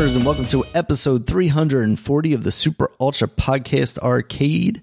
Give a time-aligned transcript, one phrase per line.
[0.00, 4.82] gamers, and welcome to episode 340 of the Super Ultra Podcast Arcade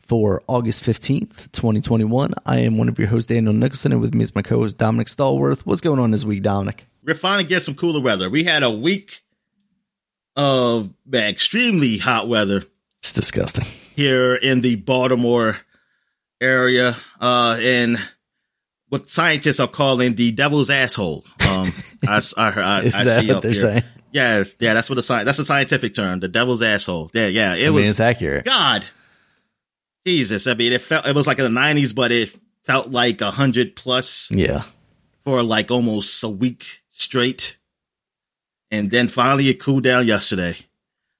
[0.00, 2.32] for August 15th, 2021.
[2.46, 4.78] I am one of your hosts, Daniel Nicholson, and with me is my co host,
[4.78, 5.60] Dominic Stallworth.
[5.66, 6.86] What's going on this week, Dominic?
[7.04, 8.30] We're finally getting some cooler weather.
[8.30, 9.20] We had a week
[10.34, 12.64] of extremely hot weather.
[13.02, 13.66] It's disgusting.
[13.94, 15.58] Here in the Baltimore
[16.40, 17.98] area, uh, and
[18.88, 21.26] what scientists are calling the devil's asshole.
[21.46, 21.70] Um,
[22.08, 23.60] I, I, I, Is I that see what up they're here.
[23.60, 23.82] saying?
[24.14, 27.10] Yeah, yeah, that's what the sci- that's a scientific term, the devil's asshole.
[27.12, 27.80] Yeah, yeah, it I was.
[27.82, 28.44] mean, it's accurate.
[28.46, 28.84] God,
[30.06, 30.46] Jesus.
[30.46, 33.30] I mean, it felt it was like in the nineties, but it felt like a
[33.32, 34.62] hundred plus Yeah.
[35.24, 37.56] for like almost a week straight,
[38.70, 40.54] and then finally it cooled down yesterday.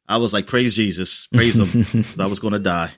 [0.09, 2.05] I was like, praise Jesus, praise him.
[2.19, 2.93] I was going to die.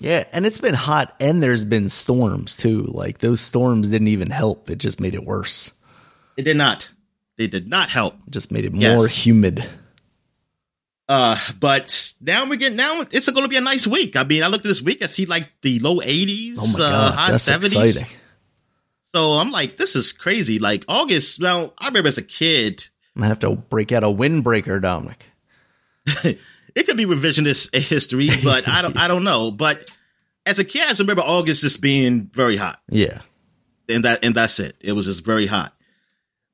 [0.00, 2.82] Yeah, and it's been hot, and there's been storms too.
[2.84, 5.70] Like those storms didn't even help; it just made it worse.
[6.36, 6.88] It did not.
[7.36, 8.14] They did not help.
[8.26, 8.96] It just made it Yes.
[8.96, 9.66] more humid.
[11.08, 13.02] Uh, but now we're getting now.
[13.10, 14.16] It's going to be a nice week.
[14.16, 15.02] I mean, I looked at this week.
[15.02, 17.96] I see like the low eighties, Oh my uh, high seventies.
[17.96, 18.16] exciting!
[19.14, 20.58] So I'm like, this is crazy.
[20.58, 21.40] Like August.
[21.40, 25.26] Now I remember as a kid, I'm gonna have to break out a windbreaker, Dominic.
[26.24, 28.96] it could be revisionist history, but I don't.
[28.96, 29.50] I don't know.
[29.50, 29.90] But
[30.46, 32.80] as a kid, I just remember August just being very hot.
[32.88, 33.20] Yeah,
[33.90, 34.74] and that and that's it.
[34.80, 35.74] It was just very hot.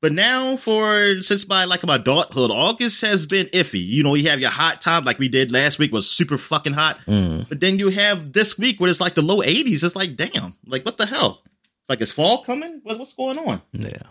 [0.02, 3.84] But now, for since my like my adulthood, August has been iffy.
[3.84, 6.72] You know, you have your hot time like we did last week was super fucking
[6.72, 6.98] hot.
[7.06, 7.46] Mm.
[7.48, 9.84] But then you have this week where it's like the low eighties.
[9.84, 11.42] It's like damn, like what the hell?
[11.88, 12.80] Like is fall coming?
[12.82, 13.60] What, what's going on?
[13.72, 14.02] yeah.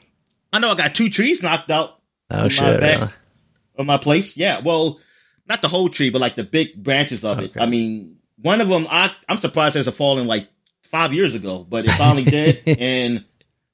[0.54, 2.80] I know I got two trees knocked out Oh my shit!
[2.80, 3.00] back.
[3.00, 3.12] really?
[3.78, 4.36] of my place.
[4.38, 5.00] Yeah, well,
[5.48, 7.54] not the whole tree, but like the big branches of it.
[7.58, 10.48] I mean, one of them, I I'm surprised hasn't fallen like
[10.84, 12.62] five years ago, but it finally did.
[12.80, 13.26] And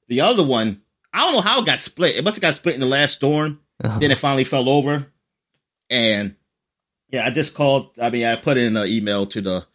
[0.08, 0.80] the other one,
[1.16, 2.16] I don't know how it got split.
[2.16, 3.60] It must have got split in the last storm.
[3.82, 3.98] Uh-huh.
[3.98, 5.06] Then it finally fell over.
[5.90, 6.36] And
[7.10, 7.90] yeah, I just called.
[8.00, 9.66] I mean, I put in an email to the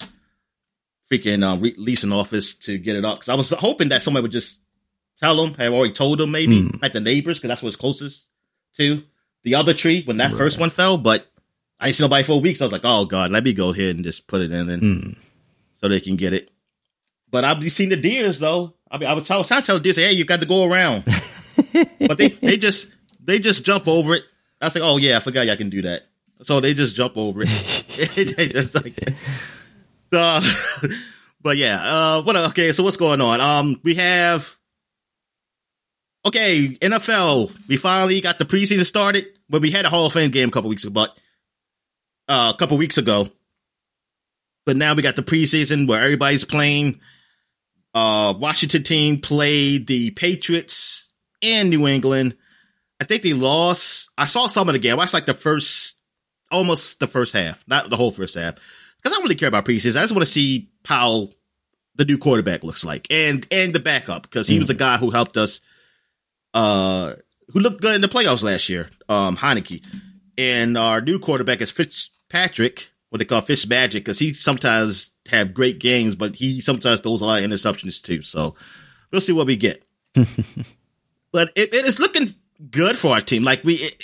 [1.11, 4.21] freaking um, re- leasing office to get it up because I was hoping that somebody
[4.23, 4.61] would just
[5.19, 5.55] tell them.
[5.59, 6.77] I already told them maybe, Hmm.
[6.81, 8.29] like the neighbors, because that's what's closest
[8.77, 9.03] to
[9.43, 10.97] the other tree when that first one fell.
[10.97, 11.27] But
[11.79, 13.53] I didn't see nobody for a week, so I was like, "Oh God, let me
[13.53, 15.11] go ahead and just put it in, and Hmm.
[15.81, 16.49] so they can get it."
[17.29, 18.75] But I've seen the deers though.
[18.91, 20.45] I mean, I was, I was trying to tell the deers, "Hey, you got to
[20.45, 21.05] go around,"
[21.99, 22.93] but they they just
[23.23, 24.23] they just jump over it.
[24.59, 26.03] I was like, "Oh yeah, I forgot y'all can do that."
[26.43, 27.49] So they just jump over it.
[28.15, 28.97] they just like,
[30.11, 30.41] uh,
[31.41, 31.81] but yeah.
[31.83, 32.35] Uh, what?
[32.35, 33.39] Okay, so what's going on?
[33.39, 34.57] Um, we have.
[36.25, 37.67] Okay, NFL.
[37.67, 39.25] We finally got the preseason started.
[39.51, 41.09] But we had a Hall of Fame game a couple weeks ago, but
[42.29, 43.27] uh, a couple weeks ago.
[44.65, 47.01] But now we got the preseason where everybody's playing.
[47.93, 52.35] Uh, Washington team played the Patriots in New England.
[52.99, 54.11] I think they lost.
[54.17, 54.93] I saw some of the game.
[54.93, 55.97] I watched like the first,
[56.51, 59.65] almost the first half, not the whole first half, because I don't really care about
[59.65, 59.97] preseason.
[59.97, 61.29] I just want to see how
[61.95, 65.09] the new quarterback looks like and and the backup because he was the guy who
[65.09, 65.61] helped us.
[66.53, 67.15] Uh,
[67.53, 69.83] who looked good in the playoffs last year, um, Heinicke,
[70.37, 75.79] and our new quarterback is Fitzpatrick, what they call Fitzmagic, because he sometimes have great
[75.79, 78.21] games, but he sometimes throws a lot of interceptions too.
[78.21, 78.55] So
[79.11, 79.83] we'll see what we get.
[80.15, 82.29] but it, it is looking
[82.69, 83.43] good for our team.
[83.43, 84.03] Like we, it,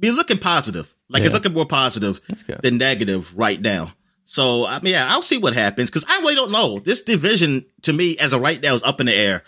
[0.00, 0.94] we're looking positive.
[1.08, 1.26] Like Yeah.
[1.26, 2.20] it's looking more positive
[2.62, 3.92] than negative right now.
[4.24, 6.78] So I mean, yeah, I'll see what happens because I really don't know.
[6.78, 9.42] This division to me, as of right now, is up in the air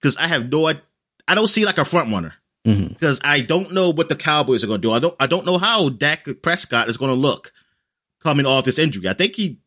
[0.00, 2.34] because I have no, I don't see like a front runner
[2.64, 2.88] mm-hmm.
[2.88, 4.92] because I don't know what the Cowboys are going to do.
[4.92, 7.52] I don't, I don't know how Dak Prescott is going to look
[8.22, 9.08] coming off this injury.
[9.08, 9.60] I think he,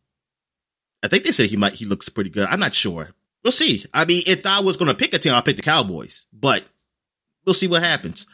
[1.03, 2.47] I think they said he might, he looks pretty good.
[2.47, 3.11] I'm not sure.
[3.43, 3.83] We'll see.
[3.93, 6.63] I mean, if I was going to pick a team, I'll pick the Cowboys, but
[7.45, 8.27] we'll see what happens.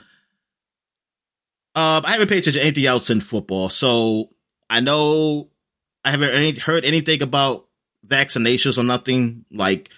[1.76, 4.30] Um, I haven't paid attention to anything else in football, so
[4.70, 5.50] I know
[6.04, 7.68] I haven't any, heard anything about
[8.06, 9.46] vaccinations or nothing.
[9.52, 9.90] Like,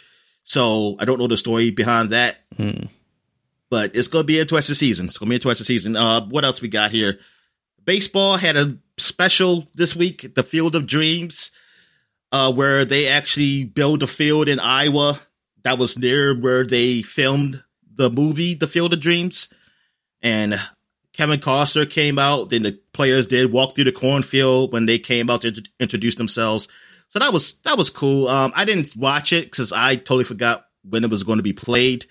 [0.44, 2.88] so I don't know the story behind that Hmm.
[3.70, 5.06] but it's going to be an interesting season.
[5.06, 5.96] It's going to be an interesting season.
[5.96, 7.20] Uh, what else we got here?
[7.86, 11.52] Baseball had a special this week, the Field of Dreams,
[12.32, 15.20] uh, where they actually build a field in Iowa
[15.64, 19.52] that was near where they filmed the movie, The Field of Dreams.
[20.22, 20.60] And
[21.14, 25.30] Kevin Costner came out, then the players did walk through the cornfield when they came
[25.30, 26.68] out to introduce themselves.
[27.10, 28.28] So that was, that was cool.
[28.28, 31.54] Um, I didn't watch it because I totally forgot when it was going to be
[31.54, 32.06] played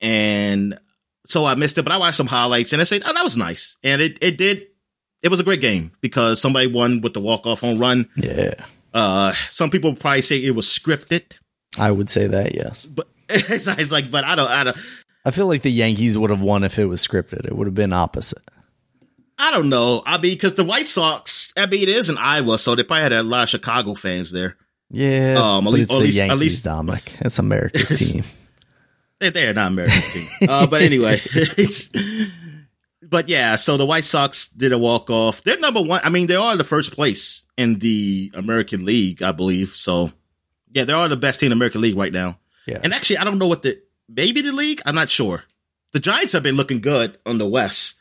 [0.00, 0.78] and
[1.24, 1.82] so I missed it.
[1.82, 4.38] But I watched some highlights, and I said, "Oh, that was nice." And it it
[4.38, 4.66] did.
[5.22, 8.08] It was a great game because somebody won with the walk off home run.
[8.16, 8.54] Yeah,
[8.94, 11.38] Uh, some people probably say it was scripted,
[11.78, 12.54] I would say that.
[12.54, 14.76] Yes, but it's, it's like, but I don't, I don't.
[15.24, 17.46] I feel like the Yankees would have won if it was scripted.
[17.46, 18.42] It would have been opposite.
[19.38, 20.02] I don't know.
[20.06, 23.02] I mean, because the White Sox, I mean, it is in Iowa, so they probably
[23.02, 24.56] had a lot of Chicago fans there.
[24.90, 27.12] Yeah, Um, at least- it's at the least- at least- Dominic.
[27.20, 28.24] It's America's team.
[29.18, 30.28] They, they are not America's team.
[30.48, 31.90] Uh, but anyway, it's,
[33.08, 35.42] but yeah, so the White Sox did a walk off.
[35.42, 36.00] They're number one.
[36.02, 39.70] I mean, they are the first place in the American League, I believe.
[39.76, 40.10] So
[40.72, 42.38] yeah, they are the best team in the American League right now.
[42.66, 44.82] Yeah, And actually, I don't know what the maybe the league.
[44.84, 45.44] I'm not sure.
[45.92, 47.96] The Giants have been looking good on the West.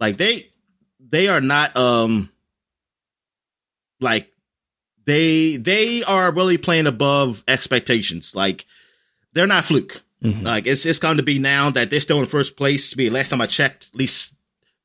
[0.00, 0.48] Like they
[1.00, 2.30] they are not um
[4.00, 4.32] like
[5.04, 8.34] they they are really playing above expectations.
[8.34, 8.66] Like
[9.32, 10.02] they're not fluke.
[10.22, 10.42] Mhm.
[10.42, 12.92] Like it's it's going to be now that they're still in first place.
[12.94, 14.34] Be last time I checked, at least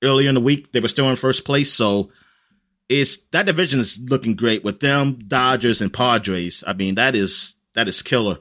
[0.04, 1.74] earlier in the week, they were still in first place.
[1.74, 2.12] So
[2.90, 6.64] it's that division is looking great with them, Dodgers and Padres.
[6.68, 8.38] I mean, that is that is killer.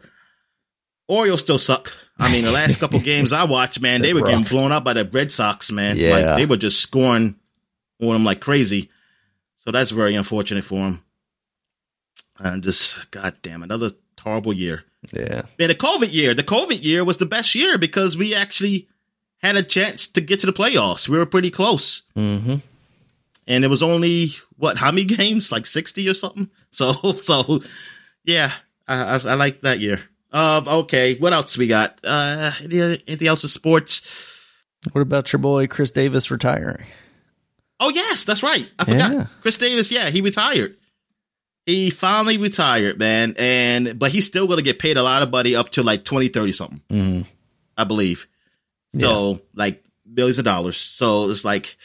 [1.09, 1.93] Orioles still suck.
[2.19, 4.93] I mean, the last couple games I watched, man, they were getting blown up by
[4.93, 5.97] the Red Sox, man.
[5.97, 6.11] Yeah.
[6.17, 7.37] Like they were just scoring
[8.01, 8.91] on them like crazy.
[9.59, 11.03] So that's very unfortunate for them.
[12.39, 14.85] And just, goddamn, another horrible year.
[15.13, 18.89] Yeah, Man, the COVID year, the COVID year was the best year because we actually
[19.43, 21.09] had a chance to get to the playoffs.
[21.09, 22.03] We were pretty close.
[22.15, 22.57] hmm
[23.49, 25.51] And it was only, what, how many games?
[25.51, 26.49] Like 60 or something?
[26.71, 27.63] So, so,
[28.25, 28.53] yeah,
[28.87, 30.01] I, I, I like that year.
[30.31, 31.99] Um, okay, what else we got?
[32.05, 34.49] Uh, any, anything else in sports?
[34.93, 36.85] What about your boy Chris Davis retiring?
[37.81, 38.71] Oh, yes, that's right.
[38.79, 39.13] I forgot.
[39.13, 39.27] Yeah.
[39.43, 40.77] Chris Davis, yeah, he retired.
[41.67, 43.35] He finally retired, man.
[43.39, 46.05] And, but he's still going to get paid a lot of money up to like
[46.05, 46.81] 20, 30 something.
[46.91, 47.27] Mm.
[47.77, 48.27] I believe.
[48.99, 50.77] So like millions of dollars.
[50.77, 51.77] So it's like,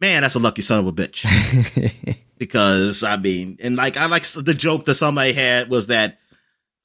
[0.00, 1.24] man, that's a lucky son of a bitch.
[2.38, 6.18] because I mean, and like I like the joke that somebody had was that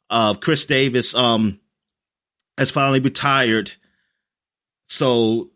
[0.09, 1.59] uh Chris Davis um
[2.57, 3.71] has finally retired.
[4.87, 5.49] So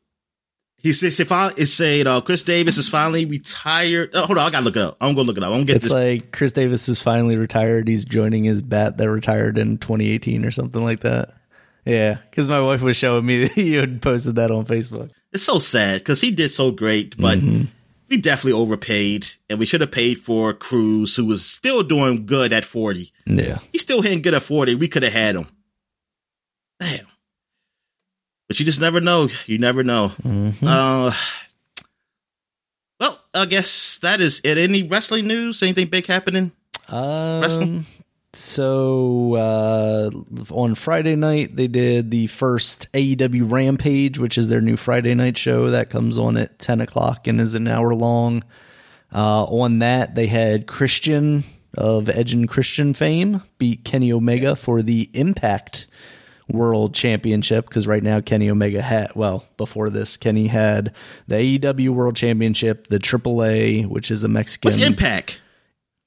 [0.84, 4.12] he says if I it said uh Chris Davis is finally retired.
[4.14, 4.98] Oh, hold on, I gotta look it up.
[5.02, 5.48] I'm gonna look it up.
[5.48, 5.94] I'm gonna get it's this.
[5.94, 7.88] like Chris Davis is finally retired.
[7.88, 11.34] He's joining his bat that retired in 2018 or something like that.
[11.86, 15.10] Yeah, because my wife was showing me that you had posted that on Facebook.
[15.34, 17.68] it's so sad because he did so great, but Mhm.
[18.10, 22.54] we definitely overpaid, and we should have paid for Cruz, who was still doing good
[22.54, 23.12] at 40.
[23.26, 24.76] Yeah, He's still hitting good at 40.
[24.76, 25.48] We could have had him.
[26.80, 27.06] Damn.
[28.52, 29.30] But you just never know.
[29.46, 30.12] You never know.
[30.26, 30.56] Mhm.
[30.62, 31.14] Uh,
[33.00, 34.58] well, I guess that is it.
[34.58, 35.64] Any wrestling news?
[35.64, 36.52] Anything big happening?
[36.92, 37.78] Wrestling?
[37.78, 37.86] Um,
[38.34, 40.10] so uh,
[40.54, 45.38] on Friday night they did the first AEW Rampage, which is their new Friday night
[45.38, 48.44] show that comes on at 10 o'clock and is an hour long.
[49.16, 51.46] Uh, on that they had Christian
[51.78, 55.88] of Edge and Christian fame beat Kenny Omega for the Impact
[56.52, 60.94] World Championship because right now Kenny Omega had well before this Kenny had
[61.28, 64.68] the AEW World Championship, the AAA, which is a Mexican.
[64.70, 65.42] What's Impact?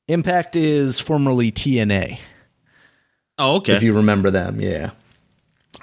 [0.08, 2.18] Impact is formerly TNA,
[3.38, 3.74] Oh, okay.
[3.74, 4.60] if you remember them.
[4.60, 4.90] Yeah.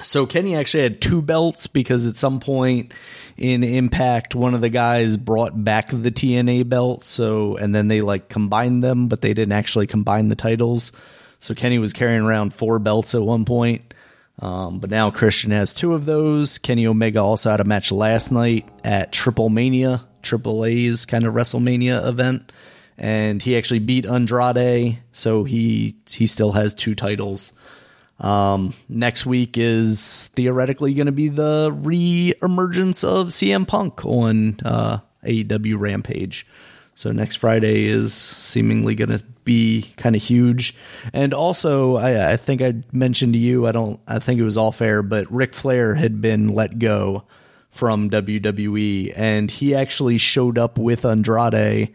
[0.02, 2.94] So Kenny actually had two belts because at some point
[3.38, 7.04] in Impact, one of the guys brought back the TNA belt.
[7.04, 10.92] So, and then they like combined them, but they didn't actually combine the titles.
[11.40, 13.94] So Kenny was carrying around four belts at one point.
[14.40, 16.58] Um, but now Christian has two of those.
[16.58, 21.34] Kenny Omega also had a match last night at Triple Mania, Triple A's kind of
[21.34, 22.52] WrestleMania event,
[22.98, 27.54] and he actually beat Andrade, so he he still has two titles.
[28.20, 35.00] Um, next week is theoretically going to be the re-emergence of CM Punk on uh,
[35.26, 36.46] AEW Rampage.
[36.96, 40.76] So next Friday is seemingly going to be kind of huge.
[41.14, 44.58] And also, I, I think I mentioned to you, I don't, I think it was
[44.58, 47.24] all fair, but Ric Flair had been let go
[47.72, 51.94] from WWE, and he actually showed up with Andrade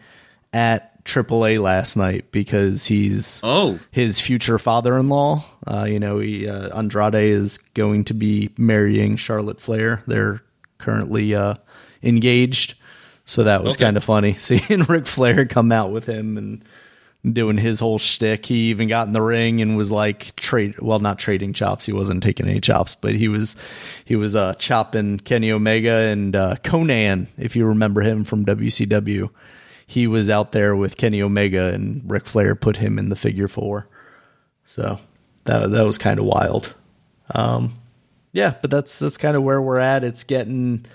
[0.51, 5.43] at AAA last night because he's oh, his future father-in-law.
[5.65, 10.03] Uh, you know, he, uh, Andrade is going to be marrying Charlotte Flair.
[10.07, 10.41] They're
[10.79, 11.55] currently uh,
[12.03, 12.75] engaged,
[13.27, 13.83] so that was Okay.
[13.85, 16.63] kind of funny seeing Ric Flair come out with him and
[17.33, 18.45] doing his whole shtick.
[18.45, 21.85] He even got in the ring and was like trade, well, not trading chops.
[21.85, 23.55] He wasn't taking any chops, but he was
[24.05, 29.29] he was uh, chopping Kenny Omega and uh, Konnan, if you remember him from WCW.
[29.89, 33.47] He was out there with Kenny Omega, and Ric Flair put him in the figure
[33.47, 33.87] four.
[34.65, 34.99] So
[35.45, 36.73] that that was kind of wild.
[37.33, 37.73] Um,
[38.33, 40.03] yeah, but that's that's kind of where we're at.
[40.03, 40.85] It's getting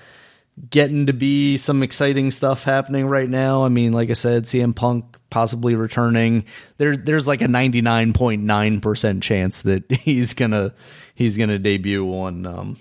[0.68, 3.64] getting to be some exciting stuff happening right now.
[3.64, 6.44] I mean, like I said, CM Punk possibly returning.
[6.76, 10.74] There there's like a 99.9% chance that he's going to
[11.14, 12.76] he's going to debut on um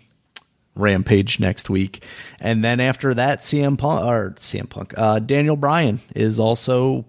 [0.74, 2.02] Rampage next week,
[2.40, 7.06] and then after that, CM Punk or CM Punk, uh, Daniel Bryan is also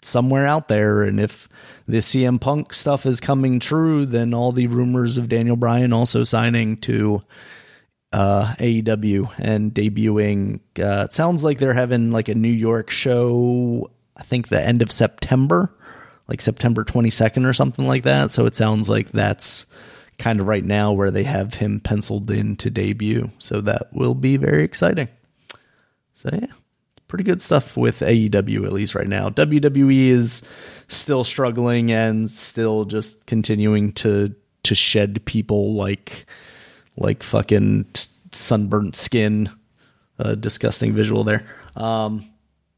[0.00, 1.46] somewhere out there, and if
[1.86, 6.24] this CM Punk stuff is coming true, then all the rumors of Daniel Bryan also
[6.24, 7.22] signing to
[8.12, 10.60] uh, AEW and debuting.
[10.78, 13.90] Uh, it sounds like they're having like a New York show.
[14.16, 15.74] I think the end of September,
[16.28, 18.32] like September 22nd or something like that.
[18.32, 19.66] So it sounds like that's
[20.18, 23.30] kind of right now where they have him penciled in to debut.
[23.38, 25.08] So that will be very exciting.
[26.12, 26.48] So yeah,
[27.08, 29.30] pretty good stuff with AEW at least right now.
[29.30, 30.42] WWE is
[30.88, 36.26] still struggling and still just continuing to to shed people like
[36.96, 37.86] like fucking
[38.32, 39.50] sunburnt skin.
[40.18, 41.46] Uh, disgusting visual there.
[41.76, 42.30] Um,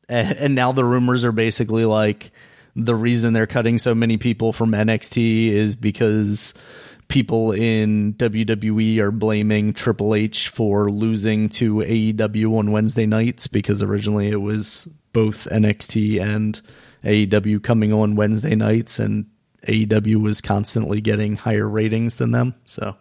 [0.09, 2.31] and, and now the rumors are basically like
[2.76, 6.54] the reason they're cutting so many people from NXT is because
[7.09, 13.83] people in WWE are blaming Triple H for losing to AEW on Wednesday nights because
[13.83, 16.61] originally it was both NXT and
[17.04, 19.26] AEW coming on Wednesday nights and
[19.66, 22.54] AEW was constantly getting higher ratings than them.
[22.66, 22.97] So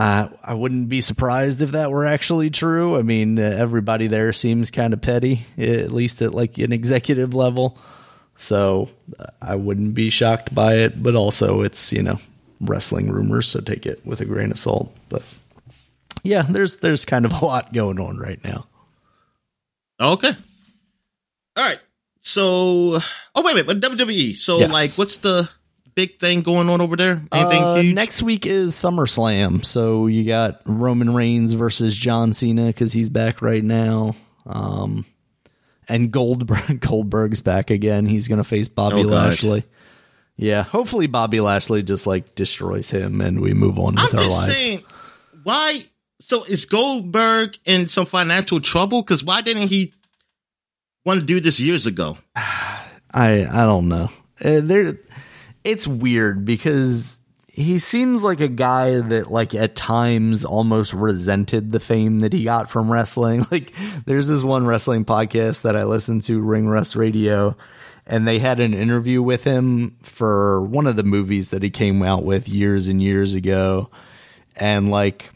[0.00, 2.96] uh, I wouldn't be surprised if that were actually true.
[2.96, 7.34] I mean, uh, everybody there seems kind of petty, at least at like an executive
[7.34, 7.76] level.
[8.36, 8.88] So
[9.18, 12.18] uh, I wouldn't be shocked by it, but also it's, you know,
[12.62, 14.96] wrestling rumors, so take it with a grain of salt.
[15.10, 15.22] But
[16.22, 18.66] yeah, there's there's kind of a lot going on right now.
[20.00, 20.30] Okay.
[21.56, 21.80] All right.
[22.22, 22.98] So,
[23.34, 24.34] oh wait wait, but WWE.
[24.34, 24.72] So, Yes.
[24.72, 25.48] like, what's the
[25.94, 27.22] big thing going on over there?
[27.32, 27.94] Anything Uh, huge?
[27.94, 33.42] Next week is SummerSlam, so you got Roman Reigns versus John Cena because he's back
[33.42, 34.14] right now.
[34.46, 35.04] Um,
[35.88, 38.06] and Goldberg Goldberg's back again.
[38.06, 39.64] He's gonna face Bobby Oh, Lashley.
[40.36, 44.24] Yeah, hopefully Bobby Lashley just like destroys him and we move on with I'm our
[44.24, 44.56] just lives.
[44.56, 44.80] saying,
[45.42, 45.84] why?
[46.20, 49.02] So is Goldberg in some financial trouble?
[49.02, 49.92] Because why didn't he
[51.04, 52.16] want to do this years ago?
[52.36, 54.10] I I don't know.
[54.42, 54.94] Uh, there,
[55.64, 57.20] it's weird because
[57.52, 62.44] he seems like a guy that like at times almost resented the fame that he
[62.44, 63.46] got from wrestling.
[63.50, 63.72] Like
[64.06, 67.56] there's this one wrestling podcast that I listen to, Ring Rust Radio,
[68.06, 72.02] and they had an interview with him for one of the movies that he came
[72.02, 73.90] out with years and years ago,
[74.56, 75.32] and like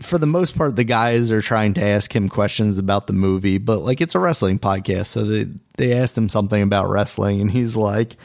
[0.00, 3.58] for the most part, the guys are trying to ask him questions about the movie,
[3.58, 7.50] but like it's a wrestling podcast, so they they asked him something about wrestling, and
[7.50, 8.16] he's like,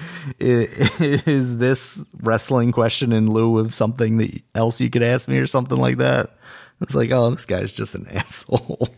[0.41, 0.67] "I-
[0.99, 5.47] "Is this wrestling question in lieu of something that else you could ask me, or
[5.47, 6.35] something like that?"
[6.81, 8.89] It's like, oh, this guy's just an asshole.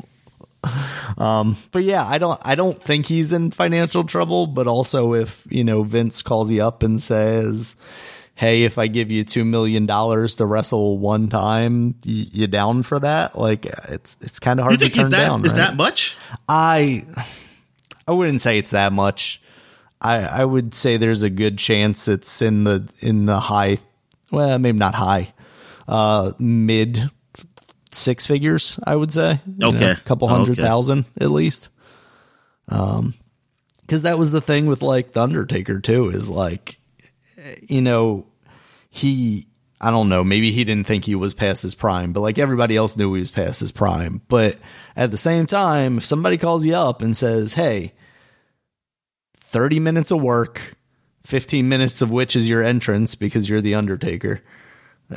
[1.17, 4.47] Um, but yeah, I don't, I don't think he's in financial trouble.
[4.47, 7.75] But also, if you know Vince calls you up and says,
[8.35, 12.83] "Hey, if I give you two million dollars to wrestle one time, you, you down
[12.83, 15.43] for that?" Like, it's it's kind of hard to turn that down.
[15.45, 15.57] is right?
[15.57, 16.17] that much?
[16.47, 17.05] I
[18.07, 19.41] I wouldn't say it's that much.
[20.01, 23.79] I I would say there's a good chance it's in the in the high
[24.31, 25.33] well, maybe not high.
[25.87, 27.09] Uh mid
[27.91, 29.39] six figures, I would say.
[29.47, 29.91] You know, Okay.
[29.91, 30.61] a couple hundred Okay.
[30.61, 31.69] thousand at least.
[32.67, 33.13] Um
[33.87, 36.79] cuz that was the thing with like the Undertaker too is like
[37.67, 38.25] you know
[38.89, 39.47] he
[39.81, 42.77] I don't know, maybe he didn't think he was past his prime, but like everybody
[42.77, 44.21] else knew he was past his prime.
[44.29, 44.57] But
[44.95, 47.93] at the same time, if somebody calls you up and says, "Hey,
[49.41, 50.75] 30 minutes of work,
[51.25, 54.41] 15 minutes of which is your entrance because you're the Undertaker."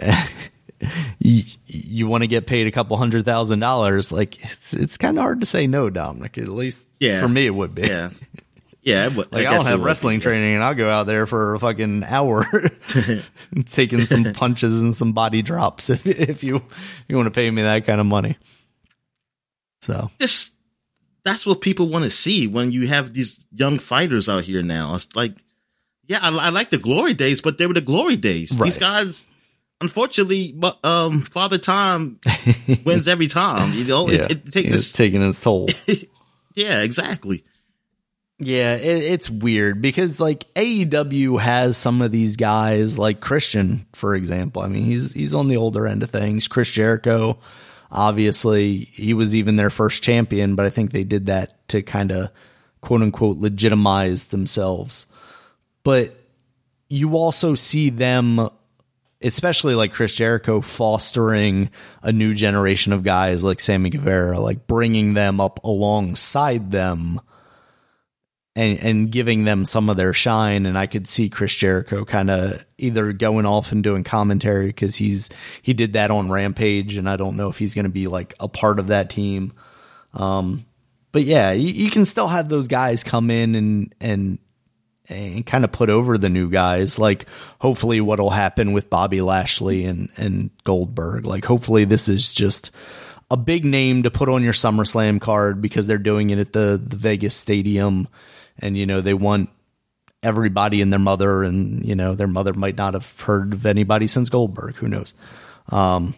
[1.18, 5.18] you, you want to get paid a couple hundred thousand dollars like it's it's kind
[5.18, 7.20] of hard to say no dominic at least Yeah.
[7.23, 8.11] for me it would be Yeah,
[8.88, 9.09] yeah.
[9.09, 11.59] would- like I, guess don't have wrestling training, and I'll go out there for a
[11.59, 12.47] fucking hour,
[13.66, 15.90] taking some punches and some body drops.
[15.90, 16.62] If if you
[17.09, 18.37] you want to pay me that kind of money,
[19.83, 20.54] so Just
[21.25, 24.95] that's what people want to see when you have these young fighters out here now.
[24.95, 25.33] It's like,
[26.07, 28.57] yeah, I, I like the glory days, but they were the glory days.
[28.57, 29.28] These guys,
[29.80, 32.18] unfortunately, but um, Father Time
[32.85, 33.75] wins every time.
[33.75, 35.68] You know, yeah, it, it takes it's taking its toll.
[36.54, 37.45] yeah, exactly.
[38.40, 44.14] Yeah, it, it's weird because like AEW has some of these guys, like Christian, for
[44.14, 44.62] example.
[44.62, 46.47] I mean, he's he's on the older end of things.
[46.47, 47.38] Chris Jericho,
[47.90, 52.12] obviously, he was even their first champion, but I think they did that to kind
[52.12, 52.30] of
[52.80, 55.07] quote unquote legitimize themselves.
[55.83, 56.14] But
[56.88, 58.49] you also see them
[59.21, 61.71] especially like Chris Jericho fostering
[62.02, 67.21] a new generation of guys like Sammy Guevara, like bringing them up alongside them
[68.57, 70.67] and and giving them some of their shine.
[70.67, 74.97] And I could see Chris Jericho kind of either going off and doing commentary cuz
[74.97, 75.28] he's
[75.62, 78.35] he did that on Rampage and I don't know if he's going to be like
[78.40, 79.52] a part of that team.
[80.14, 80.64] Um
[81.12, 84.38] but yeah you, you can still have those guys come in and and
[85.09, 86.99] and kind of put over the new guys.
[86.99, 87.26] Like
[87.61, 91.26] hopefully what'll happen with Bobby Lashley and and Goldberg.
[91.26, 92.71] Like hopefully this is just
[93.31, 96.83] a big name to put on your SummerSlam card because they're doing it at the
[96.85, 98.09] the Vegas stadium
[98.59, 99.50] and you know they want
[100.23, 104.07] everybody and their mother and you know their mother might not have heard of anybody
[104.07, 104.75] since Goldberg.
[104.77, 105.15] Who knows?
[105.71, 106.15] Um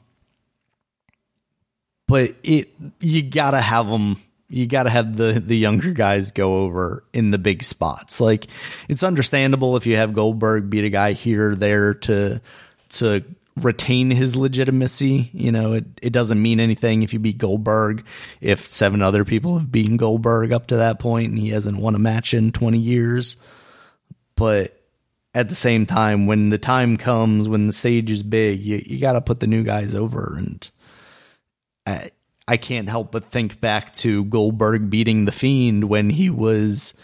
[2.06, 2.70] but it
[3.00, 7.04] you got to have them you got to have the the younger guys go over
[7.12, 8.20] in the big spots.
[8.20, 8.48] Like
[8.88, 12.40] it's understandable if you have Goldberg beat a guy here there to
[12.90, 13.24] to
[13.64, 15.30] retain his legitimacy.
[15.32, 18.04] You know, it, it doesn't mean anything if you beat Goldberg,
[18.40, 21.94] if seven other people have beaten Goldberg up to that point and he hasn't won
[21.94, 23.36] a match in 20 years.
[24.36, 24.80] But
[25.34, 28.98] at the same time, when the time comes, when the stage is big, you, you
[28.98, 30.34] got to put the new guys over.
[30.36, 30.68] And
[31.86, 32.10] I,
[32.48, 36.94] I can't help but think back to Goldberg beating The Fiend when he was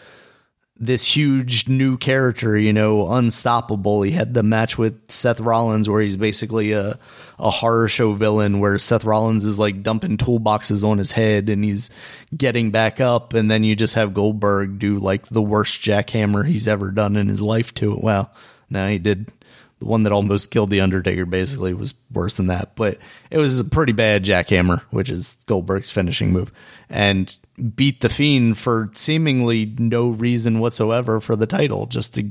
[0.79, 4.03] this huge new character, you know, unstoppable.
[4.03, 6.99] He had the match with Seth Rollins where he's basically a,
[7.39, 11.65] a horror show villain where Seth Rollins is like dumping toolboxes on his head and
[11.65, 11.89] he's
[12.37, 13.33] getting back up.
[13.33, 17.29] And then you just have Goldberg do like the worst jackhammer he's ever done in
[17.29, 18.03] his life to it.
[18.03, 18.31] Well,
[18.69, 19.33] now he did
[19.79, 22.99] the one that almost killed the Undertaker basically was worse than that, but
[23.31, 26.51] it was a pretty bad jackhammer, which is Goldberg's finishing move,
[26.89, 27.37] and
[27.75, 32.31] beat the Fiend for seemingly no reason whatsoever for the title, just to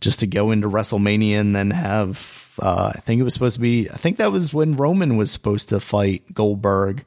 [0.00, 2.44] just to go into WrestleMania and then have.
[2.60, 3.88] Uh, I think it was supposed to be.
[3.88, 7.04] I think that was when Roman was supposed to fight Goldberg,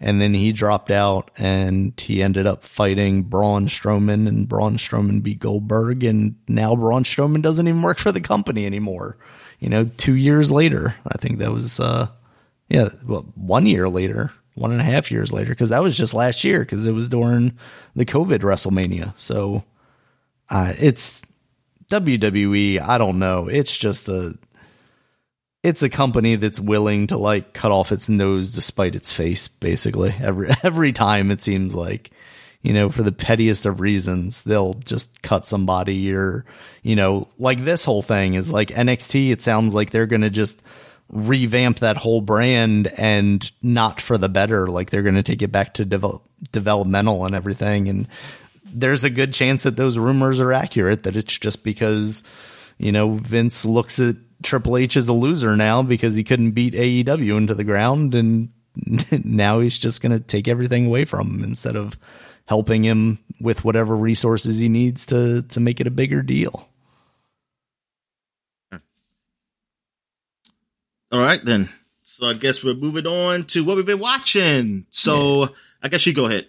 [0.00, 5.22] and then he dropped out and he ended up fighting Braun Strowman and Braun Strowman
[5.22, 9.18] beat Goldberg and now Braun Strowman doesn't even work for the company anymore.
[9.58, 12.08] You know, two years later, I think that was, uh,
[12.70, 16.14] yeah, well, one year later, one and a half years later, because that was just
[16.14, 17.58] last year because it was during
[17.94, 19.12] the COVID WrestleMania.
[19.18, 19.64] So,
[20.48, 21.22] uh, it's
[21.90, 22.80] WWE.
[22.80, 23.48] I don't know.
[23.48, 24.38] It's just a,
[25.62, 30.14] it's a company that's willing to like cut off its nose despite its face basically.
[30.20, 32.10] Every every time it seems like
[32.62, 36.44] you know for the pettiest of reasons they'll just cut somebody or
[36.82, 40.30] you know like this whole thing is like NXT it sounds like they're going to
[40.30, 40.62] just
[41.12, 44.68] revamp that whole brand and not for the better.
[44.68, 47.88] Like they're going to take it back to develop, developmental and everything.
[47.88, 48.08] And
[48.64, 52.22] there's a good chance that those rumors are accurate that it's just because
[52.78, 56.74] you know Vince looks at Triple H is a loser now because he couldn't beat
[56.74, 58.50] AEW into the ground, and
[59.24, 61.98] now he's just going to take everything away from him instead of
[62.46, 66.68] helping him with whatever resources he needs to to make it a bigger deal.
[71.12, 71.68] All right, then.
[72.02, 74.86] So I guess we're moving on to what we've been watching.
[74.90, 75.48] So yeah.
[75.82, 76.46] I guess you go ahead.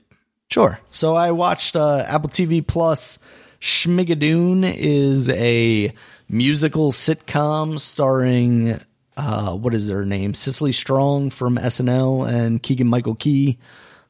[0.51, 0.79] Sure.
[0.91, 3.19] So I watched uh, Apple TV Plus.
[3.61, 5.93] Schmigadoon is a
[6.31, 8.79] musical sitcom starring
[9.17, 10.33] uh, what is their name?
[10.33, 13.59] Cecily Strong from SNL and Keegan Michael Key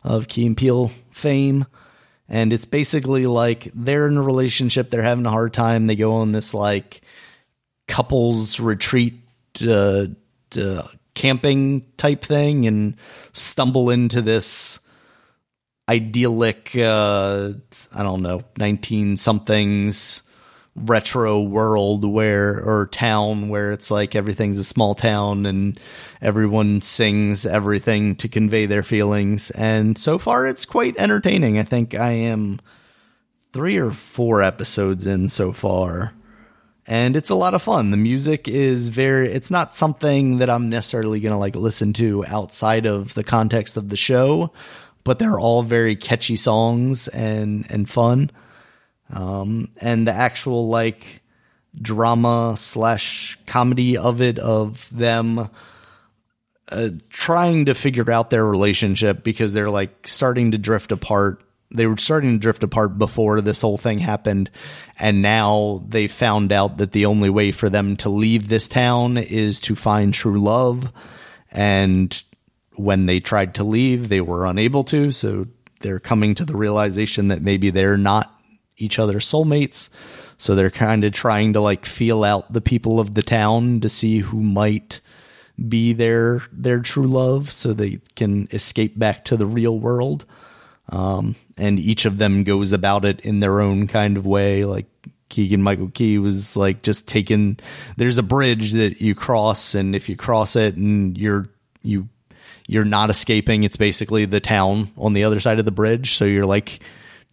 [0.03, 1.65] of Key and fame.
[2.29, 5.87] And it's basically like they're in a relationship, they're having a hard time.
[5.87, 7.01] They go on this like
[7.87, 9.15] couples retreat
[9.67, 10.05] uh,
[11.13, 12.95] camping type thing and
[13.33, 14.79] stumble into this
[15.89, 17.51] idyllic, uh,
[17.93, 20.21] I don't know, 19 somethings
[20.75, 25.79] retro world where or town where it's like everything's a small town and
[26.21, 29.51] everyone sings everything to convey their feelings.
[29.51, 31.59] And so far it's quite entertaining.
[31.59, 32.59] I think i am
[33.53, 36.13] 3 or 4 episodes in so far.
[36.87, 37.91] And it's a lot of fun.
[37.91, 42.25] The music is very it's not something that i'm necessarily going to like listen to
[42.27, 44.51] outside of the context of the show
[45.03, 48.31] but they're all very catchy songs and and fun
[49.11, 51.21] um, and the actual like
[51.79, 55.49] drama slash comedy of it of them
[56.69, 61.43] uh, trying to figure out their relationship because they're like starting to drift apart.
[61.73, 64.49] They were starting to drift apart before this whole thing happened
[64.99, 69.17] and now they found out that the only way for them to leave this town
[69.17, 70.91] is to find true love.
[71.51, 72.21] And
[72.75, 75.45] when they tried to leave they were unable to so
[75.81, 78.40] they're coming to the realization that maybe they're not
[78.81, 79.89] each other's soulmates.
[80.37, 83.89] So they're kind of trying to like feel out the people of the town to
[83.89, 85.01] see who might
[85.69, 90.25] be their their true love so they can escape back to the real world.
[90.89, 94.65] Um, and each of them goes about it in their own kind of way.
[94.65, 94.87] Like
[95.29, 97.59] Keegan Michael Key was like just taking.
[97.97, 101.45] There's a bridge that you cross, and if you cross it and you're
[101.83, 102.09] you
[102.67, 106.13] you're not escaping, it's basically the town on the other side of the bridge.
[106.13, 106.79] So you're like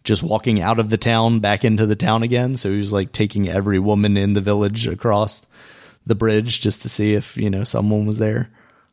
[0.09, 2.57] just walking out of the town back into the town again.
[2.57, 5.45] So he was like taking every woman in the village across
[6.07, 8.49] the bridge just to see if you know someone was there.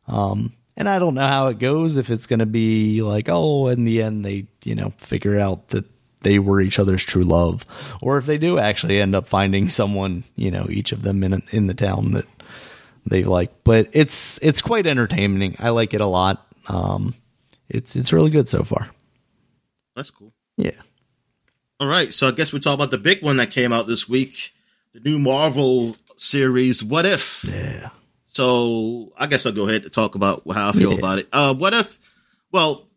[0.07, 3.67] Um, and I don't know how it goes if it's going to be like, oh,
[3.67, 5.85] in the end they you know figure out that
[6.21, 7.65] they were each other's true love,
[7.99, 11.41] or if they do actually end up finding someone, you know, each of them in
[11.51, 12.27] in the town that
[13.07, 13.63] they like.
[13.63, 15.55] But it's it's quite entertaining.
[15.57, 16.45] I like it a lot.
[16.67, 17.15] Um,
[17.69, 18.87] it's it's really good so far.
[19.95, 20.31] That's cool.
[20.57, 20.79] Yeah.
[21.79, 24.09] All right, so I guess we talk about the big one that came out this
[24.09, 24.53] week,
[24.93, 27.43] the new Marvel series, What If?
[27.43, 27.89] Yeah.
[28.25, 30.97] So I guess I'll go ahead and talk about how I feel Yeah.
[30.99, 31.27] about it.
[31.31, 31.97] Uh, what if?
[32.51, 32.87] Well,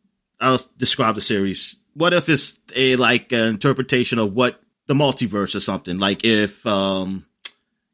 [0.41, 1.77] I'll describe the series.
[1.95, 5.99] What if it's a like an interpretation of what the multiverse or something?
[5.99, 7.27] Like if um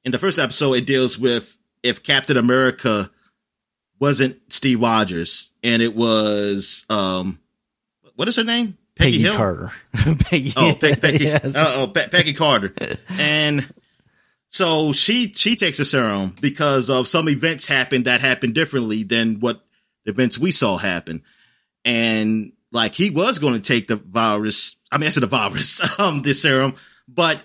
[0.04, 3.10] in the first episode it deals with if Captain America
[3.98, 7.38] wasn't Steve Rogers and it was um
[8.16, 8.76] what is her name?
[8.96, 9.36] Peggy, Hill?
[9.36, 9.72] Carter.
[9.94, 10.52] Peggy.
[10.56, 11.24] Oh, Pe- Peggy.
[11.24, 11.52] Yes.
[11.54, 12.74] oh, Pe- Peggy Carter.
[13.10, 13.68] And
[14.50, 19.40] so she she takes a serum because of some events happened that happened differently than
[19.40, 19.60] what
[20.06, 21.22] events we saw happen.
[21.84, 24.76] And like he was going to take the virus.
[24.90, 26.74] I mean, I said the virus, um, the serum,
[27.06, 27.38] but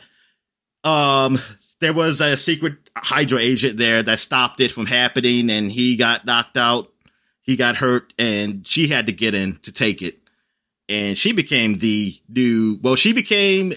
[0.84, 1.38] um,
[1.80, 6.26] there was a secret Hydra agent there that stopped it from happening, and he got
[6.26, 6.92] knocked out.
[7.42, 10.21] He got hurt, and she had to get in to take it
[10.90, 13.74] and she became the new well she became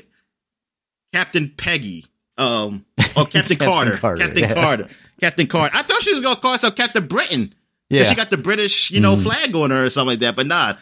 [1.12, 2.04] captain peggy
[2.38, 4.54] um or captain, Captain carter, Carter, captain yeah.
[4.54, 4.88] carter
[5.20, 7.54] captain carter i thought she was gonna call herself captain Britain.
[7.90, 8.04] Yeah.
[8.04, 10.74] She got the british you know flag on her or something like that but nah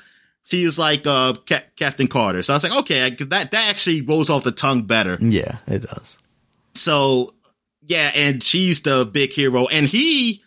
[0.44, 4.00] she's like uh Ca- captain carter so i was like okay I, that that actually
[4.02, 6.16] rolls off the tongue better yeah, it does.
[6.74, 7.34] so
[7.84, 10.42] yeah, and she's the big hero, and he,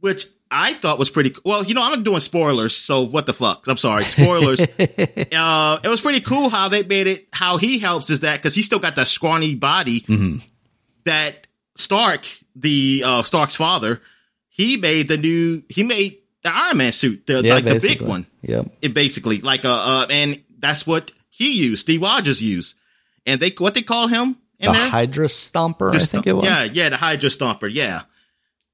[0.00, 1.30] which I thought was pretty.
[1.30, 3.66] Cool well, you know, I'm doing spoilers, so what the fuck?
[3.68, 4.60] I'm sorry, spoilers.
[4.78, 7.28] uh, it was pretty cool how they made it.
[7.32, 10.38] How he helps is that because he still got that scrawny body Mm-hmm.
[11.04, 14.00] that Stark, the uh, Stark's father,
[14.48, 15.62] he made the new.
[15.68, 18.66] He made the Iron Man suit, the Yeah, like the big one Yep.
[18.80, 22.76] it basically like uh, uh and that's what he used steve rogers used
[23.26, 26.32] and they what they call him in The there Hydra Stomper, I Just- think it
[26.34, 26.44] was.
[26.44, 28.02] yeah yeah the hydra stomper yeah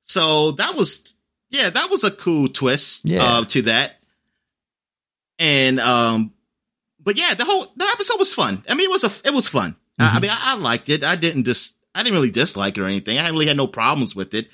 [0.03, 1.14] so that was
[1.55, 3.23] yeah that was a cool twist Yeah.
[3.25, 3.97] uh, to that
[5.39, 6.33] and um
[7.01, 9.49] but yeah the whole the episode was fun i mean it was a it was
[9.49, 10.17] fun I, Mm-hmm.
[10.17, 12.87] I mean I, I liked it i didn't just i didn't really dislike it or
[12.87, 14.49] anything i really had no problems with it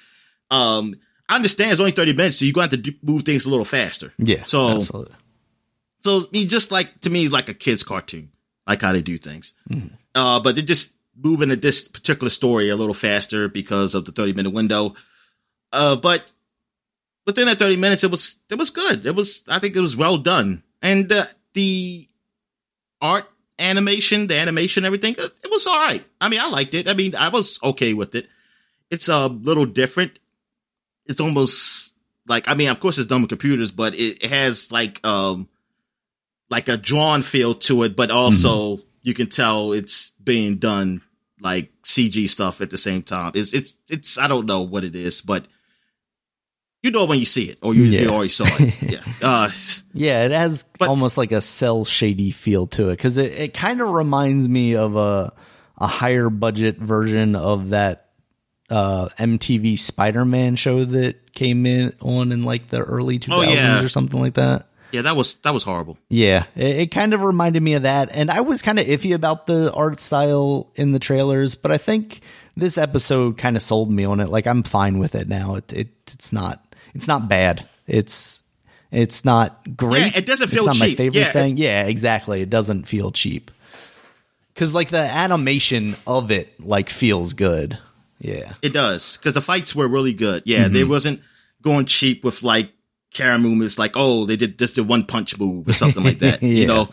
[0.50, 0.94] um
[1.28, 3.46] i understand it's only 30 minutes so you're going to have to do, move things
[3.46, 4.42] a little faster Yeah.
[4.44, 5.14] So- absolutely.
[6.04, 8.30] so I mean, just like to me, like a kid's cartoon,
[8.66, 9.52] like how they do things.
[10.14, 14.12] Uh, but they're just moving at this particular story a little faster because of the
[14.12, 14.94] thirty minute window.
[15.72, 16.24] Uh, but
[17.30, 19.06] within that thirty minutes, it was it was good.
[19.06, 22.08] It was I think it was well done, and the the
[23.00, 23.26] art
[23.58, 26.02] animation, the animation, everything, it, it was all right.
[26.20, 26.88] I mean, I liked it.
[26.88, 28.26] I mean, I was okay with it.
[28.90, 30.18] It's a little different.
[31.06, 31.94] It's almost
[32.26, 35.48] like I mean, of course, it's done with computers, but it, it has like um
[36.48, 38.86] like a drawn feel to it, but also mm-hmm.
[39.02, 41.02] you can tell it's being done
[41.40, 43.32] like CG stuff at the same time.
[43.34, 45.46] It's it's it's I don't know what it is, but
[46.82, 48.74] you know when you see it, or you, you already saw it.
[48.82, 49.00] Yeah.
[49.22, 49.50] Uh,
[49.92, 53.54] Yeah, it has But- almost like a cell shady feel to it because it, it
[53.54, 55.32] kind of reminds me of a
[55.78, 58.06] a higher budget version of that
[58.68, 63.42] uh, MTV Spider Man show that came in on in like the early 2000s Oh,
[63.42, 63.82] yeah.
[63.82, 64.66] or something like that.
[64.92, 65.98] yeah, that was that was horrible.
[66.08, 69.14] Yeah, it, it kind of reminded me of that, and I was kind of iffy
[69.14, 72.20] about the art style in the trailers, but I think
[72.56, 74.28] this episode kind of sold me on it.
[74.28, 75.56] Like I'm fine with it now.
[75.56, 77.68] It, it it's not it's not bad.
[77.86, 78.42] It's
[78.90, 80.12] it's not great.
[80.12, 80.96] Yeah, it doesn't It's feel not my cheap.
[80.98, 81.56] favorite Yeah, thing.
[81.56, 82.42] yeah, exactly.
[82.42, 83.50] It doesn't feel cheap
[84.54, 87.78] because like the animation of it like feels good.
[88.18, 90.42] Yeah, It does because the fights were really good.
[90.44, 90.90] Yeah, they mm-hmm.
[90.90, 91.22] wasn't
[91.62, 92.70] going cheap with like
[93.14, 96.42] camera movements, like oh they did just did one punch move or something like that.
[96.42, 96.48] Yeah.
[96.60, 96.88] You know,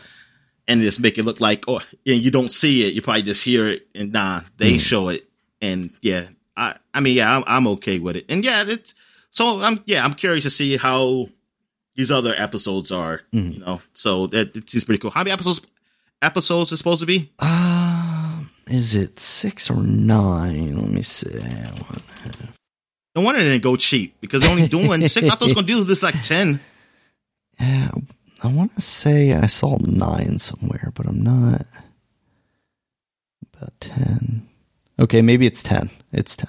[0.66, 3.44] and just make it look like oh yeah, you don't see it, you probably just
[3.44, 4.80] hear it, and nah, they mm.
[4.80, 5.28] show it,
[5.60, 8.94] and yeah, I I mean yeah, I'm, I'm okay with it, and yeah, it's
[9.38, 11.28] so I'm yeah I'm curious to see how
[11.94, 13.52] these other episodes are, mm-hmm.
[13.52, 15.12] you know, so that it seems pretty cool.
[15.12, 15.60] How many episodes
[16.20, 17.30] episodes is supposed to be?
[17.38, 20.76] Uh, is it six or nine?
[20.76, 21.40] Let me see.
[23.14, 25.28] No wonder they didn't go cheap because they're only doing six.
[25.28, 26.58] I thought it was gonna do this like ten.
[27.60, 27.92] Yeah,
[28.42, 31.64] I want to say I saw nine somewhere, but I'm not.
[33.54, 34.48] About 10.
[35.00, 35.90] Okay, maybe it's 10.
[36.12, 36.48] It's 10.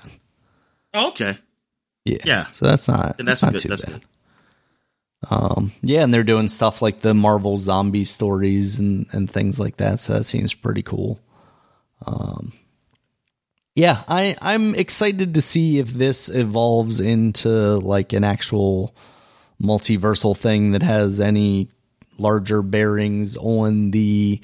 [0.93, 1.35] Oh, okay.
[2.05, 2.17] Yeah.
[2.25, 2.51] Yeah.
[2.51, 3.61] So that's not, Then that's, that's not good.
[3.61, 3.93] too That's bad.
[3.93, 4.03] good.
[5.29, 9.77] Um, yeah, and they're doing stuff like the Marvel zombie stories and, and things like
[9.77, 9.99] that.
[10.01, 11.19] So that seems pretty cool.
[12.05, 12.53] Um,
[13.75, 18.95] yeah, I, I'm excited to see if this evolves into like an actual
[19.61, 21.69] multiversal thing that has any
[22.17, 24.39] larger bearings on the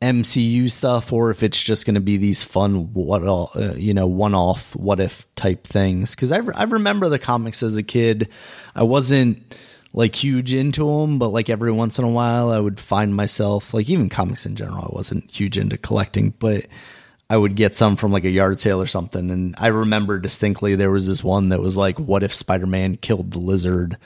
[0.00, 4.06] MCU stuff, or if it's just going to be these fun what uh, you know
[4.06, 6.14] one off what if type things.
[6.14, 8.28] Because I re- I remember the comics as a kid,
[8.74, 9.54] I wasn't
[9.92, 13.74] like huge into them, but like every once in a while, I would find myself
[13.74, 16.66] like even comics in general, I wasn't huge into collecting, but.
[17.32, 19.30] I would get some from like a yard sale or something.
[19.30, 22.96] And I remember distinctly there was this one that was like, what if Spider Man
[22.96, 23.96] killed the lizard?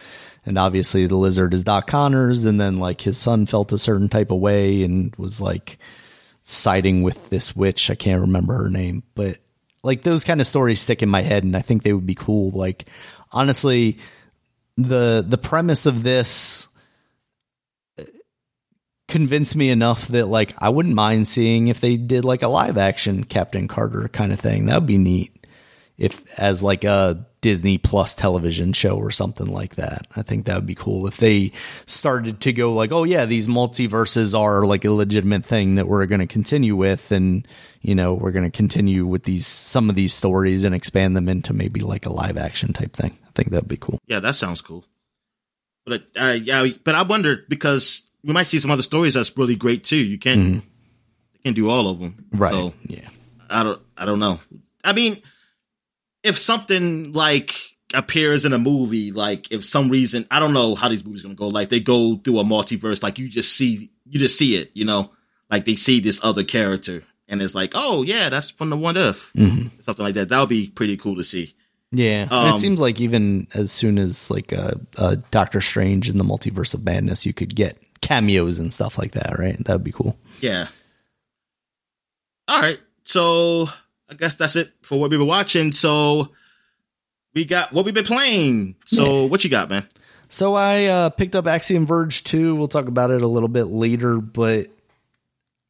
[0.46, 2.44] And obviously the lizard is Doc Connors.
[2.44, 5.78] And then like his son felt a certain type of way and was like
[6.42, 7.90] siding with this witch.
[7.90, 9.38] I can't remember her name, but
[9.82, 11.44] like those kind of stories stick in my head.
[11.44, 12.50] And I think they would be cool.
[12.50, 12.86] Like
[13.32, 13.98] honestly,
[14.76, 16.68] the, the premise of this,
[19.08, 22.78] convinced me enough that like I wouldn't mind seeing if they did like a live
[22.78, 24.66] action Captain Carter kind of thing.
[24.66, 25.46] That would be neat.
[25.96, 30.06] If as like a Disney Plus television show or something like that.
[30.16, 31.52] I think that would be cool if they
[31.84, 36.06] started to go like, "Oh yeah, these multiverses are like a legitimate thing that we're
[36.06, 37.46] going to continue with and
[37.82, 41.28] you know, we're going to continue with these some of these stories and expand them
[41.28, 43.98] into maybe like a live action type thing." I think that would be cool.
[44.06, 44.86] Yeah, that sounds cool.
[45.84, 49.54] But uh, yeah, but I wonder because we might see some other stories that's really
[49.54, 50.02] great too.
[50.02, 50.40] You can't
[51.34, 52.52] you can't do all of them, Right.
[52.52, 53.10] So yeah.
[53.50, 54.40] I don't I don't know.
[54.82, 55.20] I mean,
[56.24, 57.54] if something like
[57.94, 61.34] appears in a movie, like if some reason I don't know how these movies gonna
[61.36, 64.70] go, like they go through a multiverse, like you just see you just see it,
[64.74, 65.12] you know,
[65.50, 68.98] like they see this other character and it's like, oh yeah, that's from the One
[68.98, 69.30] Earth,
[69.80, 70.30] something like that.
[70.30, 71.54] That would be pretty cool to see.
[71.92, 76.18] Yeah, Um, it seems like even as soon as like uh, uh, Doctor Strange in
[76.18, 79.56] the Multiverse of Madness, you could get cameos and stuff like that, right?
[79.64, 80.18] That would be cool.
[80.40, 80.66] Yeah.
[82.48, 82.80] All right.
[83.04, 83.68] So
[84.08, 85.72] I guess that's it for what we were watching.
[85.72, 86.30] So
[87.34, 88.76] we got what we've been playing.
[88.84, 89.88] So what you got, man?
[90.28, 92.54] So I uh, picked up Axiom Verge 2.
[92.54, 94.68] We'll talk about it a little bit later, but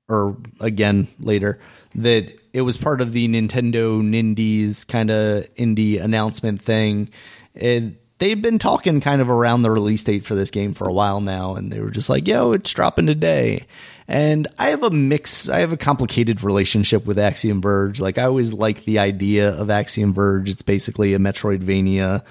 [0.09, 1.59] or again later
[1.95, 7.09] that it was part of the Nintendo Nindies kind of indie announcement thing.
[7.55, 10.93] It, they've been talking kind of around the release date for this game for a
[10.93, 13.67] while now, and they were just like, "Yo, it's dropping today."
[14.09, 15.47] And I have a mix.
[15.51, 18.01] I have a complicated relationship with Axiom Verge.
[18.01, 20.49] Like I always like the idea of Axiom Verge.
[20.49, 22.23] It's basically a Metroidvania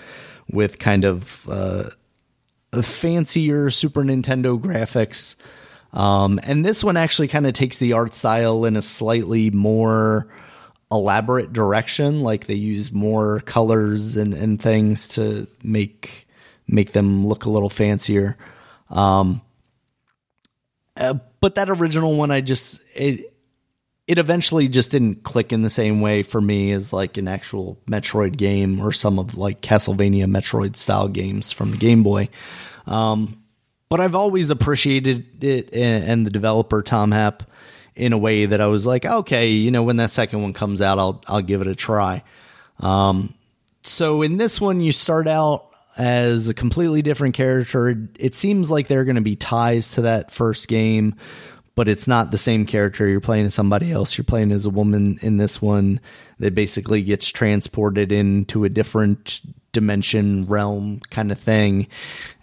[0.51, 1.91] with kind of uh,
[2.71, 5.35] a fancier Super Nintendo graphics.
[5.93, 10.27] Um, and this one actually kind of takes the art style in a slightly more
[10.93, 12.21] elaborate direction.
[12.21, 16.27] Like they use more colors and, and things to make
[16.67, 18.37] make them look a little fancier.
[18.89, 19.41] Um,
[20.95, 23.33] uh, but that original one, I just it
[24.07, 27.79] it eventually just didn't click in the same way for me as like an actual
[27.87, 32.29] Metroid game or some of like Castlevania Metroid style games from the Game Boy.
[32.85, 33.41] Um,
[33.89, 37.43] but I've always appreciated it and, and the developer Tom Happ
[37.95, 40.81] in a way that I was like, okay, you know, when that second one comes
[40.81, 42.23] out, I'll I'll give it a try.
[42.79, 43.33] Um,
[43.83, 48.07] so in this one, you start out as a completely different character.
[48.17, 51.15] It seems like there are going to be ties to that first game,
[51.75, 53.07] but it's not the same character.
[53.07, 54.17] You're playing as somebody else.
[54.17, 55.99] You're playing as a woman in this one
[56.39, 59.41] that basically gets transported into a different
[59.73, 61.87] dimension realm kind of thing.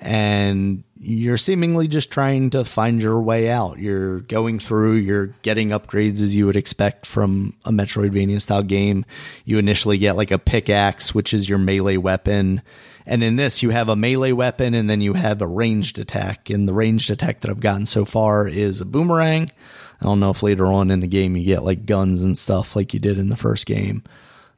[0.01, 3.79] And you're seemingly just trying to find your way out.
[3.79, 9.07] You're going through you're getting upgrades as you would expect from a metroidvania style game.
[9.47, 12.61] You initially get like a pickaxe which is your melee weapon.
[13.07, 16.51] And in this you have a melee weapon and then you have a ranged attack.
[16.51, 19.51] And the ranged attack that i've gotten so far is a boomerang.
[20.03, 22.77] I don't know if later on in the game you get like guns and stuff
[22.77, 24.03] like you did in the first game.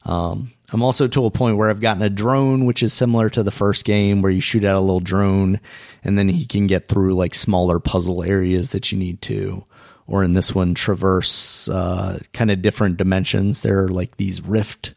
[0.05, 3.43] Um, I'm also to a point where I've gotten a drone, which is similar to
[3.43, 5.61] the first game, where you shoot out a little drone
[6.03, 9.65] and then he can get through like smaller puzzle areas that you need to.
[10.07, 13.63] Or in this one, traverse uh, kind of different dimensions.
[13.63, 14.95] There are like these rift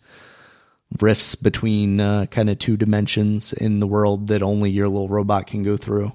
[1.00, 5.48] rifts between uh, kind of two dimensions in the world that only your little robot
[5.48, 6.12] can go through.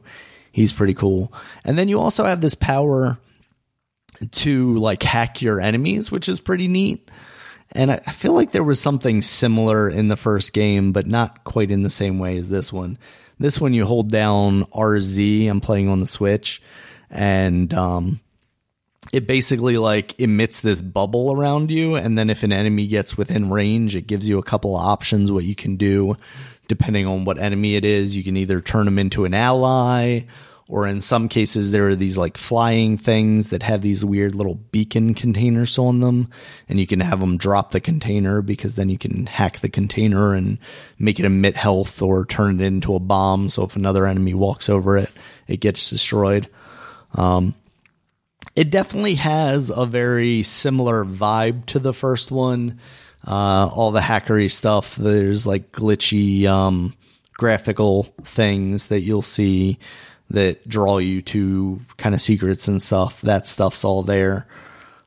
[0.53, 1.33] He's pretty cool.
[1.64, 3.18] And then you also have this power
[4.31, 7.11] to like hack your enemies, which is pretty neat.
[7.72, 11.70] And I feel like there was something similar in the first game, but not quite
[11.70, 12.98] in the same way as this one.
[13.38, 15.48] This one you hold down RZ.
[15.48, 16.61] I'm playing on the Switch,
[17.11, 18.20] and um,
[19.12, 23.50] it basically like emits this bubble around you, and then if an enemy gets within
[23.50, 26.16] range, it gives you a couple of options what you can do
[26.68, 28.16] depending on what enemy it is.
[28.16, 30.20] You can either turn them into an ally
[30.70, 34.54] or in some cases there are these like flying things that have these weird little
[34.54, 36.30] beacon containers on them
[36.68, 40.33] and you can have them drop the container because then you can hack the container
[40.33, 40.59] and
[40.98, 43.48] make it emit health or turn it into a bomb.
[43.48, 45.11] So if another enemy walks over it
[45.48, 46.48] it gets destroyed.
[47.14, 47.54] Um,
[48.54, 52.78] it definitely has a very similar vibe to the first one.
[53.26, 56.94] Uh, all the hackery stuff there's like glitchy um,
[57.35, 59.78] graphical things that you'll see
[60.31, 63.21] that draw you to kind of secrets and stuff.
[63.23, 64.47] That stuff's all there.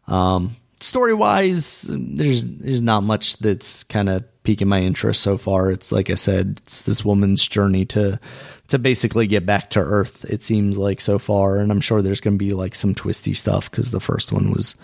[0.07, 5.71] Um, story wise, there's there's not much that's kind of piquing my interest so far.
[5.71, 8.19] It's like I said, it's this woman's journey to
[8.67, 10.25] to basically get back to Earth.
[10.25, 13.33] It seems like so far, and I'm sure there's going to be like some twisty
[13.33, 14.75] stuff because the first one was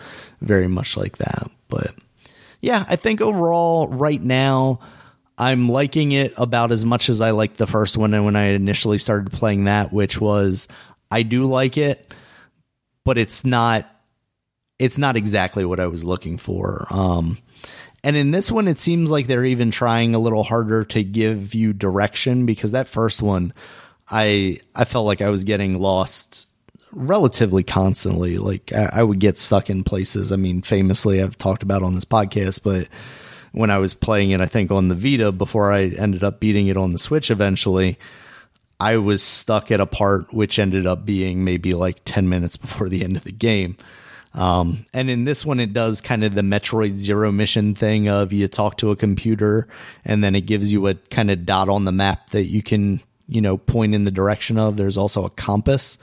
[0.41, 1.51] very much like that.
[1.67, 1.93] But
[2.61, 4.79] yeah, I think overall, right now.
[5.39, 8.47] I'm liking it about as much as I liked the first one and when I
[8.47, 10.67] initially started playing that, which was
[11.09, 12.13] I do like it,
[13.05, 13.89] but it's not
[14.77, 16.85] it's not exactly what I was looking for.
[16.89, 17.37] Um
[18.03, 21.55] and in this one it seems like they're even trying a little harder to give
[21.55, 23.53] you direction because that first one
[24.09, 26.49] I I felt like I was getting lost
[26.91, 28.39] relatively constantly.
[28.39, 30.33] Like I, I would get stuck in places.
[30.33, 32.89] I mean, famously I've talked about on this podcast, but
[33.51, 36.67] when I was playing it, I think on the Vita before I ended up beating
[36.67, 37.97] it on the Switch eventually,
[38.79, 42.89] I was stuck at a part which ended up being maybe like 10 minutes before
[42.89, 43.77] the end of the game.
[44.33, 48.31] Um, and in this one, it does kind of the Metroid Zero mission thing of
[48.31, 49.67] you talk to a computer
[50.05, 53.01] and then it gives you a kind of dot on the map that you can,
[53.27, 54.77] you know, point in the direction of.
[54.77, 55.97] There's also a compass.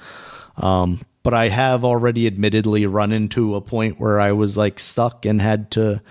[0.56, 5.24] Um, but I have already admittedly run into a point where I was like stuck
[5.24, 6.02] and had to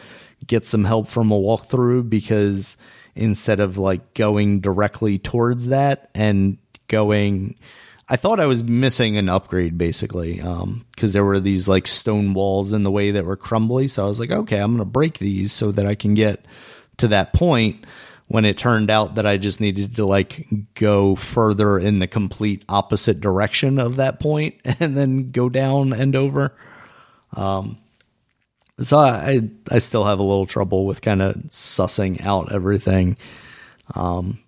[0.47, 2.77] get some help from a walkthrough because
[3.15, 7.55] instead of like going directly towards that and going
[8.07, 12.33] I thought I was missing an upgrade basically um cuz there were these like stone
[12.33, 13.87] walls in the way that were crumbly.
[13.87, 16.45] So I was like okay I'm going to break these so that I can get
[16.97, 17.85] to that point
[18.27, 22.63] when it turned out that I just needed to like go further in the complete
[22.67, 26.55] opposite direction of that point and then go down and over.
[27.33, 27.77] Um
[28.81, 33.17] so I I still have a little trouble with kind of sussing out everything.
[33.93, 34.39] Um,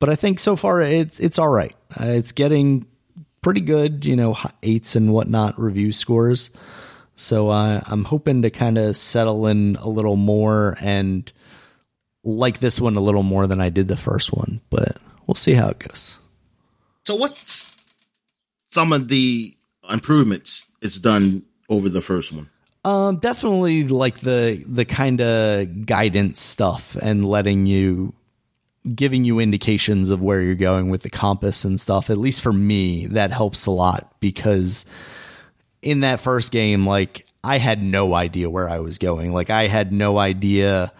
[0.00, 1.74] but I think so far it's it's all right.
[1.98, 2.86] Uh, it's getting
[3.42, 6.50] pretty good, you know, eights and whatnot review scores.
[7.16, 11.30] So uh, I'm hoping to kind of settle in a little more and
[12.24, 14.60] like this one a little more than I did the first one.
[14.70, 16.16] But we'll see how it goes.
[17.04, 17.76] So what's
[18.70, 19.54] some of the
[19.88, 22.50] improvements it's done over the first one?
[22.84, 28.14] Um, definitely like the the kind of guidance stuff and letting you
[28.94, 32.10] giving you indications of where you're going with the compass and stuff.
[32.10, 34.84] At least for me, that helps a lot because
[35.80, 39.32] in that first game, like I had no idea where I was going.
[39.32, 40.92] Like I had no idea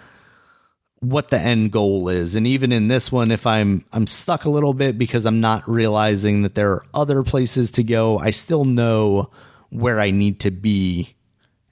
[1.01, 2.35] what the end goal is.
[2.35, 5.68] And even in this one, if I'm I'm stuck a little bit because I'm not
[5.68, 9.31] realizing that there are other places to go, I still know
[9.68, 11.14] where I need to be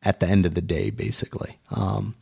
[0.02, 1.58] at the end of the day, basically.
[1.70, 2.14] Um,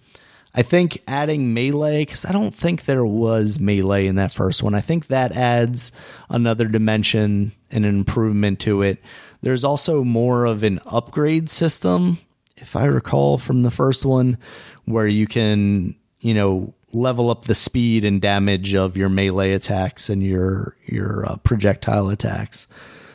[0.55, 4.75] I think adding melee, because I don't think there was melee in that first one.
[4.75, 5.93] I think that adds
[6.29, 9.01] another dimension and an improvement to it.
[9.43, 12.19] There's also more of an upgrade system,
[12.57, 14.38] if I recall from the first one,
[14.87, 20.11] where you can, you know, level up the speed and damage of your melee attacks
[20.11, 22.66] and your your uh, projectile attacks,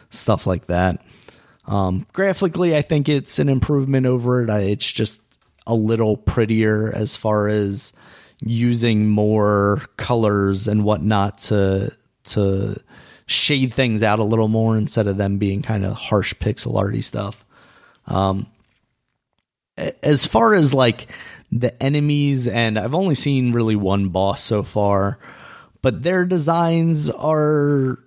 [0.10, 1.01] stuff like that.
[1.67, 4.49] Um, graphically, I think it's an improvement over it.
[4.49, 5.21] I, it's just
[5.67, 7.93] a little prettier as far as
[8.41, 12.75] using more colors and whatnot to to
[13.28, 17.01] shade things out a little more instead of them being kind of harsh pixel arty
[17.01, 17.43] stuff.
[18.07, 18.47] Um,
[20.03, 21.07] as far as like
[21.51, 25.20] the enemies, and I've only seen really one boss so far,
[25.82, 27.99] but their designs are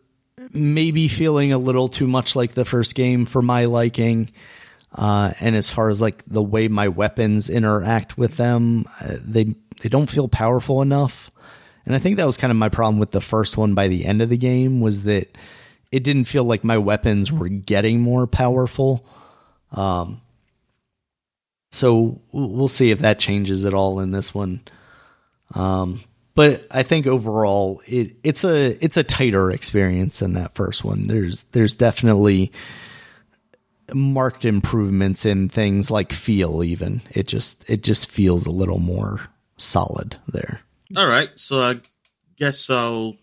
[0.53, 4.31] maybe feeling a little too much like the first game for my liking.
[4.95, 9.55] Uh, and as far as like the way my weapons interact with them, uh, they
[9.83, 11.31] they don't feel powerful enough.
[11.87, 13.75] And I think that was kind of my problem with the first one.
[13.75, 15.37] By the end of the game, was that
[15.93, 19.07] it didn't feel like my weapons were getting more powerful.
[19.73, 20.21] Um,
[21.71, 24.63] so we'll see if that changes at all in this one.
[25.55, 26.01] Um,
[26.39, 31.09] but I think overall it, it's a it's a tighter experience than that first one.
[31.09, 32.53] There's there's definitely
[33.93, 37.03] marked improvements in things like feel even.
[37.11, 40.61] It just it just feels a little more solid there.
[40.97, 41.81] All right, so I
[42.37, 43.17] guess I'll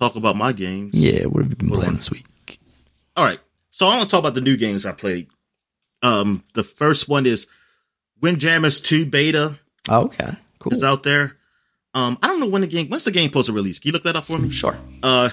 [0.00, 0.94] talk about my games.
[0.94, 2.58] Yeah, what have you been playing this week?
[3.14, 5.28] All right, so I want to talk about the new games I played.
[6.02, 7.46] Um, the first one is
[8.22, 9.58] Windjammers Two Beta
[9.90, 10.72] Oh, okay, cool.
[10.72, 11.36] is out there.
[11.94, 12.88] Um, I don't know when the game.
[12.88, 13.78] When's the game supposed to release?
[13.78, 14.50] Can you look that up for me?
[14.50, 14.76] Sure.
[15.02, 15.28] Uh,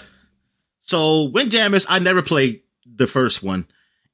[0.82, 3.68] so Windjammers, I never played the first one,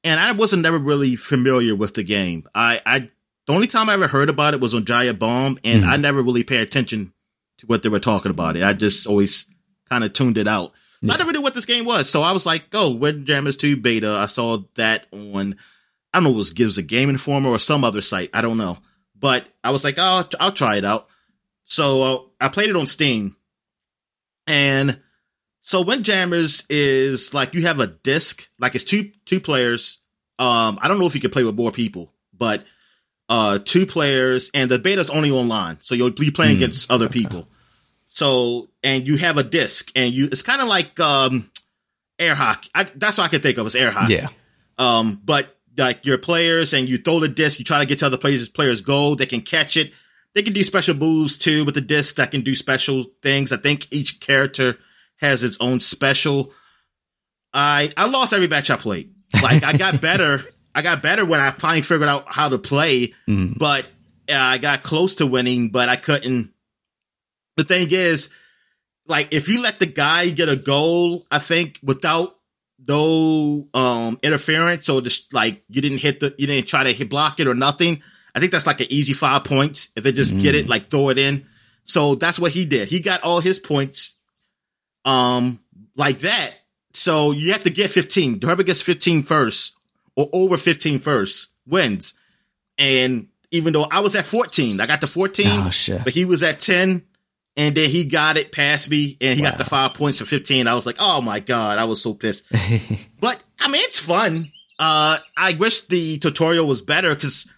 [0.04, 2.46] and I wasn't never really familiar with the game.
[2.54, 2.98] I, I
[3.46, 5.88] the only time I ever heard about it was on Giant Bomb, and Mhm.
[5.88, 7.12] I never really paid attention
[7.58, 8.56] to what they were talking about.
[8.56, 8.62] It.
[8.62, 9.46] I just always
[9.88, 10.72] kind of tuned it out.
[11.04, 12.08] So I never knew what this game was.
[12.08, 15.56] So I was like, "Go Windjammers Two Beta." I saw that on.
[16.12, 18.30] I don't know, if it was Gives a Game Informer or some other site.
[18.32, 18.78] I don't know,
[19.18, 21.08] but I was like, "Oh, I'll try it out."
[21.68, 23.36] So uh, I played it on Steam,
[24.46, 25.00] and
[25.62, 29.98] so Windjammers is like you have a disc, like it's two two players.
[30.38, 32.64] Um, I don't know if you can play with more people, but
[33.28, 37.08] uh, two players, and the beta's only online, so you'll be playing Hmm, against other
[37.08, 37.48] people.
[38.06, 41.50] So, and you have a disc, and you it's kind of like um,
[42.18, 42.70] air hockey.
[42.74, 44.14] I, that's what I can think of as air hockey.
[44.14, 44.28] Yeah.
[44.78, 48.06] Um, but like your players and you throw the disc, you try to get to
[48.06, 49.16] other players, players goal.
[49.16, 49.92] They can catch it.
[50.36, 53.52] They can do special moves too with the disc that can do special things.
[53.52, 54.76] I think each character
[55.16, 56.52] has its own special.
[57.54, 59.14] I I lost every match I played.
[59.42, 60.44] Like I got better.
[60.74, 63.56] I got better when I finally figured out how to play, Mhm.
[63.58, 63.84] but
[64.28, 66.50] uh, I got close to winning, but I couldn't.
[67.56, 68.28] The thing is,
[69.06, 72.36] like if you let the guy get a goal, I think without
[72.86, 77.08] no um interference or just like you didn't hit the you didn't try to hit
[77.08, 78.02] block it or nothing.
[78.36, 81.08] I think that's like an easy five points if they just get it like throw
[81.08, 81.46] it in.
[81.84, 82.88] So that's what he did.
[82.88, 84.16] He got all his points
[85.06, 85.58] um
[85.96, 86.50] like that.
[86.92, 88.42] So you have to get 15.
[88.42, 89.74] Whoever gets 15 first
[90.16, 92.14] or over 15 first wins.
[92.78, 95.70] And even though I was at 14, I got to 14, Oh
[96.04, 97.02] but he was at 10
[97.56, 100.66] and then he got it past me and he got the five points for 15.
[100.66, 102.44] I was like, oh my God, I was so pissed.
[103.20, 104.52] But I mean, it's fun.
[104.78, 107.50] Uh, I wish the tutorial was better because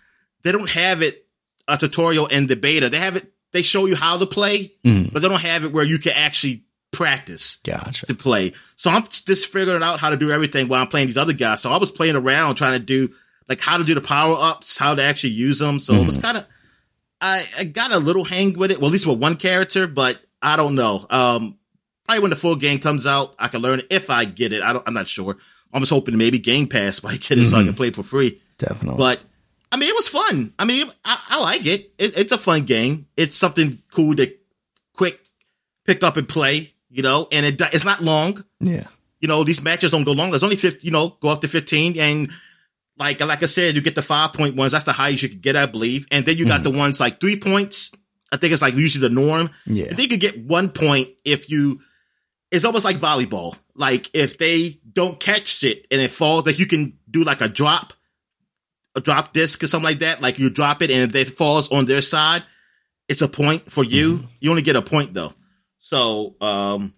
[0.42, 1.26] they don't have it
[1.66, 2.88] a tutorial in the beta.
[2.88, 3.32] They have it.
[3.52, 5.12] They show you how to play, Mhm.
[5.12, 8.06] but they don't have it where you can actually practice Gotcha.
[8.06, 8.52] to play.
[8.76, 11.60] So I'm just figuring out how to do everything while I'm playing these other guys.
[11.62, 13.10] So I was playing around trying to do
[13.48, 15.80] like how to do the power ups, how to actually use them.
[15.80, 16.46] So it was kind of
[17.20, 18.78] I, I got a little hang with it.
[18.78, 21.04] Well, at least with one character, but I don't know.
[21.10, 21.56] Um,
[22.04, 24.62] probably when the full game comes out, I can learn it if I get it.
[24.62, 24.84] I don't.
[24.86, 25.36] I'm not sure.
[25.72, 28.02] I'm just hoping maybe Game Pass might get it so I can play it for
[28.04, 28.40] free.
[28.58, 28.98] Definitely.
[28.98, 29.20] But
[29.70, 30.52] I mean, it was fun.
[30.58, 31.92] I mean, I, I like it.
[31.98, 32.16] it.
[32.16, 33.06] It's a fun game.
[33.16, 34.32] It's something cool to
[34.94, 35.20] quick
[35.84, 36.72] pick up and play.
[36.90, 38.42] You know, and it it's not long.
[38.60, 38.86] yeah.
[39.20, 40.30] You know, these matches don't go long.
[40.30, 42.30] There's only 50, you know, go up to 15 and
[42.98, 44.72] like, like I said, you get the five point ones.
[44.72, 46.06] That's the highest you can get, I believe.
[46.10, 46.72] And then you got mm-hmm.
[46.72, 47.94] the ones like three points.
[48.30, 49.50] I think it's like usually the norm.
[49.66, 49.92] Yeah.
[49.92, 51.80] They could get one point if you,
[52.50, 53.56] it's almost like volleyball.
[53.74, 57.48] Like if they don't catch it and it falls, like you can do like a
[57.48, 57.92] drop,
[58.98, 60.20] a drop disc or something like that.
[60.20, 62.42] Like you drop it and if it falls on their side,
[63.08, 64.24] it's a point for you.
[64.40, 65.32] You only get a point though.
[65.78, 66.92] So, um,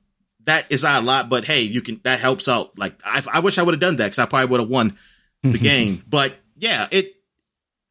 [0.46, 2.76] that is not a lot, but hey, you can, that helps out.
[2.76, 4.96] Like I, I wish I would have done that because I probably would have won
[5.42, 6.02] the game.
[6.08, 7.14] But yeah, it,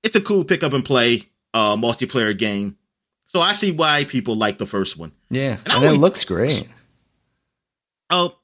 [0.04, 1.22] it's a cool pick up and play,
[1.54, 2.78] uh, multiplayer game.
[3.28, 5.12] So I see why people like the first one.
[5.30, 5.58] Yeah.
[5.68, 6.68] I And it looks great.
[8.10, 8.36] Oh,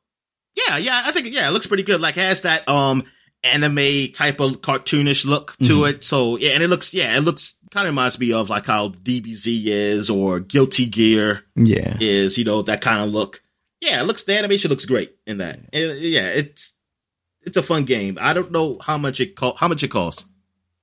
[0.55, 1.01] yeah, yeah.
[1.05, 1.99] I think yeah, it looks pretty good.
[1.99, 3.03] Like has that um
[3.45, 5.95] anime type of cartoonish look to mm-hmm.
[5.95, 6.03] it.
[6.03, 8.89] So yeah, and it looks yeah, it looks kind of reminds me of like how
[8.89, 11.97] DBZ is or Guilty Gear Yeah.
[11.99, 12.37] is.
[12.37, 13.41] You know that kind of look.
[13.81, 15.59] Yeah, it looks the animation looks great in that.
[15.73, 16.73] It- yeah, it's
[17.43, 18.17] it's a fun game.
[18.19, 20.25] I don't know how much it co- how much it costs.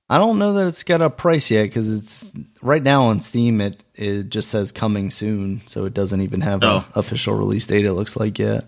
[0.09, 3.61] I don't know that it's got a price yet because it's right now on Steam.
[3.61, 6.85] It it just says coming soon, so it doesn't even have Oh.
[6.93, 7.85] a official release date.
[7.85, 8.65] It looks like yet.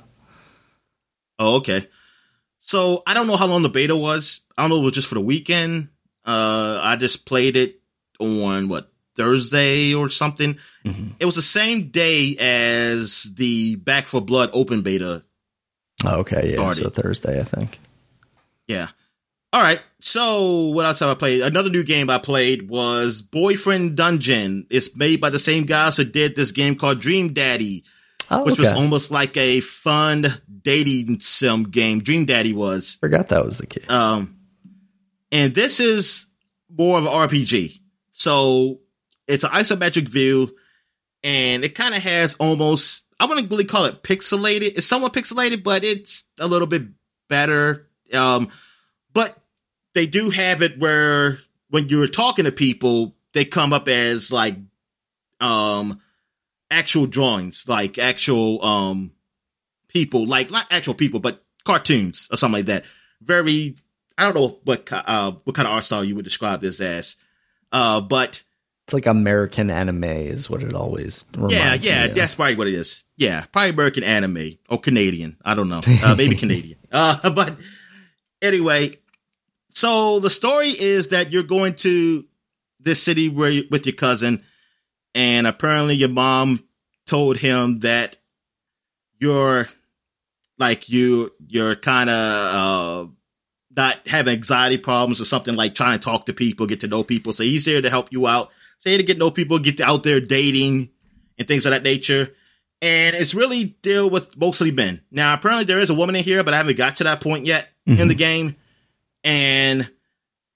[1.37, 1.85] Oh, okay.
[2.67, 4.41] So I don't know how long the beta was.
[4.57, 5.89] I don't know if it was just for the weekend.
[6.25, 7.79] Uh, I just played it
[8.19, 10.57] on what Thursday or something.
[10.83, 11.13] Mhm.
[11.19, 15.23] It was the same day as the Back 4 Blood open beta.
[16.03, 16.55] Oh, okay, yeah.
[16.55, 16.83] Started.
[16.83, 17.79] So Thursday, I think.
[18.67, 18.87] Yeah.
[19.53, 19.79] All right.
[19.99, 21.41] So what else have I played?
[21.43, 24.65] Another new game I played was Boyfriend Dungeon.
[24.71, 27.83] It's made by the same guys who did this game called Dream Daddy,
[28.31, 28.63] Oh, which okay.
[28.63, 30.25] was almost like a fun
[30.61, 31.99] dating sim game.
[31.99, 32.95] Dream Daddy was.
[32.95, 33.89] Forgot that was the kid.
[33.89, 34.37] Um,
[35.31, 36.27] and this is
[36.69, 37.79] more of an RPG.
[38.11, 38.79] So
[39.27, 40.55] it's an isometric view,
[41.23, 44.73] and it kind of has almost I wouldn't really call it pixelated.
[44.75, 46.83] It's somewhat pixelated, but it's a little bit
[47.27, 47.87] better.
[48.13, 48.49] Um,
[49.13, 49.37] but
[49.93, 54.55] they do have it where when you're talking to people, they come up as like
[55.41, 56.01] um
[56.75, 59.11] actual drawings, like actual um
[59.87, 62.83] people, like not actual people, but cartoons or something like that.
[63.21, 63.77] Very,
[64.17, 67.15] I don't know what uh what kind of art style you would describe this as,
[67.71, 68.43] uh, but
[68.85, 71.25] it's like American anime is what it always.
[71.49, 73.03] Yeah, yeah, that's probably what it is.
[73.17, 75.37] Yeah, probably American anime or Canadian.
[75.43, 76.77] I don't know, uh, maybe Canadian.
[76.91, 77.55] Uh, but
[78.43, 78.97] anyway,
[79.69, 82.25] so the story is that you're going to
[82.79, 84.43] this city where you, with your cousin,
[85.15, 86.64] and apparently your mom
[87.05, 88.17] told him that
[89.19, 89.67] you're
[90.57, 93.11] like you you're kind of uh,
[93.75, 97.03] not having anxiety problems or something like trying to talk to people, get to know
[97.03, 97.33] people.
[97.33, 98.51] So he's here to help you out.
[98.79, 100.89] Say to get to know people, get out there dating
[101.37, 102.33] and things of that nature.
[102.81, 105.01] And it's really deal with mostly men.
[105.09, 107.45] Now, apparently there is a woman in here, but I haven't got to that point
[107.45, 108.01] yet mm-hmm.
[108.01, 108.55] in the game.
[109.23, 109.89] And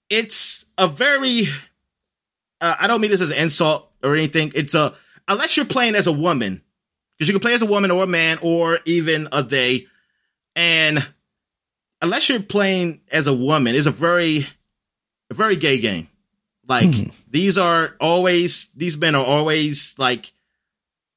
[0.08, 1.44] it's a very,
[2.60, 4.52] uh, I don't mean this as an insult or anything.
[4.54, 4.94] It's a,
[5.30, 6.60] unless you're playing as a woman,
[7.16, 9.86] because you can play as a woman or a man or even a they.
[10.54, 11.06] And
[12.02, 14.46] unless you're playing as a woman, it's a very,
[15.30, 16.08] a very gay game.
[16.68, 17.08] Like hmm.
[17.30, 20.32] these are always these men are always like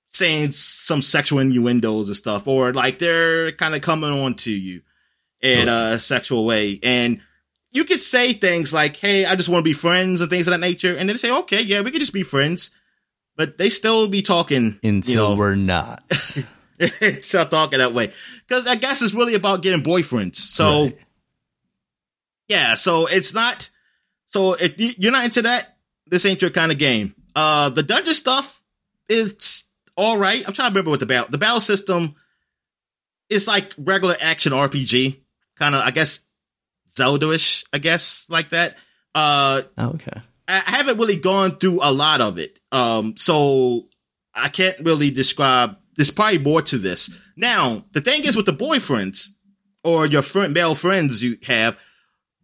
[0.07, 4.81] saying some sexual innuendos and stuff, or like they're kind of coming on to you
[5.41, 6.79] in a sexual way.
[6.81, 7.19] And
[7.71, 10.51] you could say things like, Hey, I just want to be friends and things of
[10.51, 10.91] that nature.
[10.91, 12.71] And then they say, okay, yeah, we could just be friends,
[13.35, 16.03] but they still be talking until you know, we're not.
[17.21, 18.11] still talking that way.
[18.49, 20.35] Cause I guess it's really about getting boyfriends.
[20.35, 20.97] So right.
[22.47, 23.69] yeah, so it's not,
[24.27, 25.77] so if you're not into that,
[26.07, 27.15] this ain't your kind of game.
[27.35, 28.63] Uh, the dungeon stuff
[29.09, 29.65] is
[29.95, 30.43] all right.
[30.47, 32.15] I'm trying to remember what the battle, the battle system
[33.29, 35.19] is like regular action RPG,
[35.55, 36.27] kind of, I guess,
[36.95, 38.77] Zelda-ish, I guess, like that.
[39.15, 40.21] Uh, oh, okay.
[40.47, 42.59] I haven't really gone through a lot of it.
[42.73, 43.87] Um, so
[44.33, 45.77] I can't really describe.
[45.95, 47.17] There's probably more to this.
[47.37, 49.29] Now, the thing is with the boyfriends
[49.85, 51.79] or your friend, male friends you have,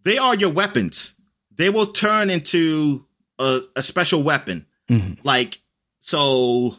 [0.04, 1.16] they are your weapons
[1.60, 3.06] they will turn into
[3.38, 4.66] a, a special weapon.
[4.90, 5.16] Mm-hmm.
[5.24, 5.60] Like,
[6.00, 6.74] so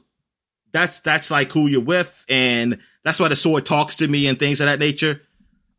[0.73, 2.25] that's, that's like who you're with.
[2.31, 5.21] And that's why the sword talks to me and things of that nature.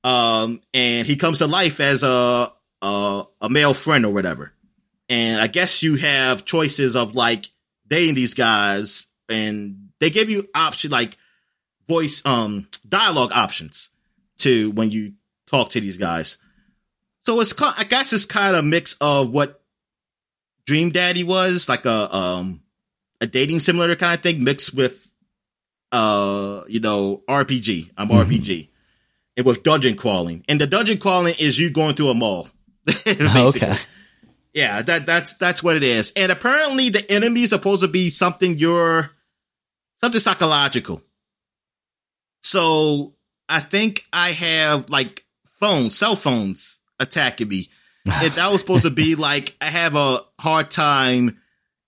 [0.03, 2.51] Um, and he comes to life as a,
[2.83, 4.53] a, a male friend or whatever.
[5.09, 7.49] And I guess you have choices of like
[7.91, 11.17] dating these guys and they give you option like
[11.87, 13.89] voice, um, dialogue options
[14.39, 15.13] to when you
[15.45, 16.37] talk to these guys.
[17.23, 19.61] So it's I guess it's kind of a mix of what
[20.65, 22.61] Dream Daddy was, like a um
[23.19, 25.13] a dating simulator kind of thing, mixed with
[25.91, 27.91] uh you know RPG.
[27.97, 28.31] I'm mm-hmm.
[28.31, 28.69] RPG.
[29.35, 32.49] It was dungeon crawling, and the dungeon crawling is you going through a mall.
[33.07, 33.77] okay.
[34.53, 36.11] Yeah, that that's that's what it is.
[36.15, 39.11] And apparently, the enemy is supposed to be something you're
[39.97, 41.01] something psychological.
[42.43, 43.15] So
[43.47, 45.25] I think I have like
[45.59, 47.69] phones, cell phones attacking me.
[48.05, 51.39] if that was supposed to be like I have a hard time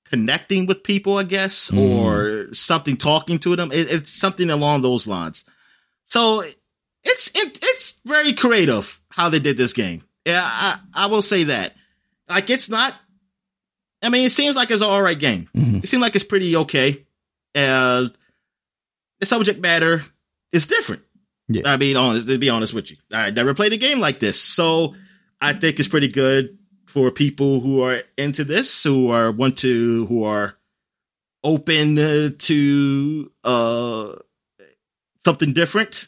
[0.05, 1.79] connecting with people, I guess, mm.
[1.79, 3.71] or something talking to them.
[3.71, 5.43] It, it's something along those lines.
[6.05, 6.43] So
[7.03, 10.03] it's it, it's very creative how they did this game.
[10.25, 11.73] Yeah, I, I will say that.
[12.29, 12.95] Like it's not.
[14.01, 15.49] I mean, it seems like it's an all right game.
[15.55, 15.77] Mm-hmm.
[15.77, 17.05] It seems like it's pretty okay.
[17.55, 18.07] Uh,
[19.19, 20.01] the subject matter
[20.51, 21.03] is different.
[21.47, 21.63] Yeah.
[21.65, 24.41] I mean, honest to be honest with you, I never played a game like this,
[24.41, 24.95] so
[25.39, 30.05] I think it's pretty good for people who are into this, who are want to,
[30.07, 30.55] who are
[31.43, 31.95] open
[32.37, 34.13] to uh
[35.25, 36.07] something different.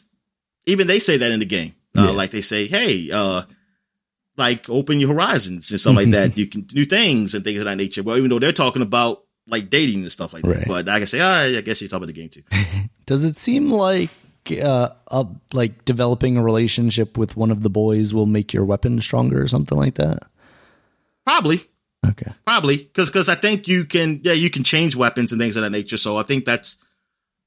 [0.66, 1.74] Even they say that in the game.
[1.96, 2.10] Uh, yeah.
[2.10, 3.42] Like they say, hey, uh,
[4.36, 6.36] like open your horizons and stuff like that.
[6.36, 8.02] You can do things and things of that nature.
[8.02, 10.58] Well, even though they're talking about like dating and stuff like right.
[10.58, 12.42] that, but I can say, oh, I guess you're talking about the game too.
[13.06, 14.10] Does it seem like
[14.50, 19.00] uh, up, like developing a relationship with one of the boys will make your weapon
[19.00, 20.24] stronger or something like that?
[21.24, 21.60] Probably.
[22.06, 22.32] Okay.
[22.46, 25.62] Probably because because I think you can yeah you can change weapons and things of
[25.62, 25.96] that nature.
[25.96, 26.76] So I think that's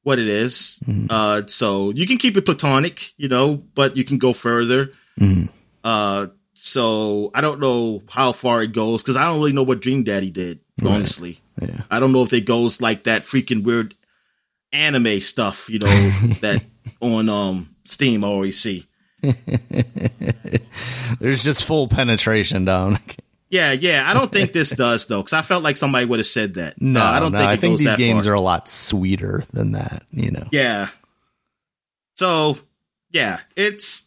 [0.04, 0.80] what it is.
[0.86, 1.08] Mm-hmm.
[1.10, 4.92] Uh, so you can keep it platonic, you know, but you can go further.
[5.20, 5.46] Mm-hmm.
[5.84, 6.28] Uh,
[6.62, 10.04] so I don't know how far it goes because I don't really know what Dream
[10.04, 10.60] Daddy did.
[10.82, 10.92] Right.
[10.94, 11.82] Honestly, yeah.
[11.90, 13.96] I don't know if it goes like that freaking weird
[14.74, 15.88] anime stuff, you know,
[16.42, 16.62] that
[17.02, 18.86] on um Steam I always see.
[21.20, 23.00] There's just full penetration down.
[23.52, 24.04] Yeah, yeah.
[24.06, 26.80] I don't think this does though, because I felt like somebody would have said that.
[26.80, 27.50] No, Uh, I don't no, think.
[27.50, 28.34] I think these that games far.
[28.34, 30.04] are a lot sweeter than that.
[30.12, 30.48] You know.
[30.52, 30.90] Yeah.
[32.14, 32.60] So,
[33.10, 34.04] yeah, it's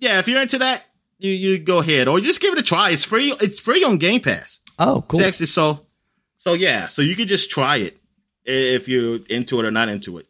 [0.00, 0.18] yeah.
[0.18, 0.82] If you're into that,
[1.18, 2.90] you you go ahead, or you just give it a try.
[2.90, 3.34] It's free.
[3.40, 4.60] It's free on Game Pass.
[4.78, 5.22] Oh, cool.
[5.22, 5.86] Actually, so
[6.36, 7.98] so yeah, so you can just try it
[8.44, 10.26] if you're into it or not into it.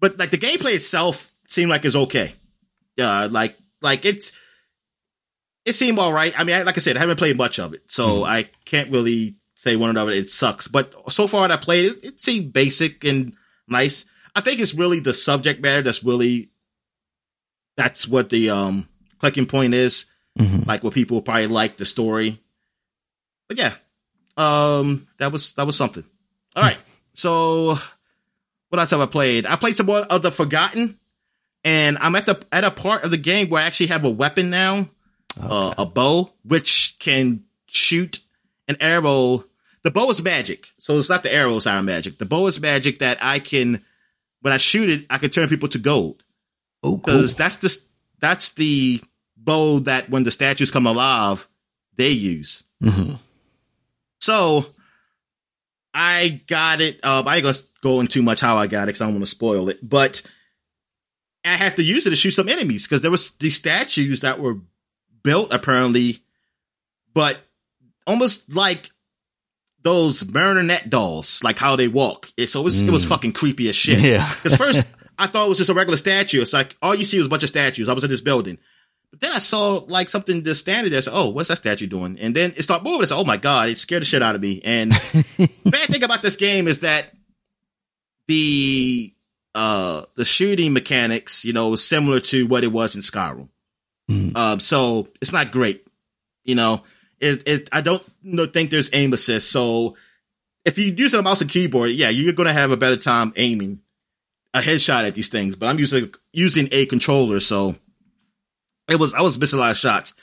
[0.00, 2.32] But like the gameplay itself seemed like it's okay.
[2.96, 4.38] Yeah, like like it's
[5.64, 6.38] it seemed all right.
[6.38, 8.90] I mean, I, like I said, I haven't played much of it, so I can't
[8.90, 10.16] really say one of it.
[10.16, 13.34] It sucks, but so far that I played it, it seemed basic and
[13.68, 14.04] nice.
[14.34, 16.50] I think it's really the subject matter that's really
[17.76, 18.88] that's what the um
[19.18, 20.06] clicking point is
[20.38, 20.66] Mhm.
[20.66, 22.38] like what people probably like the story.
[23.48, 23.74] But yeah,
[24.36, 26.04] um, that was that was something.
[26.54, 26.76] All right,
[27.14, 27.78] so
[28.68, 29.46] what else have I played?
[29.46, 30.98] I played some more of the Forgotten,
[31.64, 34.10] and I'm at the at a part of the game where I actually have a
[34.10, 34.88] weapon now,
[35.40, 38.20] uh, a bow, which can shoot
[38.68, 39.44] an arrow.
[39.84, 42.18] The bow is magic, so it's not the arrows are magic.
[42.18, 43.84] The bow is magic that I can,
[44.40, 46.24] when I shoot it, I can turn people to gold
[46.82, 46.96] Oh, cool.
[46.98, 47.74] because that's the
[48.18, 49.00] that's the
[49.46, 51.48] bow that when the statues come alive,
[51.96, 52.62] they use.
[52.82, 53.18] Mhm.
[54.20, 54.66] So
[55.94, 57.00] I got it.
[57.02, 59.24] Uh, I ain't gonna go into much how I got it because I don't want
[59.24, 59.78] to spoil it.
[59.88, 60.20] But
[61.44, 64.38] I have to use it to shoot some enemies because there was these statues that
[64.40, 64.58] were
[65.22, 66.18] built apparently,
[67.14, 67.38] but
[68.06, 68.90] almost like
[69.82, 72.28] those marionette dolls, like how they walk.
[72.36, 73.08] It, so it was, it was Mm.
[73.08, 73.98] fucking creepy as shit.
[74.00, 74.32] Yeah.
[74.34, 74.82] Because first
[75.18, 76.42] I thought it was just a regular statue.
[76.42, 77.88] It's like all you see was a bunch of statues.
[77.88, 78.58] I was in this building.
[79.10, 80.98] But then I saw like something just standing there.
[80.98, 82.18] I said, oh, what's that statue doing?
[82.18, 83.02] And then it started moving.
[83.02, 84.60] I said, oh my God, it scared the shit out of me.
[84.64, 84.90] And
[85.64, 87.06] bad thing about this game is that
[88.28, 89.14] the
[89.54, 93.48] uh the shooting mechanics, you know, similar to what it was in Skyrim.
[94.10, 94.36] Mhm.
[94.36, 95.86] Um, so it's not great.
[96.44, 96.82] You know,
[97.20, 98.02] it, it I don't
[98.52, 99.50] think there's aim assist.
[99.50, 99.96] So
[100.64, 103.80] if you use a mouse and keyboard, yeah, you're gonna have a better time aiming
[104.52, 105.56] a headshot at these things.
[105.56, 107.76] But I'm using using a controller, so
[108.88, 110.14] it was I was missing a lot of shots.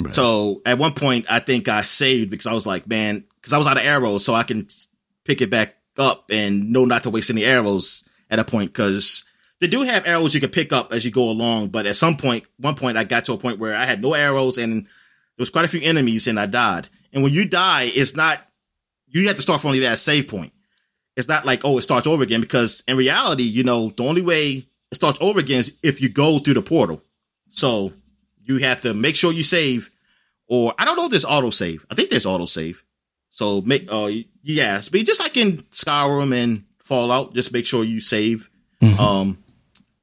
[0.00, 0.14] Right.
[0.14, 3.58] So at one point, I think I saved because I was like, man, because I
[3.58, 4.66] was out of arrows, so I can
[5.24, 9.24] pick it back up and know not to waste any arrows at a point because
[9.60, 11.68] they do have arrows you can pick up as you go along.
[11.68, 14.14] But at some point, one point, I got to a point where I had no
[14.14, 14.88] arrows and there
[15.38, 16.88] was quite a few enemies and I died.
[17.12, 18.40] And when you die, it's not
[19.08, 20.52] you have to start from only that save point.
[21.16, 24.22] It's not like oh, it starts over again because in reality, you know, the only
[24.22, 27.02] way it starts over again is if you go through the portal.
[27.50, 27.92] So
[28.44, 29.90] you have to make sure you save,
[30.48, 31.84] or I don't know if there's auto save.
[31.90, 32.84] I think there's auto save.
[33.30, 34.10] So make uh
[34.42, 38.50] yes, but just like in Skyrim and Fallout, just make sure you save
[38.82, 38.98] Mhm.
[38.98, 39.44] um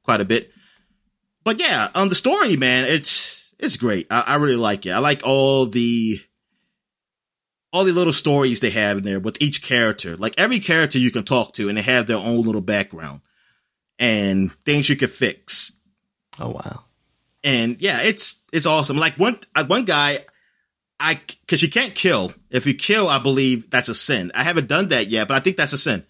[0.03, 0.51] quite a bit.
[1.43, 4.07] But yeah, um the story, man, it's it's great.
[4.09, 4.91] I, I really like it.
[4.91, 6.19] I like all the
[7.71, 10.17] all the little stories they have in there with each character.
[10.17, 13.21] Like every character you can talk to and they have their own little background
[13.99, 15.73] and things you can fix
[16.39, 16.83] oh wow.
[17.43, 18.97] And yeah, it's it's awesome.
[18.97, 20.19] Like one uh, one guy,
[20.99, 22.33] I because you can't kill.
[22.49, 24.31] If you kill, I believe that's a sin.
[24.35, 26.05] I haven't done that yet, but I think that's a sin.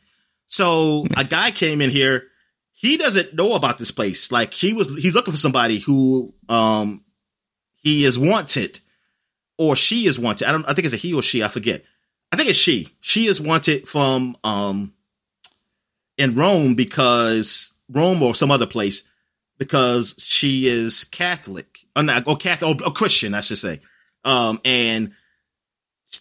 [0.48, 2.28] So a guy came in here.
[2.72, 4.32] He doesn't know about this place.
[4.32, 7.04] Like he was, he's looking for somebody who um
[7.82, 8.80] he is wanted,
[9.58, 10.48] or she is wanted.
[10.48, 10.68] I don't.
[10.68, 11.44] I think it's a he or she.
[11.44, 11.84] I forget.
[12.32, 12.88] I think it's she.
[13.02, 14.94] She is wanted from um
[16.18, 19.04] in Rome because Rome or some other place
[19.60, 23.82] because she is Catholic, or not, or Catholic, or, or Christian, I should say.
[24.26, 25.14] Um, and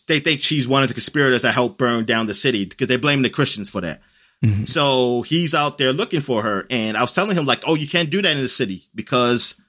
[0.07, 2.97] they think she's one of the conspirators that helped burn down the city because they
[2.99, 4.03] blame the Christians for that.
[4.45, 4.69] Mhm.
[4.69, 7.89] So he's out there looking for her, and I was telling him like, "Oh, you
[7.89, 9.61] can't do that in the city because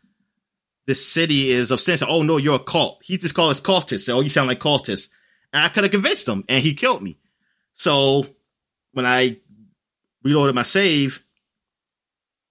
[0.85, 2.03] the city is of sense.
[2.07, 4.13] Oh no, you're a cult." He just called us cultists.
[4.13, 5.09] Oh, you sound like cultists,
[5.53, 7.17] and I could have convinced him, and he killed me.
[7.73, 8.27] So
[8.91, 9.37] when I
[10.23, 11.23] reloaded my save,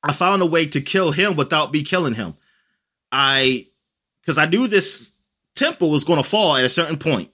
[0.03, 2.35] I found a way to kill him without me killing him.
[3.11, 3.67] I,
[4.21, 5.13] because I knew this
[5.57, 7.31] temple was going to fall at a certain point.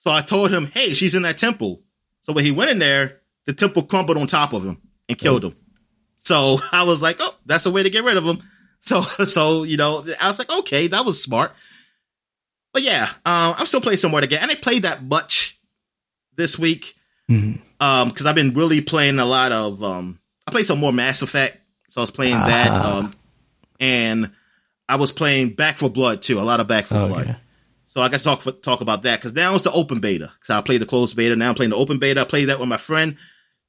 [0.00, 1.82] So I told him, hey, she's in that temple.
[2.22, 5.44] So when he went in there, the temple crumbled on top of him and killed
[5.44, 5.54] him.
[6.16, 8.42] So I was like, oh, that's a way to get rid of him.
[8.80, 11.52] So, so, you know, I was like, okay, that was smart.
[12.72, 14.42] But yeah, um, I'm still playing some more again.
[14.42, 15.58] And I played that much
[16.36, 16.94] this week
[17.28, 17.58] Mhm.
[17.80, 21.22] um because i've been really playing a lot of um i played some more mass
[21.22, 21.58] effect
[21.96, 22.98] so i was playing that Ah.
[22.98, 23.14] um
[23.80, 24.30] and
[24.86, 27.08] i was playing Back 4 Blood too a lot of back for Okay.
[27.08, 27.36] blood
[27.86, 30.50] so i guess talk for, talk about that because now it's the open beta because
[30.50, 32.68] i played the closed beta now i'm playing the open beta i played that with
[32.68, 33.16] my friend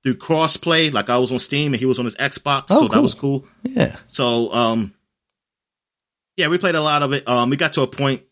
[0.04, 2.88] through crossplay like i was on steam and he was on his xbox Oh, so
[2.90, 3.96] that was cool Yeah.
[4.08, 4.94] so um
[6.36, 8.24] yeah we played a lot of it um we got to a point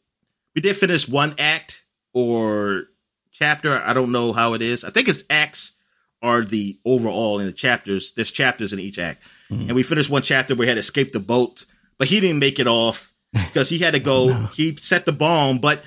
[0.56, 1.84] we did finish one act
[2.14, 2.86] or
[3.34, 3.76] chapter.
[3.78, 4.86] I don't know how it is.
[4.86, 5.74] I think it's acts
[6.22, 8.14] are the overall in the chapters.
[8.14, 9.22] There's chapters in each act,
[9.52, 9.68] mm-hmm.
[9.68, 11.66] and we finished one chapter where he had escaped the boat,
[11.98, 14.30] but he didn't make it off because he had to go.
[14.30, 14.46] no.
[14.48, 15.84] He set the bomb, but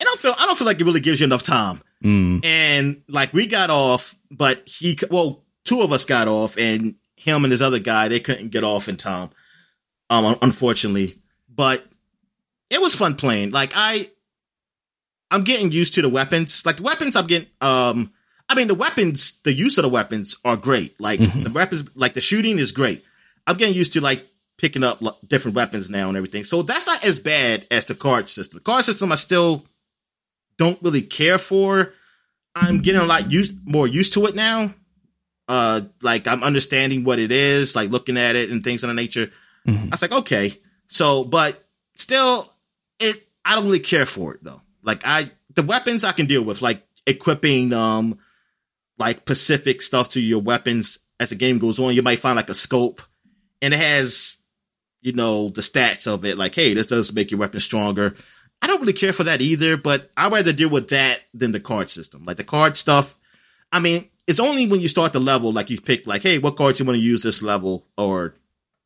[0.00, 1.82] I don't feel I don't feel like it really gives you enough time.
[2.02, 2.44] Mm.
[2.44, 7.44] And like we got off, but he well, two of us got off, and him
[7.44, 9.30] and his other guy they couldn't get off in time.
[10.08, 11.84] Um, unfortunately, but
[12.70, 13.50] it was fun playing.
[13.50, 14.08] Like I,
[15.30, 16.64] I'm getting used to the weapons.
[16.64, 17.48] Like the weapons, I'm getting.
[17.60, 18.12] Um,
[18.50, 21.00] I mean the weapons, the use of the weapons are great.
[21.00, 21.44] Like mm-hmm.
[21.44, 23.04] the weapons, like the shooting is great.
[23.46, 24.26] I'm getting used to like
[24.58, 24.98] picking up
[25.28, 26.42] different weapons now and everything.
[26.42, 28.58] So that's not as bad as the card system.
[28.58, 29.64] The card system, I still
[30.58, 31.94] don't really care for.
[32.56, 34.74] I'm getting a lot used more used to it now.
[35.46, 38.94] Uh, like I'm understanding what it is, like looking at it and things of that
[38.94, 39.30] nature.
[39.68, 39.84] Mm-hmm.
[39.84, 40.52] I was like, okay.
[40.88, 41.62] So, but
[41.94, 42.52] still,
[42.98, 44.60] it I don't really care for it though.
[44.82, 48.18] Like I the weapons I can deal with, like equipping um
[49.00, 51.94] like specific stuff to your weapons as the game goes on.
[51.94, 53.02] You might find like a scope
[53.60, 54.38] and it has,
[55.00, 58.14] you know, the stats of it, like, hey, this does make your weapon stronger.
[58.62, 61.60] I don't really care for that either, but I'd rather deal with that than the
[61.60, 62.24] card system.
[62.24, 63.18] Like the card stuff,
[63.72, 66.56] I mean, it's only when you start the level, like you pick, like, hey, what
[66.56, 68.34] cards you want to use this level or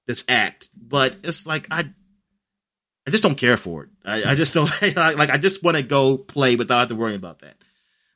[0.07, 0.71] this act.
[0.77, 1.91] But it's like I,
[3.07, 3.91] I just don't care for it.
[4.05, 5.31] I, I just don't like.
[5.31, 7.57] I just want to go play without having to worry about that.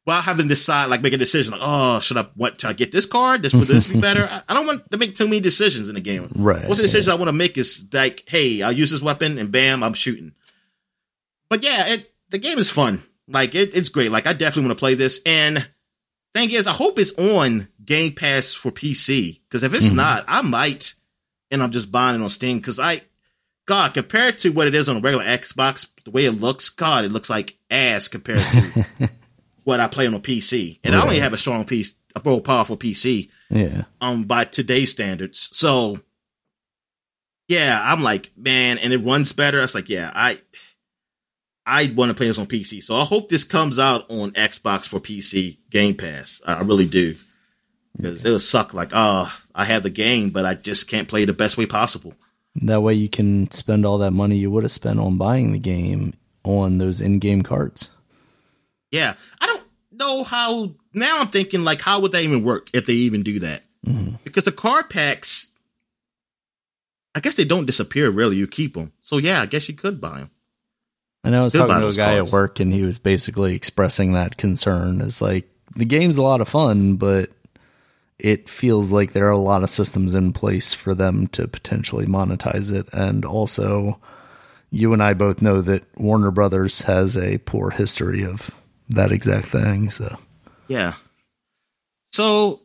[0.08, 2.60] While having to decide, like, make a decision, like, oh, should I what?
[2.60, 3.42] Should I get this card?
[3.42, 4.24] This would this be better?
[4.30, 6.28] I, I, don't want to make too many decisions in the game.
[6.34, 6.64] Right.
[6.64, 7.12] Of the decisions yeah.
[7.12, 10.32] I want to make is like, hey, I'll use this weapon, and bam, I'm shooting
[11.48, 13.02] but yeah, it the game is fun.
[13.26, 14.10] Like it, it's great.
[14.10, 15.20] Like I definitely want to play this.
[15.24, 15.66] And
[16.34, 19.40] thing is, I hope it's on Game Pass for PC.
[19.48, 19.96] Because if it's mm-hmm.
[19.96, 20.94] not, I might
[21.50, 22.58] and I'm just buying it on Steam.
[22.58, 23.02] Because I,
[23.66, 27.04] God, compared to what it is on a regular Xbox, the way it looks, God,
[27.04, 28.86] it looks like ass compared to
[29.68, 30.80] what I play on a PC.
[30.82, 31.00] And right.
[31.00, 33.28] I only have a strong piece, a real powerful PC.
[33.50, 33.82] Yeah.
[34.00, 35.50] Um, by today's standards.
[35.52, 36.00] So,
[37.48, 39.58] yeah, I'm like, man, and it runs better.
[39.58, 40.38] I was like, yeah, I
[41.66, 42.82] I want to play this on PC.
[42.82, 46.40] So I hope this comes out on Xbox for PC Game Pass.
[46.46, 47.16] I really do.
[47.94, 51.26] Because it would suck like, oh, I have the game, but I just can't play
[51.26, 52.14] the best way possible.
[52.62, 55.58] That way you can spend all that money you would have spent on buying the
[55.58, 57.90] game on those in game cards.
[58.90, 59.14] Yeah.
[59.40, 59.57] I don't
[59.98, 60.74] know how.
[60.94, 63.62] Now I'm thinking, like, how would that even work if they even do that?
[63.86, 64.16] Mm-hmm.
[64.24, 65.52] Because the card packs,
[67.14, 68.36] I guess they don't disappear really.
[68.36, 68.92] You keep them.
[69.00, 70.30] So yeah, I guess you could buy them.
[71.24, 74.12] I know I was talking to a guy at work, and he was basically expressing
[74.12, 75.00] that concern.
[75.00, 77.30] Is like the game's a lot of fun, but
[78.18, 82.06] it feels like there are a lot of systems in place for them to potentially
[82.06, 83.98] monetize it, and also
[84.70, 88.50] you and I both know that Warner Brothers has a poor history of
[88.90, 89.90] that exact thing.
[89.90, 90.16] So
[90.68, 90.92] yeah,
[92.12, 92.60] so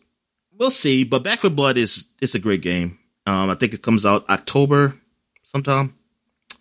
[0.58, 1.04] we'll see.
[1.04, 3.00] But Back 4 Blood is it's a great game.
[3.26, 4.96] Um, I think it comes out October
[5.44, 5.96] sometime.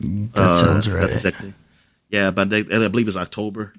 [0.01, 1.11] That uh, sounds right.
[1.11, 1.55] Exactly.
[2.09, 3.73] Yeah, but they, I believe it's October.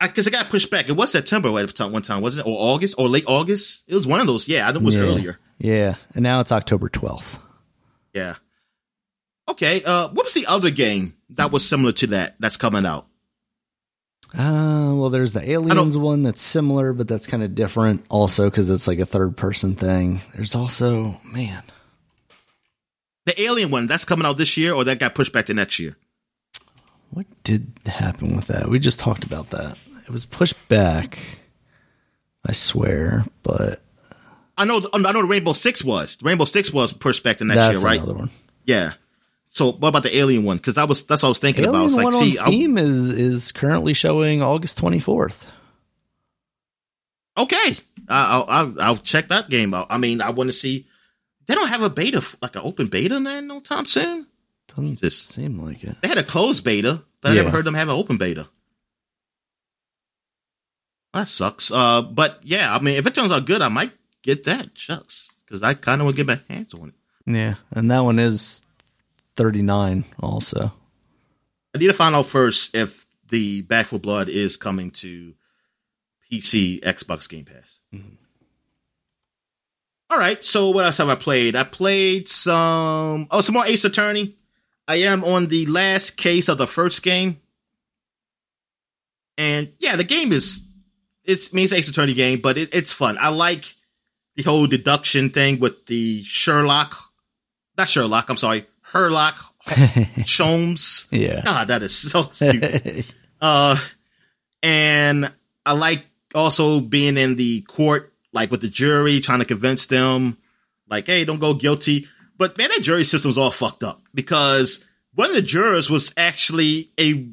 [0.00, 0.88] Because it got pushed back.
[0.88, 2.50] It was September at one time, wasn't it?
[2.50, 3.84] Or August or late August?
[3.88, 4.48] It was one of those.
[4.48, 5.02] Yeah, I think it was yeah.
[5.02, 5.38] earlier.
[5.58, 7.38] Yeah, and now it's October 12th.
[8.12, 8.34] Yeah.
[9.48, 9.82] Okay.
[9.84, 13.06] Uh, what was the other game that was similar to that that's coming out?
[14.36, 18.68] Uh, well, there's the Aliens one that's similar, but that's kind of different also because
[18.68, 20.20] it's like a third person thing.
[20.34, 21.62] There's also, man.
[23.26, 25.78] The Alien one, that's coming out this year or that got pushed back to next
[25.78, 25.96] year?
[27.10, 28.68] What did happen with that?
[28.68, 29.78] We just talked about that.
[30.04, 31.20] It was pushed back.
[32.44, 33.80] I swear, but
[34.58, 34.86] I know.
[34.92, 36.16] I know the Rainbow Six was.
[36.16, 37.98] The Rainbow Six was pushed back to next year, right?
[37.98, 38.30] Another one.
[38.66, 38.92] Yeah.
[39.54, 40.56] So what about the Alien one?
[40.56, 41.86] Because that was that's what I was thinking Alien about.
[41.86, 45.46] It's like, one see, on Steam I'll, is is currently showing August twenty fourth.
[47.38, 47.76] Okay,
[48.08, 49.86] I'll, I'll I'll check that game out.
[49.90, 50.86] I mean, I want to see.
[51.46, 54.26] They don't have a beta, like an open beta, man, no time soon.
[54.68, 55.96] Doesn't this, seem like it.
[56.00, 58.48] They had a closed beta, but I never heard them have an open beta.
[61.12, 61.70] That sucks.
[61.70, 63.92] Uh, but yeah, I mean, if it turns out good, I might
[64.22, 64.70] get that.
[64.74, 66.94] Shucks, because I kind of want to get my hands on it.
[67.30, 68.62] Yeah, and that one is
[69.36, 70.04] thirty nine.
[70.20, 70.72] Also,
[71.74, 75.34] I need to find out first if the Back 4 Blood is coming to
[76.30, 77.80] PC, Xbox Game Pass.
[77.92, 78.14] Mm-hmm.
[80.10, 80.44] All right.
[80.44, 81.56] So what else have I played?
[81.56, 83.26] I played some.
[83.30, 84.36] Oh, some more Ace Attorney.
[84.86, 87.40] I am on the last case of the first game.
[89.36, 90.66] And yeah, the game is
[91.24, 93.16] it's I mean it's Ace Attorney game, but it, it's fun.
[93.18, 93.74] I like
[94.36, 96.94] the whole deduction thing with the Sherlock,
[97.76, 98.28] not Sherlock.
[98.28, 99.34] I'm sorry, Herlock
[100.24, 101.06] Sholmes.
[101.10, 103.04] Yeah, God, that is so stupid.
[103.40, 103.76] uh,
[104.62, 105.30] And
[105.66, 110.38] I like also being in the court, like with the jury, trying to convince them,
[110.88, 112.06] like, hey, don't go guilty.
[112.36, 114.84] But man, that jury system's all fucked up because
[115.14, 117.28] one of the jurors was actually a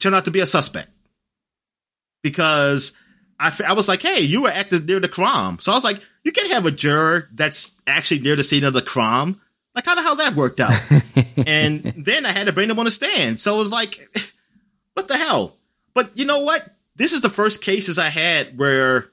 [0.00, 0.90] turned out to be a suspect
[2.22, 2.92] because
[3.38, 5.58] I, I was like, hey, you were acting near the crime.
[5.60, 8.72] So I was like, you can't have a juror that's actually near the scene of
[8.72, 9.40] the crime.
[9.74, 10.78] Like, how the hell that worked out?
[11.46, 13.40] and then I had to bring them on the stand.
[13.40, 14.08] So it was like,
[14.94, 15.56] what the hell?
[15.94, 16.68] But you know what?
[16.96, 19.08] This is the first cases I had where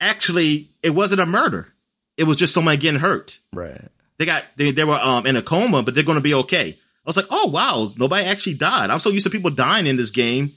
[0.00, 1.72] actually it wasn't a murder.
[2.16, 3.38] It was just somebody getting hurt.
[3.52, 3.80] Right.
[4.18, 6.70] They got they, they were um in a coma, but they're going to be okay.
[6.70, 8.90] I was like, oh wow, nobody actually died.
[8.90, 10.52] I'm so used to people dying in this game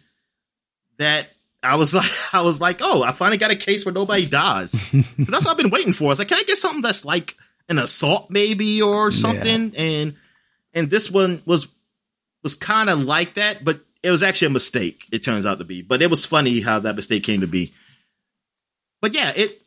[0.98, 1.28] that
[1.62, 4.72] I was like, I was like, oh, I finally got a case where nobody dies.
[4.72, 6.06] that's what I've been waiting for.
[6.06, 7.36] I was like, can I get something that's like
[7.70, 9.72] an assault maybe or something?
[9.74, 9.82] Yeah.
[9.82, 10.16] And
[10.74, 11.68] and this one was
[12.44, 15.06] was kind of like that, but it was actually a mistake.
[15.12, 17.74] It turns out to be, but it was funny how that mistake came to be.
[19.02, 19.62] But yeah, it.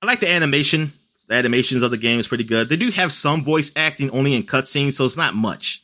[0.00, 0.92] I like the animation.
[1.28, 2.68] The animations of the game is pretty good.
[2.68, 5.82] They do have some voice acting only in cutscenes, so it's not much.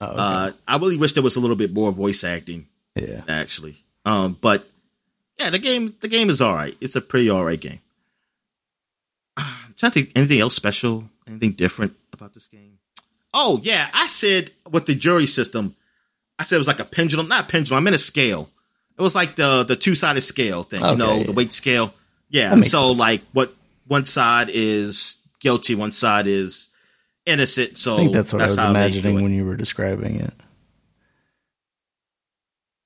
[0.00, 0.16] Oh, okay.
[0.18, 2.66] uh, I really wish there was a little bit more voice acting.
[2.94, 3.76] Yeah, actually.
[4.04, 4.64] Um, but
[5.38, 6.76] yeah, the game the game is all right.
[6.80, 7.80] It's a pretty all right game.
[9.78, 12.78] Trying to think anything else special, anything different about this game.
[13.34, 15.74] Oh yeah, I said with the jury system,
[16.38, 17.78] I said it was like a pendulum, not a pendulum.
[17.78, 18.48] I meant a scale.
[18.98, 21.24] It was like the the two sided scale thing, okay, you know, yeah.
[21.24, 21.92] the weight scale.
[22.30, 22.54] Yeah.
[22.62, 22.98] So sense.
[22.98, 23.54] like what
[23.86, 26.70] one side is guilty, one side is
[27.26, 27.76] innocent.
[27.76, 30.34] So I think that's what that's I was imagining when you were describing it.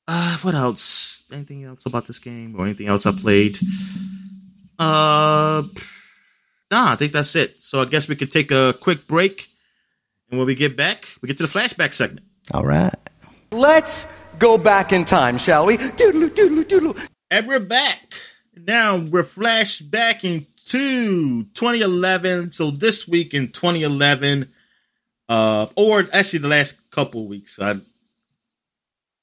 [0.09, 1.29] Uh, what else?
[1.33, 3.57] Anything else about this game or anything else I played?
[4.77, 5.63] Uh,
[6.71, 7.63] nah, I think that's it.
[7.63, 9.49] So I guess we could take a quick break,
[10.31, 12.27] and when we get back, we get to the flashback segment.
[12.53, 12.95] All right.
[13.53, 14.07] Let's
[14.39, 15.77] go back in time, shall we?
[15.77, 16.97] Doodle, doodle, doodle.
[17.31, 18.15] And we're back.
[18.57, 22.53] Now we're flashbacking to 2011.
[22.53, 24.53] So this week in 2011,
[25.29, 27.75] uh, or actually the last couple weeks, I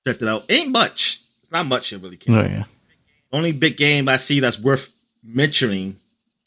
[0.06, 0.50] checked it out.
[0.50, 1.22] Ain't much.
[1.42, 2.36] It's not much it really came.
[2.36, 2.64] Oh yeah.
[3.32, 4.94] Only big game I see that's worth
[5.24, 5.96] mentioning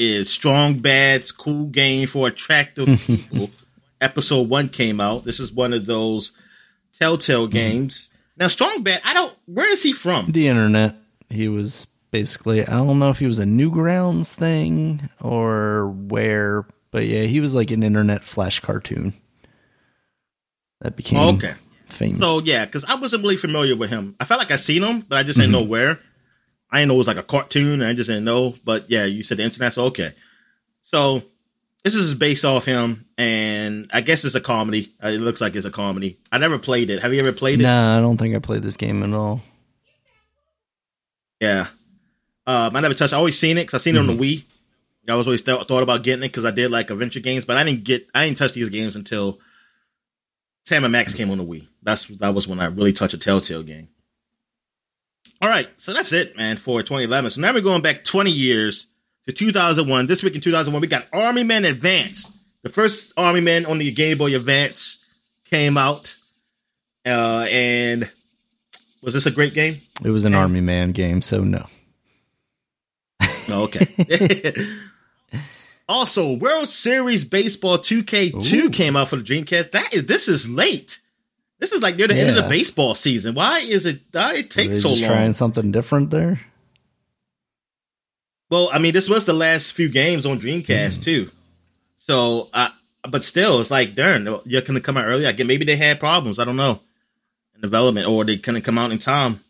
[0.00, 3.50] is Strong Bad's Cool Game for Attractive People.
[4.00, 5.24] Episode one came out.
[5.24, 6.32] This is one of those
[6.98, 7.52] Telltale mm-hmm.
[7.52, 8.08] games.
[8.08, 8.16] Mm-hmm.
[8.38, 9.36] Now, Strong Bad, I don't.
[9.44, 10.32] Where is he from?
[10.32, 10.96] The internet.
[11.28, 12.66] He was basically.
[12.66, 17.54] I don't know if he was a Newgrounds thing or where, but yeah, he was
[17.54, 19.12] like an internet flash cartoon
[20.80, 21.52] that became okay
[21.92, 22.20] famous.
[22.20, 24.16] So yeah, because I wasn't really familiar with him.
[24.18, 25.64] I felt like I seen him, but I just didn't mm-hmm.
[25.64, 25.98] know where.
[26.70, 27.82] I didn't know it was like a cartoon.
[27.82, 28.54] I just didn't know.
[28.64, 30.12] But yeah, you said the internet, so okay.
[30.82, 31.22] So
[31.84, 34.90] this is based off him, and I guess it's a comedy.
[35.02, 36.18] Uh, it looks like it's a comedy.
[36.30, 37.02] I never played it.
[37.02, 37.64] Have you ever played it?
[37.64, 39.40] Nah, I don't think I played this game at all.
[41.40, 41.68] Yeah,
[42.46, 43.14] um, I never touched.
[43.14, 44.10] I always seen it because I seen it mm-hmm.
[44.10, 44.40] on the mm-hmm.
[44.40, 44.44] Wii.
[45.08, 47.56] I was always th- thought about getting it because I did like adventure games, but
[47.56, 48.06] I didn't get.
[48.14, 49.38] I didn't touch these games until
[50.66, 51.66] Sam and Max came on the Wii.
[51.82, 53.88] That's that was when I really touched a Telltale game.
[55.42, 57.30] All right, so that's it, man, for 2011.
[57.30, 58.88] So now we're going back 20 years
[59.26, 60.06] to 2001.
[60.06, 62.38] This week in 2001, we got Army Men Advance.
[62.62, 65.02] The first Army Men on the Game Boy Advance
[65.46, 66.14] came out,
[67.06, 68.10] uh, and
[69.00, 69.78] was this a great game?
[70.04, 71.64] It was an and, Army Man game, so no.
[73.48, 74.52] Oh, okay.
[75.88, 78.70] also, World Series Baseball 2K2 Ooh.
[78.70, 79.70] came out for the Dreamcast.
[79.70, 81.00] That is this is late.
[81.60, 82.22] This is like near the yeah.
[82.22, 83.34] end of the baseball season.
[83.34, 84.00] Why is it?
[84.10, 84.98] Why it take so long?
[84.98, 86.40] Trying something different there.
[88.48, 91.04] Well, I mean, this was the last few games on Dreamcast mm.
[91.04, 91.30] too.
[91.98, 92.70] So, uh,
[93.08, 95.26] but still, it's like, darn, you're gonna come out early.
[95.26, 96.38] I get maybe they had problems.
[96.38, 96.80] I don't know
[97.54, 99.40] in development, or they couldn't come out in time.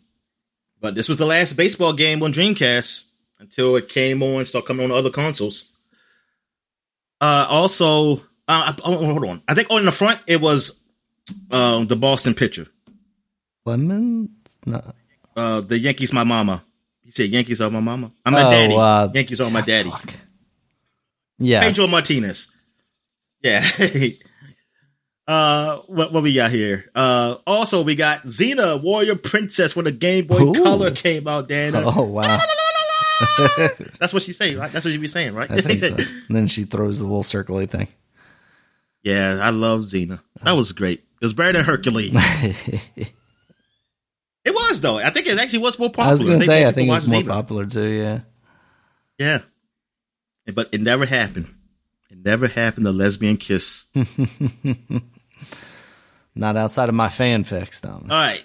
[0.81, 3.09] But this was the last baseball game on Dreamcast
[3.39, 5.71] until it came on, started coming on other consoles.
[7.21, 9.43] Uh, also, uh, oh, hold on.
[9.47, 10.80] I think on the front it was
[11.51, 12.67] uh, the Boston pitcher.
[13.65, 14.59] Lemons?
[14.67, 14.83] No.
[15.37, 16.63] Uh, the Yankees, my mama.
[17.03, 18.11] He said Yankees are my mama.
[18.25, 18.75] I'm my oh, daddy.
[18.77, 19.91] Uh, Yankees are my daddy.
[21.39, 21.61] Yeah.
[21.61, 22.57] Pedro Martinez.
[23.43, 23.65] Yeah.
[25.27, 26.91] uh, what what we got here?
[26.95, 30.53] Uh, also we got Xena Warrior Princess when the Game Boy Ooh.
[30.53, 31.49] Color came out.
[31.49, 31.83] Dana.
[31.85, 32.39] Oh wow.
[33.99, 34.71] That's what she say, right?
[34.71, 35.51] That's what you be saying, right?
[35.81, 35.87] So.
[35.87, 37.89] And then she throws the little circly thing.
[39.03, 40.21] Yeah, I love Xena.
[40.43, 41.05] That was great.
[41.21, 42.15] It was better than Hercules.
[42.97, 43.13] it
[44.47, 44.97] was though.
[44.97, 46.09] I think it actually was more popular.
[46.09, 47.89] I was going to say, I think it was more popular too.
[47.89, 48.21] Yeah.
[49.19, 49.41] Yeah.
[50.55, 51.49] But it never happened.
[52.11, 52.87] It never happened.
[52.87, 53.85] The lesbian kiss.
[56.35, 57.91] Not outside of my fanfics, though.
[57.91, 58.43] All right.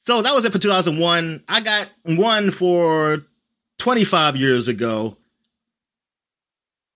[0.00, 1.44] So that was it for 2001.
[1.48, 3.24] I got one for
[3.78, 5.16] 25 years ago.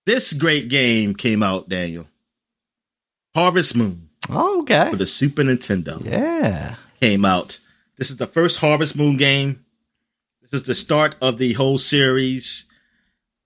[0.05, 2.07] This great game came out, Daniel.
[3.33, 4.89] Harvest Moon Oh, okay.
[4.91, 6.75] for the Super Nintendo Yeah.
[7.01, 7.59] came out.
[7.97, 9.65] This is the first Harvest Moon game.
[10.41, 12.65] This is the start of the whole series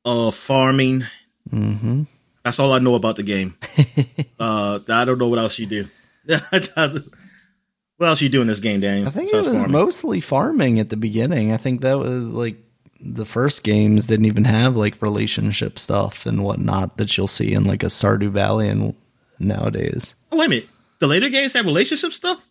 [0.06, 1.06] of farming.
[1.50, 2.04] Mm-hmm.
[2.44, 3.56] That's all I know about the game.
[4.40, 5.88] uh, I don't know what else you do.
[6.28, 7.04] what
[8.02, 9.08] else you do in this game, Daniel?
[9.08, 9.72] I think it was farming?
[9.72, 11.52] mostly farming at the beginning.
[11.52, 12.58] I think that was like
[13.00, 17.66] the first games didn't even have like relationship stuff and whatnot that you'll see in
[17.66, 18.94] like a Stardew Valley and
[19.40, 20.16] nowadays.
[20.32, 20.70] Oh, wait a minute.
[21.04, 22.46] The later games have relationship stuff?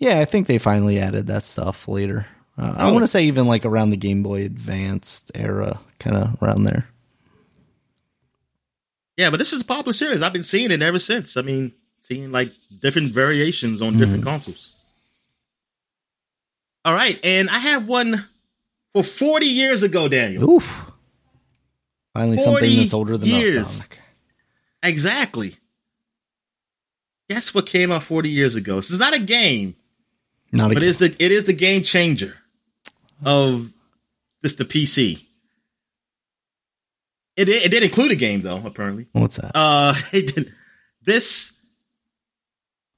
[0.00, 2.26] Yeah, I think they finally added that stuff later.
[2.58, 2.92] Uh, I Oh.
[2.92, 6.88] want to say even like around the Game Boy Advanced era, kind of around there.
[9.16, 10.20] Yeah, but this is a popular series.
[10.20, 11.36] I've been seeing it ever since.
[11.36, 12.50] I mean, seeing like
[12.80, 14.72] different variations on different consoles.
[16.84, 18.26] All right, and I had one
[18.94, 20.54] for 40 years ago, Daniel.
[20.54, 20.68] Oof.
[22.14, 23.32] Finally, something that's older than us.
[23.40, 23.72] years.
[23.78, 23.98] Dominic.
[24.82, 25.56] Exactly.
[27.32, 28.76] Guess what came out 40 years ago?
[28.76, 29.74] This is not a game,
[30.52, 32.36] Not a but it's the it is the game changer
[33.24, 33.72] of
[34.42, 35.24] just the PC.
[37.36, 39.06] It did, it did include a game though, apparently.
[39.12, 39.52] what's that?
[39.54, 40.48] Uh, it did,
[41.02, 41.52] this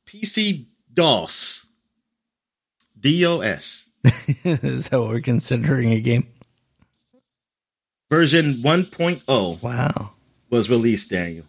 [0.08, 1.66] PC DOS,
[2.98, 3.88] DOS
[4.44, 6.26] Is that what we're considering a game?
[8.10, 10.10] version 1.0 Wow.
[10.50, 11.44] was released, Daniel.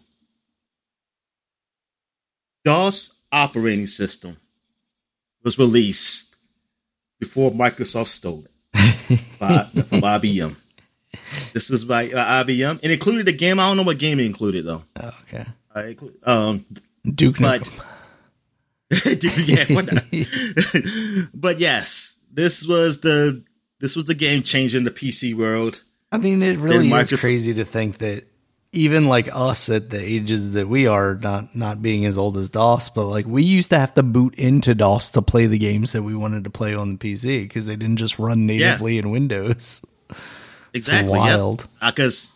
[2.66, 4.36] DOS operating system
[5.44, 6.34] was released
[7.20, 10.60] before Microsoft stole it by, from IBM.
[11.52, 12.80] This is by uh, IBM.
[12.82, 13.60] It included a game.
[13.60, 14.82] I don't know what game it included though.
[14.96, 15.46] Oh, okay.
[15.76, 16.66] Include, um,
[17.04, 17.82] Duke But- Nukem.
[19.20, 23.44] Dude, yeah, but yes, this was the
[23.80, 25.82] this was the game changer in the PC world.
[26.12, 28.24] I mean, it really is crazy to think that
[28.76, 32.50] even like us at the ages that we are, not not being as old as
[32.50, 35.92] DOS, but like we used to have to boot into DOS to play the games
[35.92, 39.10] that we wanted to play on the PC because they didn't just run natively in
[39.10, 39.82] Windows.
[40.74, 41.10] Exactly.
[41.10, 41.66] wild.
[41.80, 42.34] Uh, because,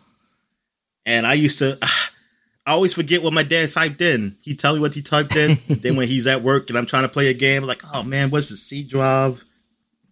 [1.05, 1.77] and I used to,
[2.65, 4.37] I always forget what my dad typed in.
[4.41, 5.59] He tell me what he typed in.
[5.81, 8.03] then when he's at work and I'm trying to play a game, I'm like, oh
[8.03, 9.43] man, what's the C drive?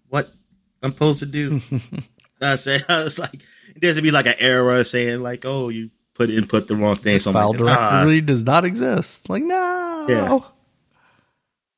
[0.09, 0.29] What
[0.83, 1.61] I'm supposed to do?
[2.41, 3.41] I said, I was like,
[3.75, 5.89] there's to be like an error saying like, oh, you
[6.19, 7.17] put input the wrong thing.
[7.17, 8.21] So I'm File like, ah.
[8.25, 9.29] does not exist.
[9.29, 10.05] Like no.
[10.07, 10.39] Yeah.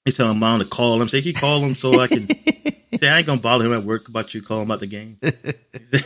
[0.04, 1.08] He tell mom to call him.
[1.08, 2.28] Say he call him so I can.
[2.98, 4.42] say I ain't gonna bother him at work about you.
[4.42, 5.20] calling about the game.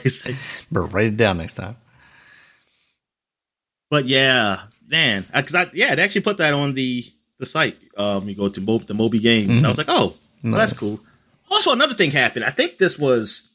[0.04, 0.36] He's like,
[0.70, 1.78] But write it down next time.
[3.90, 7.06] but yeah, man, because I, yeah, they actually put that on the
[7.40, 7.78] the site.
[7.96, 9.64] Um, you go to Mo- the Moby Games.
[9.64, 10.14] I was like, oh,
[10.44, 11.00] well, that's cool.
[11.50, 12.44] Also, another thing happened.
[12.44, 13.55] I think this was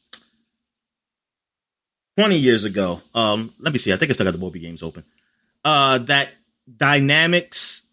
[2.17, 2.99] twenty years ago.
[3.13, 3.93] Um, let me see.
[3.93, 5.03] I think I still got the Moby Games open.
[5.63, 6.29] Uh, that
[6.69, 7.83] Dynamix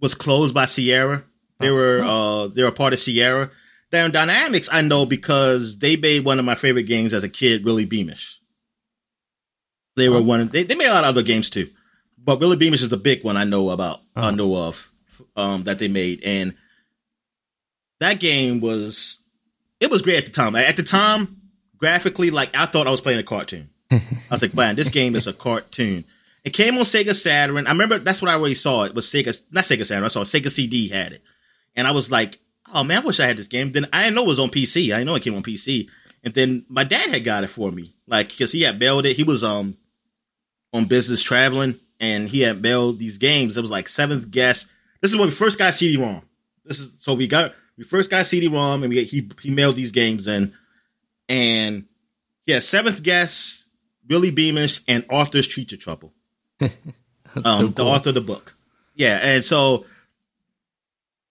[0.00, 1.24] was closed by Sierra.
[1.58, 3.50] They were uh they were part of Sierra.
[3.90, 7.64] Down Dynamix, I know because they made one of my favorite games as a kid,
[7.64, 8.40] Willy Beamish.
[9.96, 10.40] They were one.
[10.40, 11.68] Of, they, they made a lot of other games too,
[12.16, 14.00] but Willy Beamish is the big one I know about.
[14.14, 14.90] I know of
[15.36, 16.54] um, that they made, and
[17.98, 19.18] that game was
[19.80, 20.54] it was great at the time.
[20.54, 21.39] At the time,
[21.80, 23.70] graphically, like I thought I was playing a cartoon.
[23.90, 24.00] I
[24.30, 26.04] was like, man, this game is a cartoon.
[26.44, 27.66] It came on Sega Saturn.
[27.66, 28.84] I remember that's what I already saw.
[28.84, 30.04] It was Sega, not Sega Saturn.
[30.04, 31.22] I saw Sega CD had it,
[31.74, 32.38] and I was like,
[32.72, 33.72] oh man, I wish I had this game.
[33.72, 34.84] Then I didn't know it was on PC.
[34.84, 35.88] I didn't know it came on PC.
[36.22, 39.16] And then my dad had got it for me, like because he had mailed it.
[39.16, 39.76] He was um
[40.72, 43.56] on business traveling, and he had mailed these games.
[43.56, 44.68] It was like Seventh Guest.
[45.00, 46.22] This is when we first got CD-ROM.
[46.64, 49.92] This is so we got we first got CD-ROM, and we he he mailed these
[49.92, 50.54] games in,
[51.30, 51.84] and
[52.44, 53.70] yeah, Seventh Guest,
[54.08, 56.12] Willy Beamish, and Arthur's Teacher Trouble.
[57.32, 57.88] Um, so the cool.
[57.92, 58.56] author of the book.
[58.96, 59.86] Yeah, and so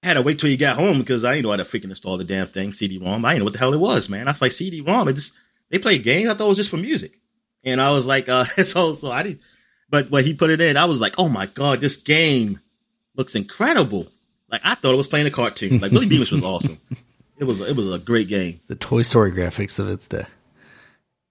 [0.01, 1.89] I had to wait till you got home because I didn't know how to freaking
[1.89, 3.25] install the damn thing, CD-ROM.
[3.25, 4.29] I didn't know what the hell it was, man.
[4.29, 5.09] I was like CD-ROM.
[5.09, 5.33] It just
[5.69, 6.29] they play games.
[6.29, 7.19] I thought it was just for music,
[7.65, 9.41] and I was like, uh, so so I didn't.
[9.89, 12.59] But when he put it in, I was like, oh my god, this game
[13.17, 14.07] looks incredible.
[14.49, 15.79] Like I thought it was playing a cartoon.
[15.79, 16.77] Like Willy Beamish was awesome.
[17.39, 18.59] It was it was a great game.
[18.67, 20.25] the Toy Story graphics of its day.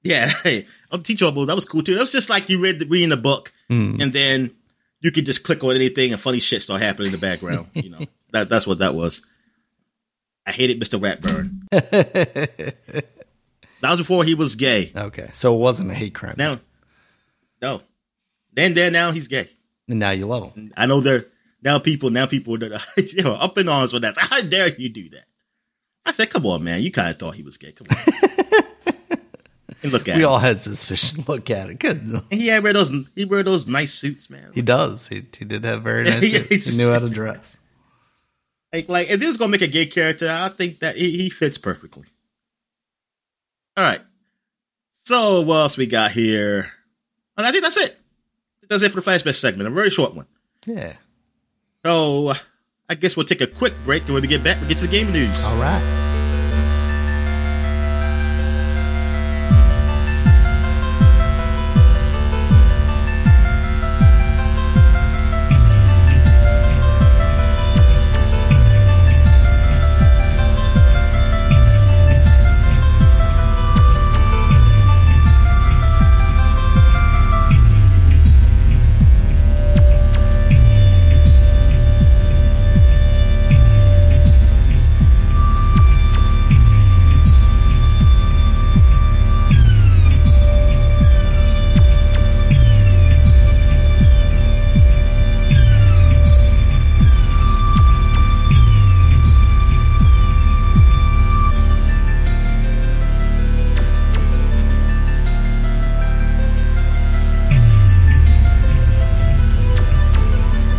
[0.03, 1.95] Yeah, hey, I'll teach you That was cool too.
[1.95, 3.97] It was just like you read the, reading the book, hmm.
[4.01, 4.53] and then
[5.01, 7.67] you could just click on anything, and funny shit start happening in the background.
[7.75, 9.25] You know, that that's what that was.
[10.47, 10.99] I hated Mr.
[10.99, 11.67] Ratburn.
[11.71, 13.05] that
[13.83, 14.91] was before he was gay.
[14.97, 16.37] Okay, so it wasn't a hate crime.
[16.39, 16.59] Now,
[17.61, 17.83] no,
[18.55, 19.49] then there now he's gay.
[19.89, 20.73] and now you love him.
[20.75, 21.27] I know there
[21.63, 24.17] now people now people that are you know up in arms with that.
[24.17, 25.25] How dare you do that?
[26.09, 27.73] I said, "Come on, man, you kind of thought he was gay.
[27.73, 29.19] Come on."
[29.83, 30.29] and look at We him.
[30.29, 31.25] all had suspicion.
[31.29, 31.79] Look at it.
[31.79, 32.01] Good.
[32.03, 32.93] And he had wear those.
[33.15, 34.51] He wear those nice suits, man.
[34.55, 35.07] He does.
[35.09, 36.23] He, he did have very nice.
[36.33, 36.73] Yeah, suits.
[36.73, 37.59] he knew how to dress.
[38.73, 41.31] Like, like if this is gonna make a gay character, I think that he, he
[41.31, 42.07] fits perfectly.
[43.77, 44.01] All right.
[45.05, 46.71] So what else we got here?
[47.37, 47.99] And I think that's it.
[48.69, 49.69] That's it for the flashback segment.
[49.69, 50.27] A very short one.
[50.67, 50.95] Yeah.
[51.87, 52.35] So
[52.91, 54.87] I guess we'll take a quick break, and when we get back, we get to
[54.87, 55.45] the game news.
[55.45, 56.08] All right.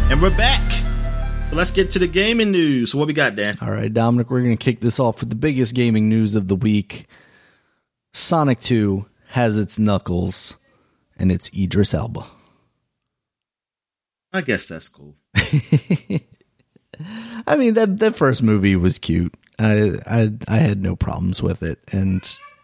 [0.10, 0.64] And we're back.
[1.54, 2.96] Let's get to the gaming news.
[2.96, 3.60] What we got, Dan?
[3.62, 6.48] All right, Dominic, we're going to kick this off with the biggest gaming news of
[6.48, 7.06] the week.
[8.12, 10.58] Sonic 2 has its Knuckles,
[11.16, 12.26] and it's Idris Elba.
[14.34, 15.16] I guess that's cool.
[15.36, 16.22] I
[17.56, 19.36] mean that that first movie was cute.
[19.60, 22.20] I I I had no problems with it, and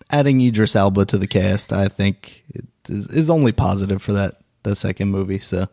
[0.09, 4.41] adding Idris Elba to the cast, I think it is, is only positive for that
[4.63, 5.39] that second movie.
[5.39, 5.67] So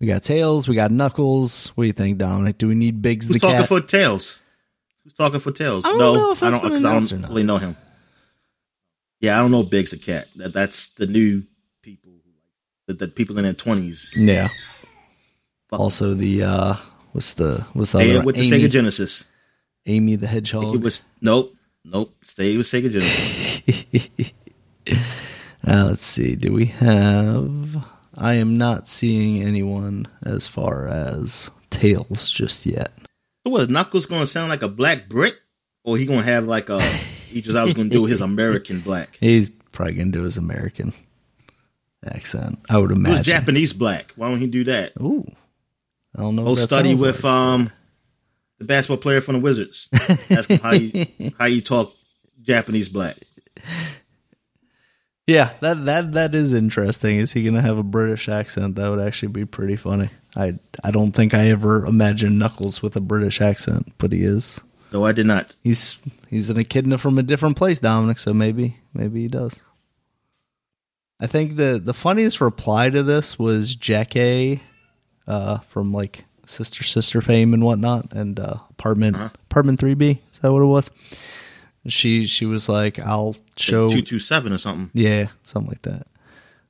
[0.00, 1.68] we got Tails, we got Knuckles.
[1.74, 2.58] What do you think, Dominic?
[2.58, 3.68] Do we need Biggs Who's the talking cat?
[3.68, 4.40] for Tails?
[5.04, 5.84] Who's talking for Tails?
[5.84, 7.76] I don't no, I don't because I don't really know him.
[9.20, 10.26] Yeah, I don't know Biggs the cat.
[10.36, 11.42] That that's the new
[11.82, 12.12] people,
[12.86, 14.12] the, the people in their twenties.
[14.16, 14.48] yeah.
[15.72, 16.76] Also the uh
[17.12, 19.26] what's the what's the other with the Amy, Sega Genesis.
[19.86, 20.74] Amy the Hedgehog.
[20.74, 22.14] It was nope, nope.
[22.22, 24.32] Stay with Sega Genesis.
[25.68, 26.36] Uh, let's see.
[26.36, 27.84] Do we have?
[28.16, 32.92] I am not seeing anyone as far as Tails just yet.
[33.44, 33.62] so what?
[33.62, 35.34] Is Knuckles going to sound like a black brick,
[35.84, 36.80] or he going to have like a?
[37.28, 39.16] He just I was going to do his American black.
[39.20, 40.94] He's probably gonna do his American
[42.04, 42.58] accent.
[42.70, 43.24] I would imagine.
[43.24, 44.12] Japanese black.
[44.16, 44.92] Why don't he do that?
[45.00, 45.30] Ooh,
[46.16, 46.44] I don't know.
[46.44, 47.30] Go study with like.
[47.32, 47.70] um
[48.58, 49.88] the basketball player from the Wizards.
[50.30, 51.06] Ask him how you
[51.38, 51.92] how you talk
[52.42, 53.16] Japanese black.
[55.26, 57.18] Yeah, that that that is interesting.
[57.18, 58.76] Is he gonna have a British accent?
[58.76, 60.10] That would actually be pretty funny.
[60.36, 64.60] I I don't think I ever imagined Knuckles with a British accent, but he is.
[64.92, 65.56] No, I did not.
[65.64, 65.96] He's
[66.28, 68.18] he's an echidna from a different place, Dominic.
[68.18, 69.60] So maybe maybe he does.
[71.18, 74.62] I think the the funniest reply to this was Jackie,
[75.26, 80.22] uh, from like Sister Sister fame and whatnot, and uh, apartment apartment three B.
[80.32, 80.90] Is that what it was?
[81.88, 84.90] She she was like, "I'll show Two two seven or something.
[84.94, 86.06] yeah, something like that.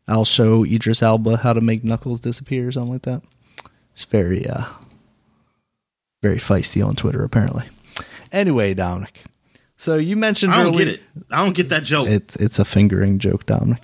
[0.09, 3.23] I'll show Idris Elba how to make Knuckles disappear, or something like that.
[3.95, 4.65] It's very, uh,
[6.23, 7.65] very feisty on Twitter, apparently.
[8.33, 9.21] Anyway, Dominic.
[9.77, 11.03] So you mentioned I don't earlier- get it.
[11.31, 12.09] I don't get that joke.
[12.09, 13.83] It's it's a fingering joke, Dominic,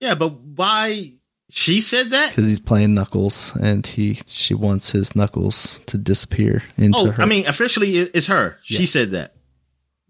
[0.00, 1.12] yeah, but why
[1.48, 2.30] she said that?
[2.30, 7.22] because he's playing Knuckles, and he she wants his Knuckles to disappear into Oh, her.
[7.22, 8.58] I mean, officially it's her.
[8.64, 9.35] She said that.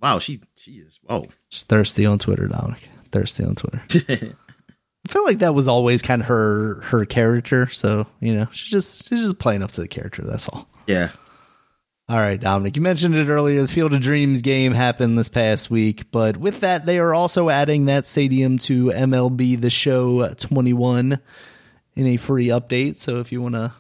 [0.07, 1.01] Wow, she she is.
[1.09, 2.89] Oh, Just thirsty on Twitter, Dominic.
[3.11, 3.83] Thirsty on Twitter.
[5.09, 7.69] I feel like that was always kind of her her character.
[7.71, 10.23] So you know, she's just she's just playing up to the character.
[10.23, 10.69] That's all.
[10.87, 11.09] yeah.
[12.09, 13.63] All right, Dominic, you mentioned it earlier.
[13.63, 17.49] The Field of Dreams game happened this past week, but with that, they are also
[17.49, 21.19] adding that stadium to MLB The Show 21
[21.97, 22.99] in a free update.
[22.99, 23.73] So if you want to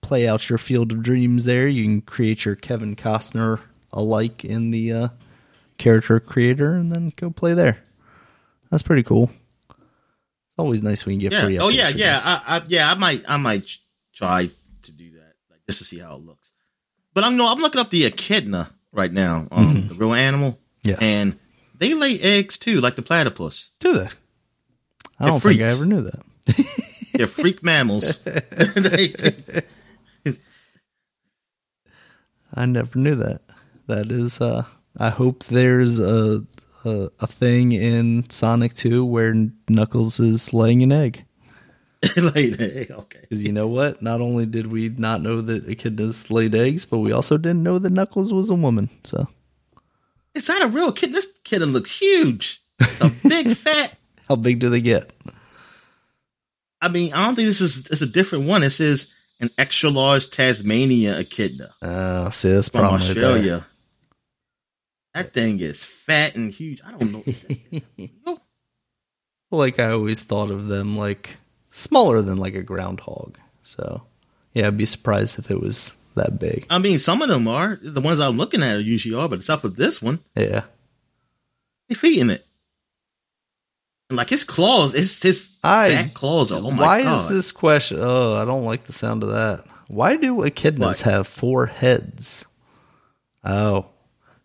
[0.00, 3.60] play out your Field of Dreams there, you can create your Kevin Costner
[3.92, 5.08] alike in the uh,
[5.78, 7.78] character creator and then go play there.
[8.70, 9.30] That's pretty cool.
[9.70, 11.44] It's always nice when you get Yeah.
[11.44, 11.58] free.
[11.58, 12.20] Oh yeah, yeah.
[12.22, 13.68] I, I yeah, I might I might
[14.14, 14.50] try
[14.82, 16.50] to do that like, just to see how it looks.
[17.14, 20.52] But I'm no, I'm looking up the echidna right now, um, the real animal,
[20.84, 20.88] Mm-hmm.
[20.90, 20.98] Yes.
[21.00, 21.38] and
[21.76, 23.70] they lay eggs too, like the platypus.
[23.80, 24.00] Do they?
[24.00, 24.08] I
[25.20, 26.22] They're don't think I ever knew that.
[27.14, 28.20] They're freak mammals.
[32.54, 33.40] I never knew that.
[33.86, 34.64] That is, uh,
[34.98, 36.44] I hope there's a,
[36.84, 39.34] a a thing in Sonic 2 where
[39.68, 41.24] Knuckles is laying an egg.
[42.02, 42.90] the egg.
[42.90, 43.18] Okay.
[43.22, 44.00] Because you know what?
[44.02, 47.78] Not only did we not know that echidnas laid eggs, but we also didn't know
[47.78, 48.88] that Knuckles was a woman.
[49.04, 49.26] So
[50.34, 51.12] Is that a real kid?
[51.12, 52.62] This kid looks huge.
[53.00, 53.96] A big fat.
[54.28, 55.10] How big do they get?
[56.80, 58.60] I mean, I don't think this is it's a different one.
[58.60, 63.24] This is an extra large Tasmania echidna Oh, Uh, see, that's from problem right there.
[63.24, 63.66] Australia.
[65.18, 66.80] That thing is fat and huge.
[66.86, 67.22] I don't know.
[67.26, 67.82] Is that- is that
[68.26, 68.42] real?
[69.50, 71.36] Like I always thought of them like
[71.70, 73.38] smaller than like a groundhog.
[73.62, 74.02] So
[74.54, 76.66] yeah, I'd be surprised if it was that big.
[76.70, 78.82] I mean, some of them are the ones I'm looking at.
[78.84, 80.62] Usually are, but except for this one, Yeah.
[81.88, 82.44] they feeding it.
[84.10, 86.50] And like his claws, it's his I- back claws.
[86.52, 87.24] Are, oh my Why god!
[87.24, 87.98] is this question?
[88.00, 89.64] Oh, I don't like the sound of that.
[89.86, 91.00] Why do echidnas What?
[91.02, 92.44] have four heads?
[93.44, 93.86] Oh,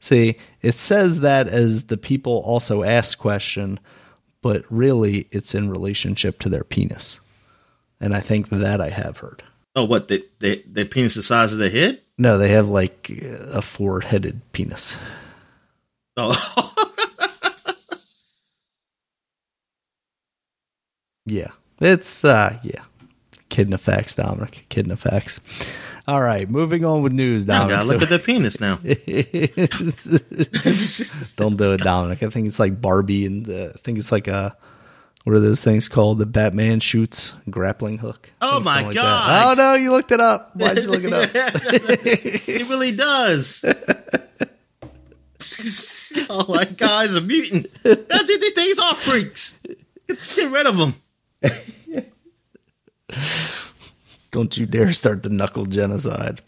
[0.03, 3.80] see, it says that as the people also ask question,
[4.41, 7.19] but really it's in relationship to their penis,
[7.99, 9.43] and I think that I have heard.
[9.75, 10.07] Oh, what?
[10.07, 12.01] They, they, their penis the size of their head?
[12.17, 14.95] No, they have like a four-headed penis.
[16.15, 16.73] Oh,
[21.25, 22.84] Yeah, it's uh, yeah,
[23.49, 24.65] echidna facts, Dominic.
[24.69, 25.39] Echidna facts.
[26.05, 27.77] All right, moving on with news, now Dominic.
[27.77, 28.75] gotta look at the penis now.
[31.38, 32.23] Don't do it, Dominic.
[32.23, 34.53] I think it's like Barbie, and uh, I think it's like a
[35.23, 36.19] what are those things called?
[36.19, 38.30] The Batman shoots grappling hook.
[38.41, 39.57] Oh my something God.
[39.57, 40.53] Oh no, you looked it up.
[40.57, 41.30] Why'd you look it up?
[42.45, 43.63] It really does.
[46.30, 47.67] oh my god, he's a mutant.
[47.84, 49.57] These things are freaks.
[50.07, 50.95] Get, get rid of them.
[54.34, 56.41] Don't you dare start the knuckle genocide.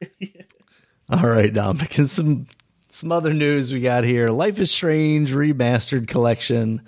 [1.10, 2.46] All right, Dominic, and some
[2.90, 4.30] some other news we got here.
[4.30, 6.80] Life is Strange remastered collection.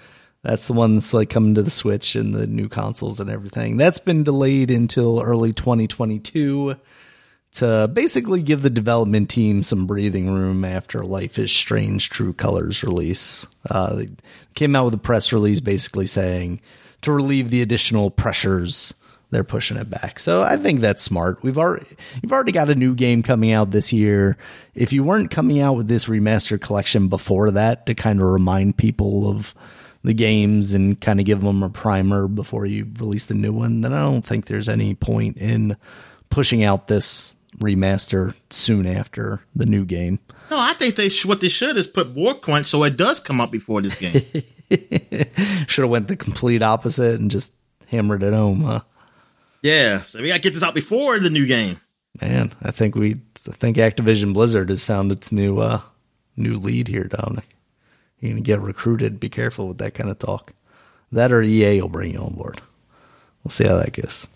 [0.42, 3.76] That's the one that's like coming to the Switch and the new consoles and everything.
[3.76, 6.76] That's been delayed until early 2022
[7.50, 12.82] to basically give the development team some breathing room after Life is Strange True Colors
[12.82, 13.46] release.
[13.68, 14.08] Uh, they
[14.54, 16.62] came out with a press release basically saying
[17.02, 18.94] to relieve the additional pressures,
[19.30, 20.18] they're pushing it back.
[20.18, 21.42] So I think that's smart.
[21.42, 21.86] We've already
[22.22, 24.36] you've already got a new game coming out this year.
[24.74, 28.76] If you weren't coming out with this remastered collection before that to kind of remind
[28.76, 29.54] people of
[30.04, 33.80] the games and kind of give them a primer before you release the new one,
[33.80, 35.76] then I don't think there's any point in
[36.30, 40.20] pushing out this remaster soon after the new game.
[40.50, 43.20] No, I think they sh- what they should is put War Crunch so it does
[43.20, 44.22] come out before this game.
[45.66, 47.52] Should have went the complete opposite and just
[47.86, 48.80] hammered it home, huh?
[49.62, 51.80] Yeah, so we gotta get this out before the new game.
[52.20, 53.16] Man, I think we
[53.48, 55.80] I think Activision Blizzard has found its new uh
[56.36, 57.46] new lead here, Dominic.
[58.20, 59.20] You're gonna get recruited.
[59.20, 60.52] Be careful with that kind of talk.
[61.12, 62.60] That or EA will bring you on board.
[63.44, 64.26] We'll see how that goes.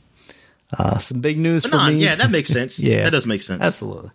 [0.76, 2.02] Uh, some big news But for no, me.
[2.02, 2.78] yeah, that makes sense.
[2.78, 3.02] Yeah.
[3.04, 3.60] that does make sense.
[3.62, 4.10] Absolutely.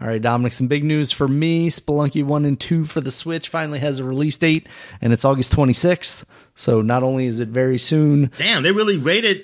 [0.00, 1.68] All right, Dominic, some big news for me.
[1.68, 4.66] Spelunky 1 and 2 for the Switch finally has a release date,
[5.02, 6.24] and it's August 26th.
[6.54, 9.42] So not only is it very soon Damn, they really waited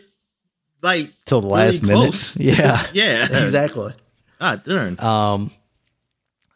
[0.82, 1.96] like till the really last minute.
[1.96, 2.36] close.
[2.40, 2.86] Yeah.
[2.92, 3.92] yeah, exactly.
[4.40, 4.98] God darn.
[5.00, 5.50] Um,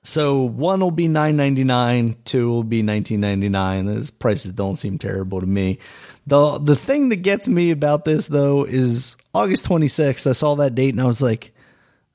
[0.02, 3.84] so one will be nine ninety nine, two will be nineteen ninety nine.
[3.86, 5.78] Those prices don't seem terrible to me.
[6.26, 10.26] the The thing that gets me about this though is August twenty sixth.
[10.26, 11.52] I saw that date and I was like,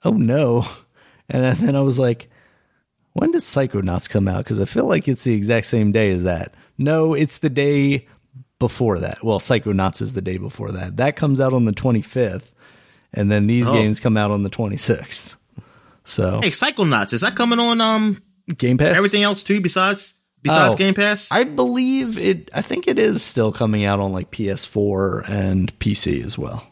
[0.03, 0.67] oh no,
[1.29, 2.29] and then I was like,
[3.13, 4.43] when does Psychonauts come out?
[4.43, 6.53] Because I feel like it's the exact same day as that.
[6.77, 8.07] No, it's the day
[8.59, 9.23] before that.
[9.23, 10.97] Well, Psychonauts is the day before that.
[10.97, 12.53] That comes out on the twenty fifth,
[13.13, 13.73] and then these Oh.
[13.73, 15.35] games come out on the twenty sixth.
[16.03, 17.81] So hey, Psychonauts is that coming on?
[17.81, 18.21] Um,
[18.57, 18.95] Game Pass.
[18.95, 20.77] everything else too besides besides Oh.
[20.77, 21.31] Game Pass.
[21.31, 22.51] I believe it.
[22.53, 26.67] I think it is still coming out on like PS4 and PC as well.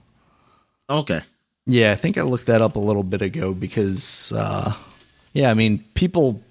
[0.89, 1.21] okay,
[1.65, 4.73] Yeah, I think I looked that up a little bit ago because, uh,
[5.33, 6.41] yeah, I mean, people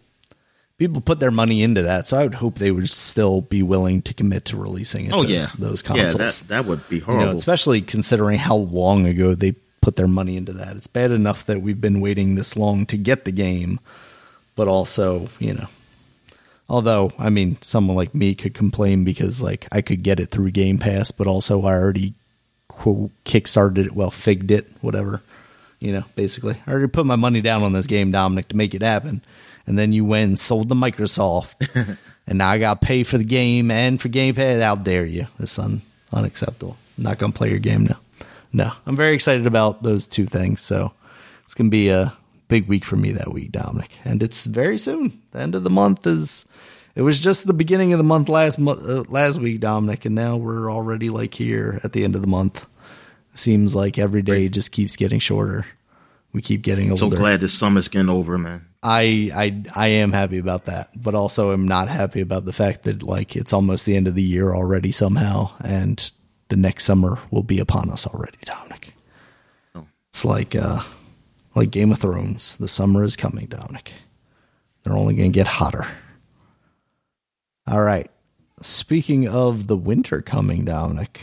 [0.78, 4.02] people put their money into that, so I would hope they would still be willing
[4.02, 5.12] to commit to releasing it.
[5.12, 6.38] oh yeah, those yeah, consoles.
[6.40, 7.26] that that would be you horrible.
[7.32, 10.76] know, especially considering how long ago they put their money into that.
[10.76, 13.80] It's bad enough that we've been waiting this long to get the game,
[14.56, 15.66] but also, you know,
[16.68, 20.52] although I mean, someone like me could complain because like I could get it through
[20.52, 22.14] Game Pass, but also I already
[22.72, 25.22] quote kickstarted it, well, figged it, whatever.
[25.78, 28.74] You know, basically, I already put my money down on this game, Dominic, to make
[28.74, 29.22] it happen,
[29.66, 33.18] and then you went and sold to Microsoft, and now I got to pay for
[33.18, 34.60] the game and for Game Pass.
[34.60, 35.26] How dare you?
[35.38, 35.82] This un-
[36.12, 36.76] unacceptable.
[36.96, 37.98] I'm not gonna play your game now.
[38.52, 40.60] No, I'm very excited about those two things.
[40.60, 40.92] So
[41.44, 42.12] it's gonna be a
[42.48, 45.20] big week for me that week, Dominic, and it's very soon.
[45.32, 46.44] The end of the month is.
[46.94, 50.36] It was just the beginning of the month last uh, last week, Dominic, and now
[50.36, 52.66] we're already like here at the end of the month.
[53.34, 55.64] Seems like every day just keeps getting shorter.
[56.34, 56.96] we keep getting older.
[56.96, 58.66] So glad this summer's getting over, man.
[58.82, 62.82] I I I am happy about that, but also am not happy about the fact
[62.82, 66.10] that like it's almost the end of the year already somehow, and
[66.48, 68.92] the next summer will be upon us already, Dominic.
[69.74, 69.86] Oh.
[70.10, 70.82] It's like uh
[71.54, 72.56] like Game of Thrones.
[72.56, 73.92] The summer is coming, Dominic.
[74.82, 75.86] They're only going to get hotter.
[77.66, 78.10] All right.
[78.60, 81.20] Speaking of the winter coming, Dominic,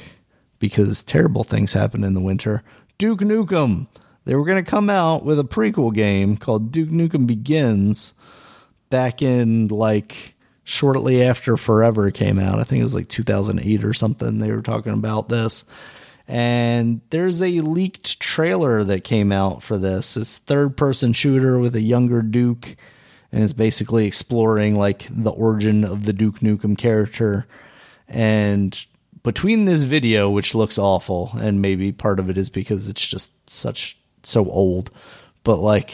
[0.60, 2.64] because terrible things happen in the winter.
[2.98, 3.88] Duke Nukem.
[4.26, 8.14] They were going to come out with a prequel game called Duke Nukem Begins
[8.90, 12.60] back in like shortly after Forever came out.
[12.60, 14.40] I think it was like 2008 or something.
[14.40, 15.64] They were talking about this.
[16.28, 20.16] And there's a leaked trailer that came out for this.
[20.16, 22.76] It's third person shooter with a younger Duke
[23.32, 27.46] and it's basically exploring like the origin of the Duke Nukem character.
[28.08, 28.86] And
[29.24, 33.32] between this video, which looks awful, and maybe part of it is because it's just
[33.50, 34.92] such so old,
[35.44, 35.94] but like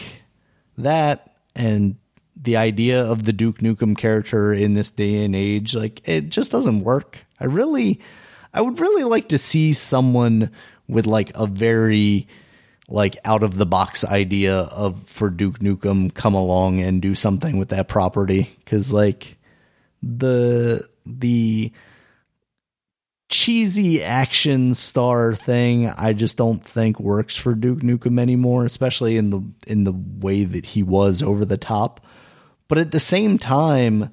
[0.78, 1.98] that and
[2.42, 6.52] the idea of the Duke Nukem character in this day and age, like it just
[6.52, 7.26] doesn't work.
[7.40, 8.00] I really,
[8.54, 10.52] I would really like to see someone
[10.88, 12.28] with like a very
[12.88, 17.58] like out of the box idea of for Duke Nukem come along and do something
[17.58, 19.38] with that property because like
[20.04, 21.72] the the
[23.28, 29.32] cheesy action star thing I just don't think works for Duke Nukem anymore, especially in
[29.32, 32.06] the in the way that he was over the top.
[32.68, 34.12] But at the same time,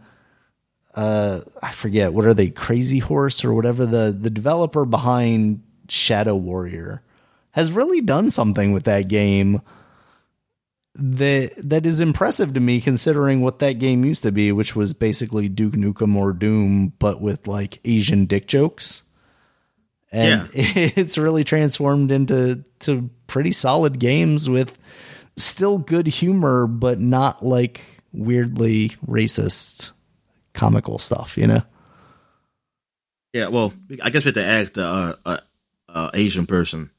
[0.95, 6.37] uh I forget what are they, Crazy Horse or whatever the the developer behind Shadow
[6.37, 7.03] Warrior
[7.53, 9.61] has really done something with that game
[10.95, 14.93] that that is impressive to me considering what that game used to be, which was
[14.93, 19.03] basically Duke Nukem or Doom, but with like Asian dick jokes.
[20.11, 20.63] And Yeah.
[20.97, 24.77] it's really transformed into to pretty solid games with
[25.37, 29.93] still good humor, but not like weirdly racist
[30.53, 31.63] comical stuff, you know?
[33.33, 33.73] Yeah, well,
[34.03, 35.41] I guess we have to ask the uh, uh,
[35.89, 36.91] uh, Asian person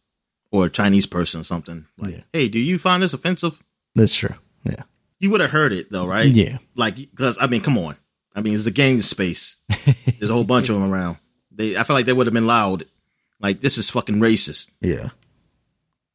[0.54, 1.86] or a Chinese person or something.
[1.98, 2.22] Like, Yeah.
[2.32, 3.62] hey, do you find this offensive?
[3.96, 4.36] That's true.
[4.64, 4.84] Yeah.
[5.20, 6.28] You would have heard it though, right?
[6.28, 6.60] Yeah.
[6.76, 7.98] Like, because I mean, come on.
[8.36, 9.58] I mean, it's the gang space.
[10.20, 11.18] There's a whole bunch of them around.
[11.52, 12.86] They, I feel like they would have been loud.
[13.40, 14.70] Like, this is fucking racist.
[14.80, 15.10] Yeah.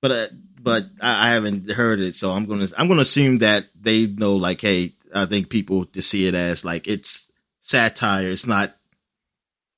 [0.01, 0.27] But, uh,
[0.63, 4.37] but I, I haven't heard it, so I'm gonna, I'm gonna assume that they know.
[4.37, 8.29] Like, hey, I think people to see it as like it's satire.
[8.31, 8.75] It's not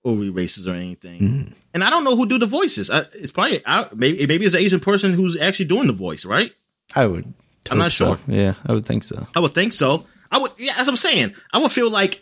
[0.05, 1.21] overly racist or anything.
[1.21, 1.53] Mhm.
[1.73, 2.91] And I don't know who do the voices.
[2.91, 6.25] I, it's probably I, maybe maybe it's an Asian person who's actually doing the voice,
[6.25, 6.53] right?
[6.95, 7.33] I would
[7.71, 8.17] I'm not so.
[8.17, 8.19] sure.
[8.27, 9.27] Yeah, I would think so.
[9.37, 10.07] I would think so.
[10.33, 12.21] I would, yeah, as I'm saying, I would feel like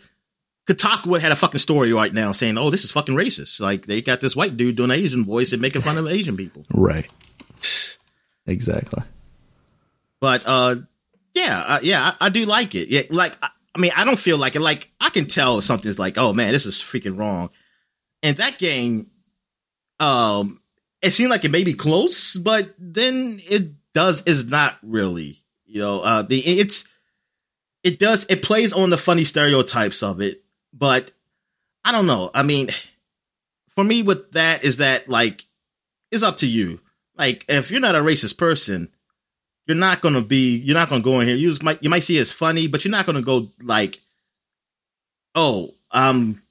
[0.67, 3.85] Kotaku would had a fucking story right now saying, "Oh, this is fucking racist." Like
[3.85, 6.65] they got this white dude doing an Asian voice and making fun of Asian people.
[6.73, 7.09] Right.
[8.45, 9.03] Exactly.
[10.19, 10.75] But uh,
[11.33, 12.89] yeah, uh, yeah, I, I do like it.
[12.89, 14.61] Yeah, like I, I mean, I don't feel like it.
[14.61, 17.49] Like I can tell something's like, "Oh man, this is freaking wrong."
[18.21, 19.09] And that game,
[19.99, 20.61] um,
[21.01, 25.37] it seemed like it may be close, but then it does is not really.
[25.65, 26.85] You know, uh, the it's
[27.83, 30.43] it does it plays on the funny stereotypes of it,
[30.73, 31.11] but
[31.85, 32.31] I don't know.
[32.33, 32.69] I mean,
[33.69, 35.45] for me, with that is that like
[36.11, 36.79] it's up to you.
[37.15, 38.89] Like, if you're not a racist person,
[39.67, 40.57] you're not gonna be.
[40.57, 41.35] You're not gonna go in here.
[41.35, 43.99] You might you might see it as funny, but you're not gonna go like,
[45.35, 46.41] oh, um,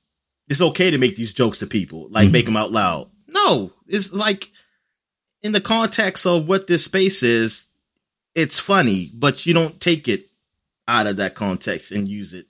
[0.49, 2.33] it's okay to make these jokes to people, like Mhm.
[2.33, 3.11] make them out loud.
[3.29, 4.51] No, it's like
[5.43, 7.69] in the context of what this space is,
[8.35, 10.27] it's funny, but you don't take it
[10.87, 12.47] out of that context and use it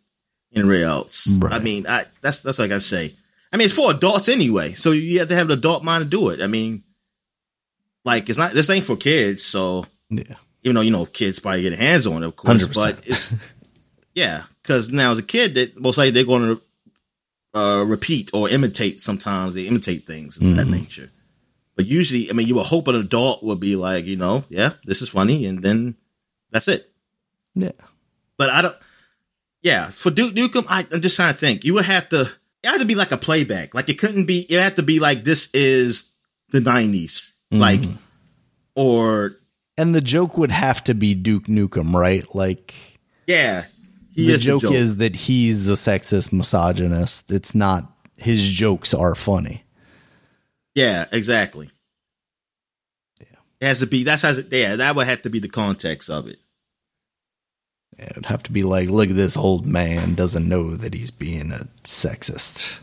[0.54, 1.26] anywhere else.
[1.26, 1.52] Right.
[1.52, 3.14] I mean, I that's that's what I gotta say.
[3.52, 6.08] I mean, it's for adults anyway, so you have to have an adult mind to
[6.10, 6.40] do it.
[6.40, 6.84] I mean,
[8.04, 10.34] like it's not this ain't for kids, so Yeah.
[10.62, 12.74] even though you know kids probably get hands on it, of course, 100%.
[12.74, 13.34] but it's
[14.14, 16.62] yeah, because now as a kid, that most likely they're going to
[17.54, 19.00] uh, repeat or imitate.
[19.00, 20.70] Sometimes they imitate things of that Mhm.
[20.70, 21.10] nature,
[21.76, 24.70] but usually, I mean, you would hope an adult would be like, you know, yeah,
[24.84, 25.94] this is funny, and then
[26.50, 26.92] that's it.
[27.54, 27.72] Yeah.
[28.36, 28.76] But I don't.
[29.62, 31.64] Yeah, for Duke Nukem, I, I'm just trying to think.
[31.64, 32.30] You would have to.
[32.62, 33.74] It had to be like a playback.
[33.74, 34.40] Like it couldn't be.
[34.48, 36.12] It had to be like this is
[36.50, 37.98] the '90s, like Mhm.
[38.74, 39.36] or
[39.76, 42.24] And the joke would have to be Duke Nukem, right?
[42.34, 42.74] Like
[43.26, 43.64] yeah.
[44.18, 44.74] He the is joke, joke.
[44.74, 47.30] is that he's a sexist misogynist.
[47.30, 49.62] It's not his jokes are funny.
[50.74, 51.70] Yeah, exactly.
[53.20, 53.38] Yeah.
[53.60, 56.10] It has to be that's how it, yeah, that would have to be the context
[56.10, 56.40] of it.
[57.96, 61.12] It would have to be like, look at this old man doesn't know that he's
[61.12, 62.80] being a sexist.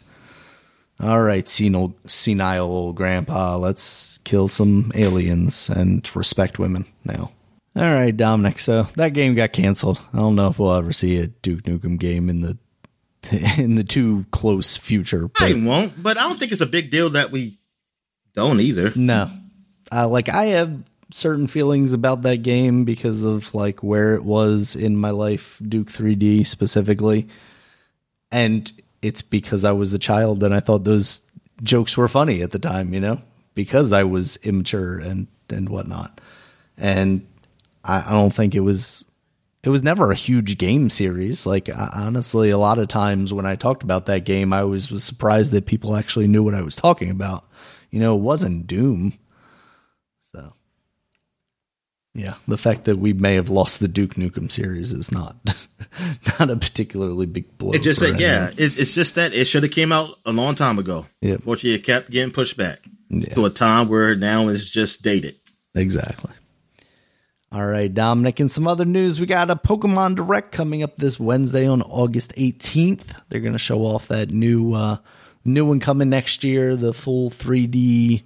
[1.01, 7.31] All right, senile, senile old grandpa, let's kill some aliens and respect women now.
[7.75, 8.59] All right, Dominic.
[8.59, 9.99] So that game got canceled.
[10.13, 12.57] I don't know if we'll ever see a Duke Nukem game in the
[13.57, 15.29] in the too close future.
[15.39, 17.57] I but- won't, but I don't think it's a big deal that we
[18.33, 18.91] don't either.
[18.95, 19.29] No.
[19.91, 20.83] Uh, like I have
[21.13, 25.87] certain feelings about that game because of like where it was in my life, Duke
[25.87, 27.27] 3D specifically.
[28.31, 28.71] And
[29.01, 31.21] it's because I was a child and I thought those
[31.63, 33.19] jokes were funny at the time, you know,
[33.53, 36.19] because I was immature and and whatnot.
[36.77, 37.25] And
[37.85, 39.05] I, I don't think it was
[39.63, 41.45] it was never a huge game series.
[41.45, 44.91] Like I, honestly, a lot of times when I talked about that game, I was
[44.91, 47.45] was surprised that people actually knew what I was talking about.
[47.91, 49.13] You know, it wasn't Doom.
[50.33, 50.53] So,
[52.13, 55.35] yeah, the fact that we may have lost the Duke Nukem series is not
[56.39, 57.71] not a particularly big blow.
[57.71, 60.55] It just said, yeah, it, it's just that it should have came out a long
[60.55, 61.05] time ago.
[61.21, 62.79] Yeah, Unfortunately, it kept getting pushed back
[63.09, 63.33] Yeah.
[63.33, 65.35] to a time where now it's just dated.
[65.73, 66.31] Exactly.
[67.55, 69.21] All right, Dominic, and some other news.
[69.21, 73.15] We got a Pokemon Direct coming up this Wednesday on August 18th.
[73.29, 74.97] They're going to show off that new uh,
[75.45, 78.23] new one coming next year, the full 3D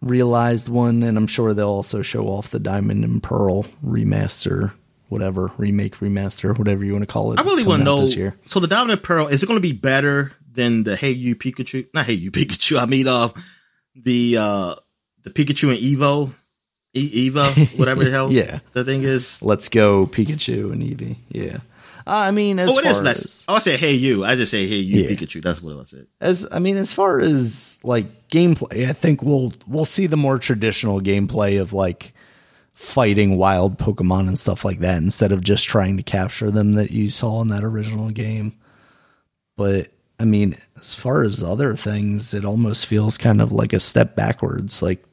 [0.00, 4.72] realized one, and I'm sure they'll also show off the Diamond and Pearl remaster,
[5.10, 7.40] whatever remake, remaster, whatever you want to call it.
[7.40, 8.00] I really want to know.
[8.00, 8.38] this year.
[8.46, 11.36] So the Diamond and Pearl is it going to be better than the Hey You
[11.36, 11.88] Pikachu?
[11.92, 12.80] Not Hey You Pikachu.
[12.80, 13.28] I mean, uh,
[13.94, 14.74] the uh,
[15.24, 16.32] the Pikachu and Evo,
[16.94, 18.30] e- Evo, whatever the hell.
[18.32, 18.60] Yeah.
[18.72, 19.42] the thing is.
[19.42, 21.16] Let's go, Pikachu and Eevee.
[21.28, 21.58] Yeah.
[22.04, 23.44] Uh, I mean, as Oh, it far is as less.
[23.48, 24.24] Oh, I said Hey You.
[24.24, 25.10] I just say Hey You Yeah.
[25.10, 25.42] Pikachu.
[25.42, 26.06] That's what I said.
[26.20, 30.38] as I mean, as far as like gameplay, I think we'll we'll see the more
[30.38, 32.12] traditional gameplay of like
[32.74, 36.90] fighting wild Pokemon and stuff like that instead of just trying to capture them that
[36.90, 38.58] you saw in that original game.
[39.56, 39.88] But
[40.18, 44.16] I mean, as far as other things, it almost feels kind of like a step
[44.16, 44.82] backwards.
[44.82, 45.04] Like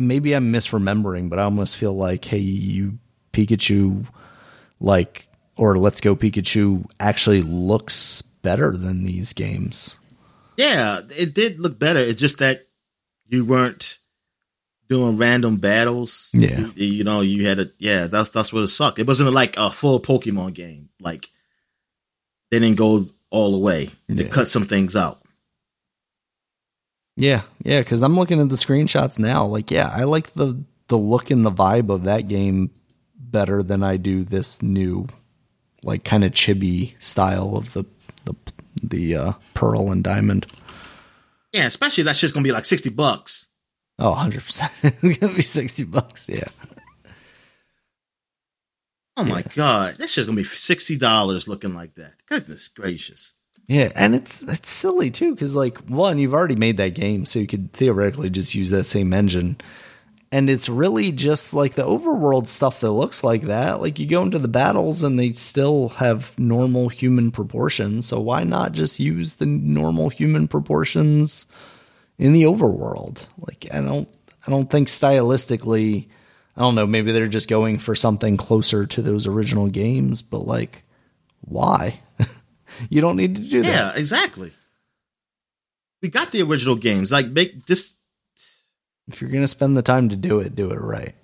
[0.00, 2.98] maybe I'm misremembering, but I almost feel like, hey, you
[3.32, 4.06] Pikachu,
[4.80, 5.26] like,
[5.56, 9.98] or Let's Go Pikachu actually looks better than these games.
[10.56, 12.00] Yeah, it did look better.
[12.00, 12.66] It's just that
[13.28, 13.98] you weren't
[14.88, 16.30] doing random battles.
[16.34, 16.66] Yeah.
[16.74, 18.08] you, you know, you had a yeah.
[18.08, 18.98] That's that's what it sucked.
[18.98, 20.88] It wasn't like a full Pokemon game.
[21.00, 21.28] Like
[22.50, 23.90] they didn't go all the way.
[24.08, 24.30] They Yeah.
[24.30, 25.20] cut some things out.
[27.16, 29.44] Yeah, yeah, because I'm looking at the screenshots now.
[29.44, 32.70] Like, yeah, I like the the look and the vibe of that game
[33.14, 35.06] better than I do this new,
[35.82, 37.84] like, kind of chibi style of the
[38.24, 38.34] the
[38.82, 40.46] the uh, pearl and diamond.
[41.52, 43.48] Yeah, especially that's just gonna be like sixty bucks.
[43.98, 44.72] Oh, 100 percent.
[44.82, 46.28] It's gonna be sixty bucks.
[46.28, 46.48] Yeah,
[49.16, 52.14] Oh my god, that's just gonna be sixty dollars looking like that.
[52.26, 53.34] Goodness gracious.
[53.70, 57.38] Yeah, and it's it's silly too because like one, you've already made that game, so
[57.38, 59.58] you could theoretically just use that same engine.
[60.32, 63.80] and it's really just like the overworld stuff that looks like that.
[63.80, 68.06] Like you go into the battles and they still have normal human proportions.
[68.06, 71.46] So why not just use the normal human proportions
[72.18, 73.22] in the overworld?
[73.38, 74.08] Like I don't
[74.46, 76.06] I don't think stylistically
[76.56, 80.46] I don't know, maybe they're just going for something closer to those original games, but
[80.46, 80.84] like
[81.42, 82.00] why?
[82.88, 83.68] You don't need to do that.
[83.68, 84.52] Yeah, exactly.
[86.02, 87.12] We got the original games.
[87.12, 87.96] Like make just
[89.08, 91.14] If you're going to spend the time to do it, do it right.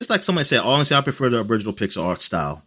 [0.00, 2.62] It's like somebody said, honestly, I prefer the original pixel art style.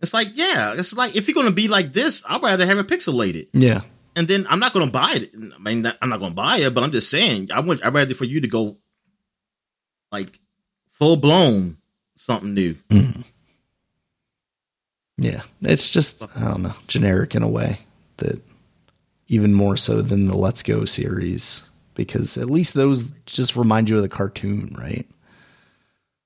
[0.00, 2.86] It's like, yeah, it's like if you're gonna be like this, I'd rather have it
[2.86, 3.48] pixelated.
[3.54, 3.80] Yeah.
[4.14, 5.30] And then I'm not gonna buy it.
[5.34, 7.80] I mean, I'm not gonna buy it, but I'm just saying, I would.
[7.82, 8.76] I'd rather for you to go
[10.12, 10.38] like
[10.90, 11.78] full blown
[12.14, 12.74] something new.
[12.90, 13.24] Mm.
[15.18, 17.78] Yeah, it's just I don't know, generic in a way
[18.18, 18.40] that
[19.28, 21.62] even more so than the Let's Go series
[21.94, 25.06] because at least those just remind you of the cartoon, right?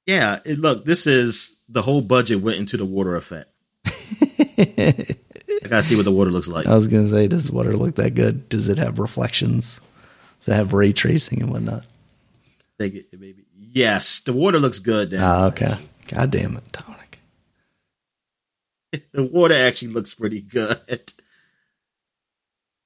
[0.06, 3.48] Yeah, it, look, this is the whole budget went into the water effect.
[3.86, 6.66] I gotta see what the water looks like.
[6.66, 8.48] I was gonna say, does water look that good?
[8.48, 9.80] Does it have reflections?
[10.40, 11.84] Does it have ray tracing and whatnot?
[12.78, 13.44] Take it, baby.
[13.56, 15.14] Yes, the water looks good.
[15.16, 15.76] Ah, okay.
[16.08, 16.89] God damn it, Dominic.
[19.12, 21.12] the water actually looks pretty good.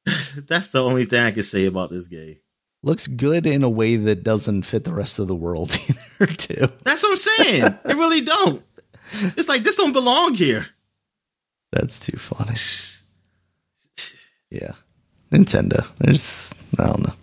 [0.36, 2.36] That's the only thing I can say about this game.
[2.82, 5.78] Looks good in a way that doesn't fit the rest of the world
[6.20, 6.66] either, too.
[6.82, 7.78] That's what I'm saying.
[7.84, 8.62] it really don't.
[9.36, 10.66] It's like this don't belong here.
[11.72, 12.54] That's too funny.
[14.50, 14.74] Yeah.
[15.32, 15.84] Nintendo.
[15.96, 17.14] There's I don't know.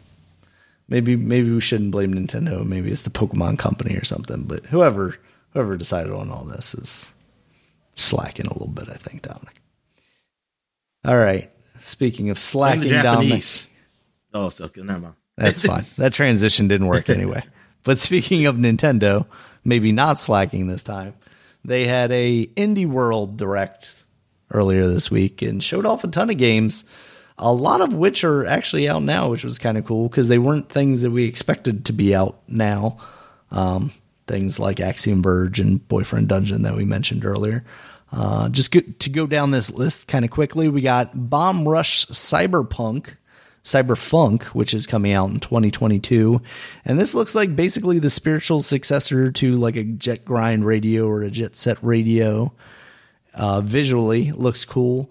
[0.89, 2.65] Maybe maybe we shouldn't blame Nintendo.
[2.65, 4.43] Maybe it's the Pokemon company or something.
[4.43, 5.15] But whoever
[5.53, 7.13] whoever decided on all this is
[7.93, 9.61] slacking a little bit, I think, Dominic.
[11.05, 11.51] All right.
[11.79, 13.43] Speaking of slacking, Dominic.
[14.33, 15.15] Oh, so okay, never mind.
[15.37, 15.83] That's fine.
[15.97, 17.43] That transition didn't work anyway.
[17.83, 19.25] But speaking of Nintendo,
[19.63, 21.15] maybe not slacking this time,
[21.65, 23.95] they had a Indie World Direct
[24.51, 26.85] earlier this week and showed off a ton of games.
[27.39, 30.37] A lot of which are actually out now, which was kind of cool because they
[30.37, 32.97] weren't things that we expected to be out now.
[33.49, 33.91] Um,
[34.27, 37.63] things like Axiom Verge and Boyfriend Dungeon that we mentioned earlier.
[38.11, 42.05] Uh, just go, to go down this list kind of quickly, we got Bomb Rush
[42.07, 43.15] Cyberpunk,
[43.63, 46.41] Cyberfunk, which is coming out in 2022.
[46.83, 51.23] And this looks like basically the spiritual successor to like a Jet Grind radio or
[51.23, 52.51] a Jet Set radio.
[53.33, 55.09] Uh, visually, looks cool.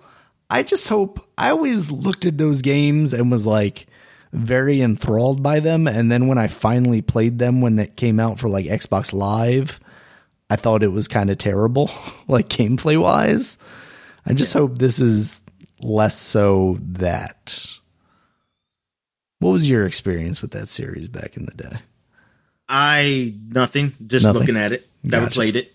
[0.50, 3.86] I just hope I always looked at those games and was like
[4.32, 5.86] very enthralled by them.
[5.88, 9.80] And then when I finally played them when it came out for like Xbox Live,
[10.48, 11.90] I thought it was kind of terrible,
[12.28, 13.58] like gameplay wise.
[14.26, 15.42] I just hope this is
[15.82, 17.66] less so that.
[19.38, 21.78] What was your experience with that series back in the day?
[22.68, 24.40] I nothing, just Nothing.
[24.40, 24.86] looking at it.
[25.02, 25.34] Never Gotcha.
[25.34, 25.72] played it.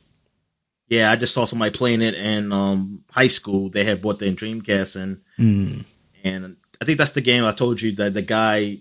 [0.88, 3.69] Yeah, I just saw somebody playing it in um, high school.
[3.69, 5.80] They had bought their Dreamcast and Hmm.
[6.23, 8.78] and I think that's the game I told you that the guy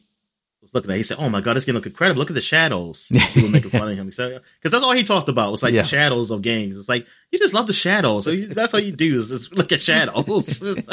[0.61, 0.97] was looking at.
[0.99, 2.19] He said, "Oh my god, this game look incredible!
[2.21, 4.07] Look at the shadows." People were making fun of him.
[4.07, 5.83] "Because that's all he talked about was like Yeah.
[5.83, 6.79] the shadows of games.
[6.79, 8.25] It's like you just love the shadows.
[8.25, 10.63] So you, that's all you do is just look at shadows."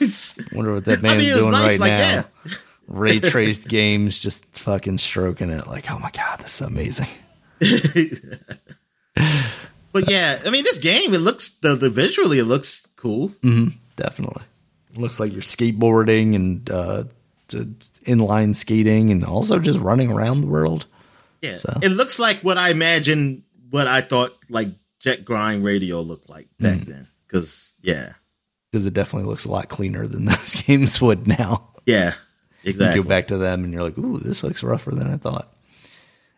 [0.00, 2.24] It's Wonder what that I man's mean, doing nice right like now.
[2.44, 2.60] that.
[2.88, 5.66] Ray traced games, just fucking stroking it.
[5.66, 7.08] Like, oh my god, this is amazing.
[9.92, 13.30] But yeah, I mean, this game it looks the the visually it looks cool.
[13.42, 14.42] Mm-hmm, definitely.
[14.96, 17.04] Looks like you're skateboarding and uh,
[18.04, 20.86] inline skating and also just running around the world.
[21.42, 24.68] Yeah, So- it looks like what I imagined, what I thought like
[25.00, 26.90] Jet Grind Radio looked like back Hmm.
[26.90, 27.06] then.
[27.26, 28.14] Because yeah,
[28.70, 31.68] Because it definitely looks a lot cleaner than those games would now.
[31.84, 32.14] yeah,
[32.64, 32.96] exactly.
[32.96, 35.52] You go back to them and you're like, ooh, this looks rougher than I thought.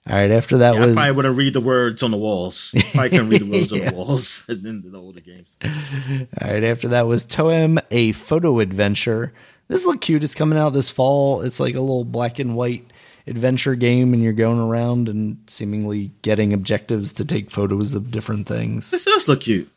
[0.08, 2.74] All right, after that Yeah, I was probably wouldn't read the words on the walls.
[2.92, 5.56] Probably couldn't read the words on the walls in the older games.
[5.62, 9.34] all right, after that was Toem a photo adventure.
[9.68, 10.24] This look cute.
[10.24, 11.42] It's coming out this fall.
[11.42, 12.90] It's like a little black and white
[13.26, 18.46] adventure game and you're going around and seemingly getting objectives to take photos of different
[18.46, 18.90] things.
[18.90, 19.70] This does look cute.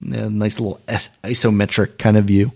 [0.00, 2.52] Yeah, nice little isometric kind of view.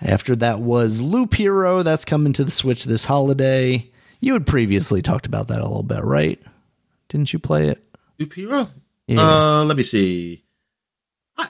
[0.00, 1.82] After that was Loop Hero.
[1.82, 3.88] That's coming to the Switch this holiday.
[4.20, 6.40] You had previously talked about that a little bit, right?
[7.08, 7.82] Didn't you play it?
[8.34, 8.68] Hero.
[9.06, 9.20] Yeah.
[9.60, 10.42] Uh, let me see.
[11.36, 11.46] I,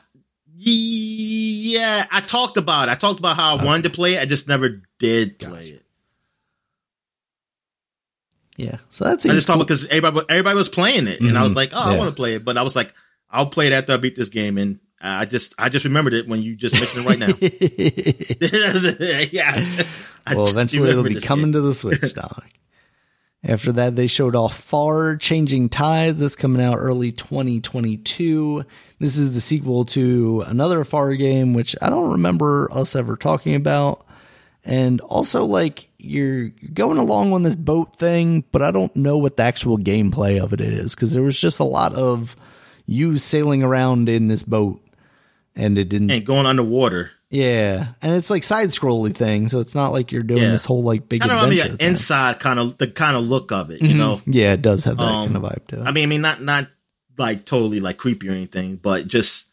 [0.54, 2.88] yeah, I talked about.
[2.88, 2.92] It.
[2.92, 4.20] I talked about how I wanted to play it.
[4.20, 5.82] I just never did play it.
[8.56, 8.78] Yeah.
[8.90, 9.30] So that's it.
[9.30, 11.56] I just talked because everybody everybody was playing it, and I was Mhm.
[11.56, 12.44] like, oh, I want to play it.
[12.44, 12.92] But I was like,
[13.30, 16.26] I'll play it after I beat this game, and I just I just remembered it
[16.26, 17.26] when you just mentioned it right now.
[19.30, 19.84] yeah.
[20.26, 21.54] I well, eventually it'll be coming game.
[21.54, 22.14] to the Switch.
[23.44, 26.20] After that, they showed off Far Changing Tides.
[26.20, 28.64] That's coming out early 2022.
[28.98, 33.54] This is the sequel to another Far game, which I don't remember us ever talking
[33.54, 34.04] about.
[34.64, 39.36] And also, like, you're going along on this boat thing, but I don't know what
[39.36, 42.34] the actual gameplay of it is because there was just a lot of
[42.86, 44.80] you sailing around in this boat
[45.56, 47.10] and it didn't and going underwater.
[47.30, 50.50] yeah, and it's like side scrolly thing, so it's not like you're doing Yeah.
[50.50, 51.50] this whole like big Kind of adventure.
[51.54, 51.88] remind me of thing.
[51.90, 54.20] inside kind of the kind of look of it, you know.
[54.26, 55.82] Yeah, it does have that Um, kind of vibe to it.
[55.86, 56.68] I mean, I mean, not not
[57.18, 59.46] like totally like creepy or anything, but just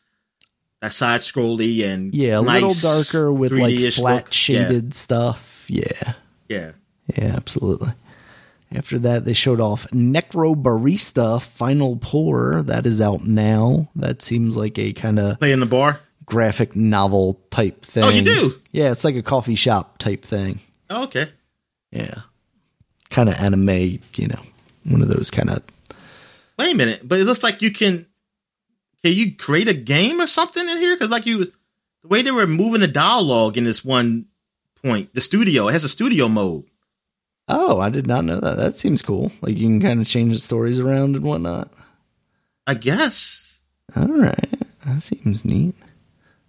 [0.81, 4.33] that side scrolly and yeah, a nice little darker with like flat look.
[4.33, 5.65] shaded stuff.
[5.69, 6.13] Yeah,
[6.49, 6.71] Yeah,
[7.17, 7.93] yeah, absolutely.
[8.73, 12.63] After that, they showed off Necrobarista Final Pour.
[12.63, 13.89] That is out now.
[13.95, 15.99] That seems like a kind of play in the bar.
[16.25, 18.03] graphic novel type thing.
[18.03, 18.53] Oh, you do?
[18.71, 20.59] Yeah, it's like a coffee shop type thing.
[20.89, 21.27] Oh, okay.
[21.91, 22.21] Yeah,
[23.09, 23.99] kind of anime.
[24.15, 24.41] You know,
[24.83, 25.61] one of those kind of
[26.57, 28.05] Wait a minute, but it looks like you can.
[29.03, 30.95] Can you create a game or something in here?
[30.95, 31.45] Because like you,
[32.01, 34.27] the way they were moving the dialogue in this one
[34.81, 36.65] point, the studio it has a studio mode.
[37.47, 38.57] Oh, I did not know that.
[38.57, 39.31] That seems cool.
[39.41, 41.71] Like you can kind of change the stories around and whatnot.
[42.65, 43.59] I guess.
[43.95, 44.49] All right,
[44.85, 45.75] that seems neat.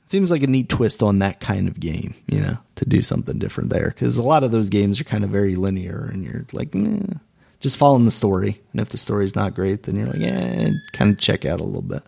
[0.05, 3.03] It seems like a neat twist on that kind of game, you know, to do
[3.03, 3.89] something different there.
[3.89, 7.15] Because a lot of those games are kind of very linear, and you're like, Meh,
[7.61, 8.61] just following the story.
[8.73, 11.65] And if the story's not great, then you're like, yeah, kind of check out a
[11.65, 12.03] little bit.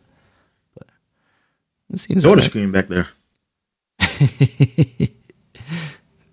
[0.76, 0.86] But
[1.92, 2.44] it seems Soda alright.
[2.44, 3.08] screen back there.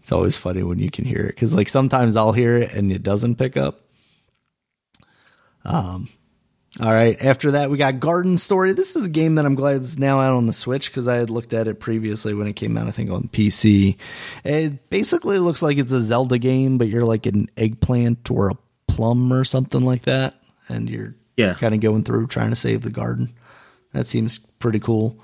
[0.03, 2.91] It's always funny when you can hear it because, like, sometimes I'll hear it and
[2.91, 3.79] it doesn't pick up.
[5.65, 6.09] Um,
[6.81, 7.19] all right.
[7.23, 8.73] After that, we got Garden Story.
[8.73, 11.15] This is a game that I'm glad is now out on the Switch because I
[11.15, 12.87] had looked at it previously when it came out.
[12.87, 13.95] I think on PC.
[14.43, 18.57] It basically looks like it's a Zelda game, but you're like an eggplant or a
[18.87, 20.35] plum or something like that.
[20.69, 21.55] and you're Yeah.
[21.55, 23.33] kind of going through trying to save the garden.
[23.91, 25.19] That seems pretty cool.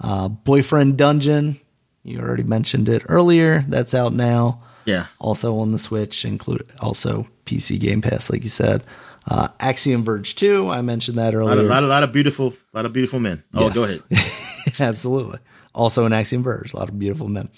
[0.00, 1.56] Uh, Boyfriend Dungeon,
[2.04, 3.64] you already mentioned it earlier.
[3.68, 4.62] That's out now.
[4.84, 5.06] Yeah.
[5.18, 8.84] Also on the Switch, include also PC Game Pass, like you said.
[9.26, 11.64] Uh, Axiom Verge 2, I mentioned that A lot, earlier.
[11.64, 13.42] of, lot, of, lot of beautiful, a lot of beautiful men.
[13.54, 13.74] Oh, Yes.
[13.74, 14.02] go ahead.
[14.80, 15.38] Absolutely.
[15.74, 17.48] Also an Axiom Verge, a lot of beautiful men.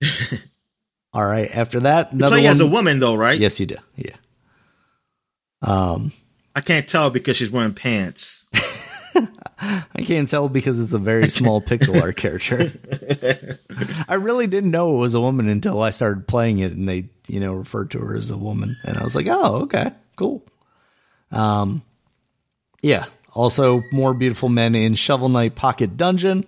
[1.12, 1.50] All right.
[1.54, 2.52] After that, another Play one.
[2.52, 3.38] as a woman though, right?
[3.38, 3.76] Yes, you do.
[3.96, 4.14] Yeah.
[5.60, 6.12] Um,
[6.54, 8.46] I can't tell because she's wearing pants.
[9.62, 12.72] I can't tell because it's a very small pixel art character.
[14.08, 17.08] I really didn't know it was a woman until I started playing it and they,
[17.28, 18.76] you know, referred to her as a woman.
[18.84, 20.44] And I was like, oh, okay, cool.
[21.30, 21.82] Um,
[22.82, 23.04] yeah.
[23.34, 26.44] Also, more beautiful men in Shovel Knight Pocket Dungeon.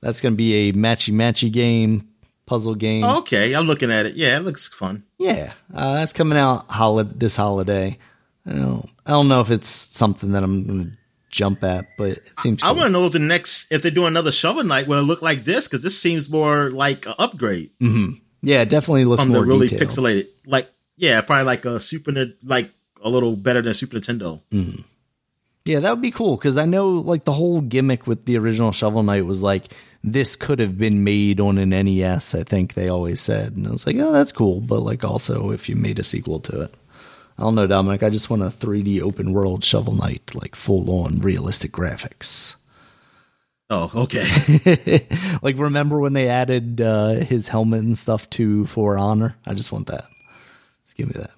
[0.00, 2.08] That's going to be a matchy matchy game,
[2.46, 3.02] puzzle game.
[3.02, 4.14] Oh, okay, I'm looking at it.
[4.14, 5.02] Yeah, it looks fun.
[5.18, 7.98] Yeah, uh, that's coming out hol- this holiday.
[8.46, 10.97] I don't, I don't know if it's something that I'm going to
[11.30, 12.62] jump at, but it seems.
[12.62, 12.76] I cool.
[12.76, 15.22] want to know if the next, if they do another Shovel Knight, will it look
[15.22, 15.66] like this?
[15.66, 18.14] Because this seems more like an upgrade mm-hmm.
[18.42, 19.90] Yeah, it definitely looks from more the really detailed.
[19.90, 20.28] pixelated.
[20.46, 22.12] Like, yeah, probably like a Super,
[22.44, 22.70] like
[23.02, 24.40] a little better than Super Nintendo.
[24.52, 24.82] Mm-hmm.
[25.64, 28.72] Yeah, that would be cool because I know like the whole gimmick with the original
[28.72, 29.64] Shovel Knight was like
[30.02, 32.34] this could have been made on an NES.
[32.34, 34.60] I think they always said, and I was like, oh, that's cool.
[34.60, 36.74] But like also if you made a sequel to it,
[37.38, 38.02] I don't know, Dominic.
[38.02, 42.56] I just want a 3D open world Shovel Knight, like full on realistic graphics.
[43.70, 45.06] Oh, okay.
[45.42, 49.36] like remember when they added uh, his helmet and stuff to For Honor?
[49.46, 50.06] I just want that.
[50.86, 51.30] Just give me that.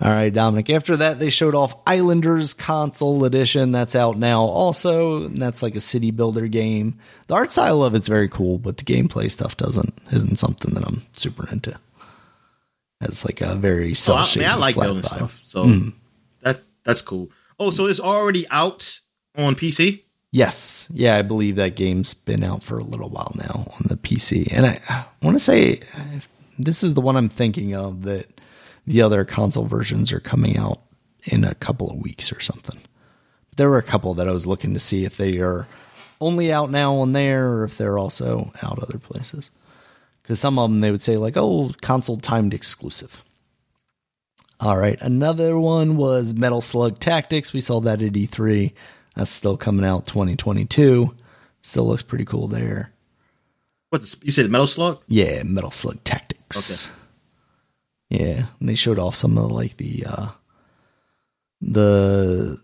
[0.00, 0.70] All right, Dominic.
[0.70, 3.72] After that, they showed off Islanders Console Edition.
[3.72, 5.24] That's out now, also.
[5.24, 6.98] And that's like a city builder game.
[7.28, 10.86] The art style of it's very cool, but the gameplay stuff doesn't isn't something that
[10.86, 11.78] I'm super into.
[13.04, 15.88] It's like a very cell I, mean, I like building stuff, so hmm.
[16.42, 17.30] that that's cool.
[17.58, 19.00] Oh, so it's already out
[19.36, 20.02] on PC.
[20.34, 20.88] Yes.
[20.92, 24.52] Yeah, I believe that game's been out for a little while now on the PC.
[24.52, 25.78] And I, I want to say
[26.58, 28.40] this is the one I'm thinking of that
[28.84, 30.80] the other console versions are coming out
[31.22, 32.80] in a couple of weeks or something.
[33.56, 35.68] There were a couple that I was looking to see if they are
[36.20, 39.50] only out now on there or if they're also out other places.
[40.24, 43.22] Because some of them they would say, like, oh, console timed exclusive.
[44.58, 44.98] All right.
[45.00, 47.52] Another one was Metal Slug Tactics.
[47.52, 48.72] We saw that at E3.
[49.14, 51.14] That's still coming out 2022.
[51.62, 52.90] Still looks pretty cool there.
[53.90, 55.02] What the, you said, Metal Slug?
[55.06, 56.90] Yeah, Metal Slug Tactics.
[58.08, 60.28] Yeah, and they showed off some of the, like the uh
[61.60, 62.60] the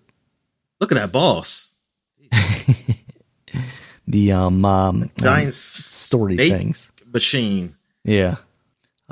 [0.80, 1.74] Look at that boss,
[4.08, 6.89] the um, um um, story snake things.
[7.12, 7.76] Machine.
[8.04, 8.36] Yeah.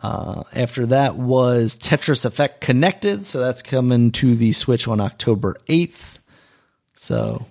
[0.01, 5.57] Uh, after that was Tetris Effect Connected, so that's coming to the Switch on October
[5.69, 6.19] 8th.
[6.95, 7.47] So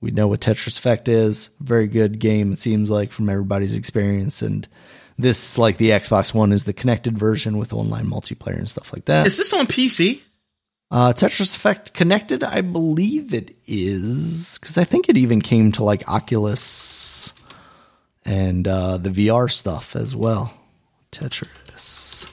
[0.00, 1.48] we know what Tetris Effect is.
[1.60, 4.42] Very good game, it seems like, from everybody's experience.
[4.42, 4.68] And
[5.18, 9.06] this, like the Xbox One, is the connected version with online multiplayer and stuff like
[9.06, 9.26] that.
[9.26, 10.22] Is this on PC?
[10.90, 15.84] Uh, Tetris Effect Connected, I believe it is, because I think it even came to
[15.84, 16.62] like Oculus
[18.28, 20.52] and uh, the VR stuff as well.
[21.10, 22.28] Tetris.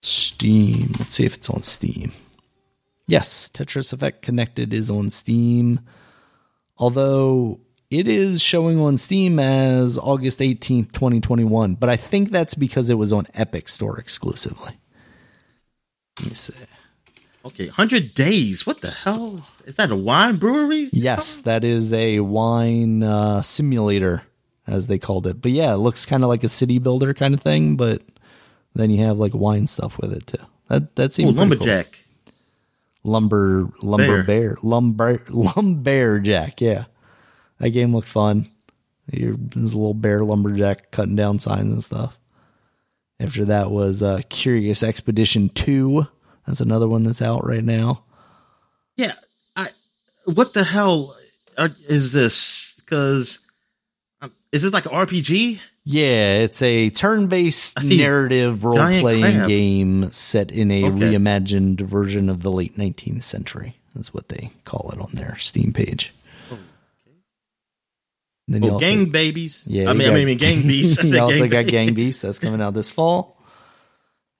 [0.00, 0.94] Steam.
[0.98, 2.12] Let's see if it's on Steam.
[3.06, 5.80] Yes, Tetris Effect Connected is on Steam.
[6.78, 7.60] Although
[7.90, 11.74] it is showing on Steam as August 18th, 2021.
[11.74, 14.78] But I think that's because it was on Epic Store exclusively.
[16.20, 16.54] Let me see.
[17.44, 18.66] Okay, hundred days.
[18.66, 19.90] What the hell is, is that?
[19.90, 20.88] A wine brewery?
[20.92, 24.22] Yes, that is a wine uh, simulator,
[24.66, 25.40] as they called it.
[25.40, 28.02] But yeah, it looks kind of like a city builder kind of thing, but
[28.74, 30.44] then you have like wine stuff with it too.
[30.68, 31.38] That that Ooh, seems cool.
[31.38, 32.04] lumberjack.
[33.04, 34.24] lumber lumber Bear.
[34.24, 36.60] bear, lumber lumberjack.
[36.60, 36.84] Yeah,
[37.58, 38.50] that game looked fun.
[39.10, 42.18] You're this little bear lumberjack cutting down signs and stuff.
[43.18, 46.06] After that was uh, Curious Expedition Two.
[46.50, 48.02] That's another one that's out right now.
[48.96, 49.12] Yeah,
[49.54, 49.68] I.
[50.24, 51.14] What the hell
[51.56, 52.80] is this?
[52.84, 53.38] Because
[54.20, 55.60] um, is this like an RPG?
[55.84, 60.98] Yeah, it's a turn-based narrative role-playing game set in a Okay.
[61.14, 63.76] reimagined version of the late 19th century.
[63.94, 66.12] That's what they call it on their Steam page.
[68.48, 69.62] Then Oh, also- gang babies.
[69.68, 71.04] Yeah, I mean, got- I mean, gang beasts.
[71.12, 71.66] You also gang got.
[71.68, 72.22] Gang beasts.
[72.22, 73.36] that's coming out this fall.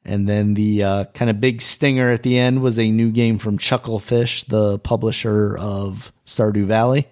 [0.05, 3.39] And then the uh, kind of big stinger at the end was a new game
[3.39, 7.06] from Chucklefish, the publisher of Stardew Valley,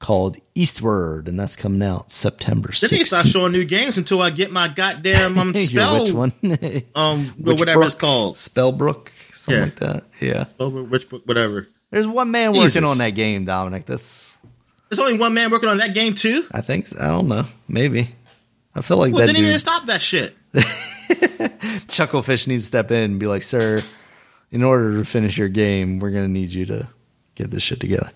[0.00, 3.30] called Eastward, and that's coming out September They need to start 16th.
[3.32, 6.04] showing new games until I get my goddamn um, spell.
[6.04, 6.32] which one?
[6.94, 7.86] Um, Which whatever Brook?
[7.86, 8.34] it's called.
[8.36, 9.64] Spellbrook, something Yeah.
[9.64, 10.04] like that.
[10.20, 10.44] Yeah.
[10.58, 11.68] Over Richbrook, whatever.
[11.90, 13.86] There's one man working on that game, Dominic.
[13.86, 14.36] That's
[14.90, 16.44] There's only one man working on that game too.
[16.52, 17.44] I think I don't know.
[17.68, 18.14] Maybe.
[18.78, 20.34] I feel like Well, that he dude, didn't stop that shit.
[21.88, 23.82] Chucklefish needs to step in and be like, "Sir,
[24.50, 26.88] in order to finish your game, we're gonna need you to
[27.34, 28.10] get this shit together."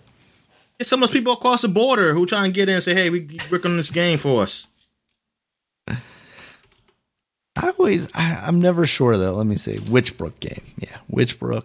[0.79, 2.95] It's some of those people across the border who try and get in and say,
[2.95, 4.69] "Hey, we work on this game for us."
[7.55, 9.35] I always, I, I'm never sure though.
[9.35, 11.65] Let me see, Witchbrook game, yeah, Witchbrook,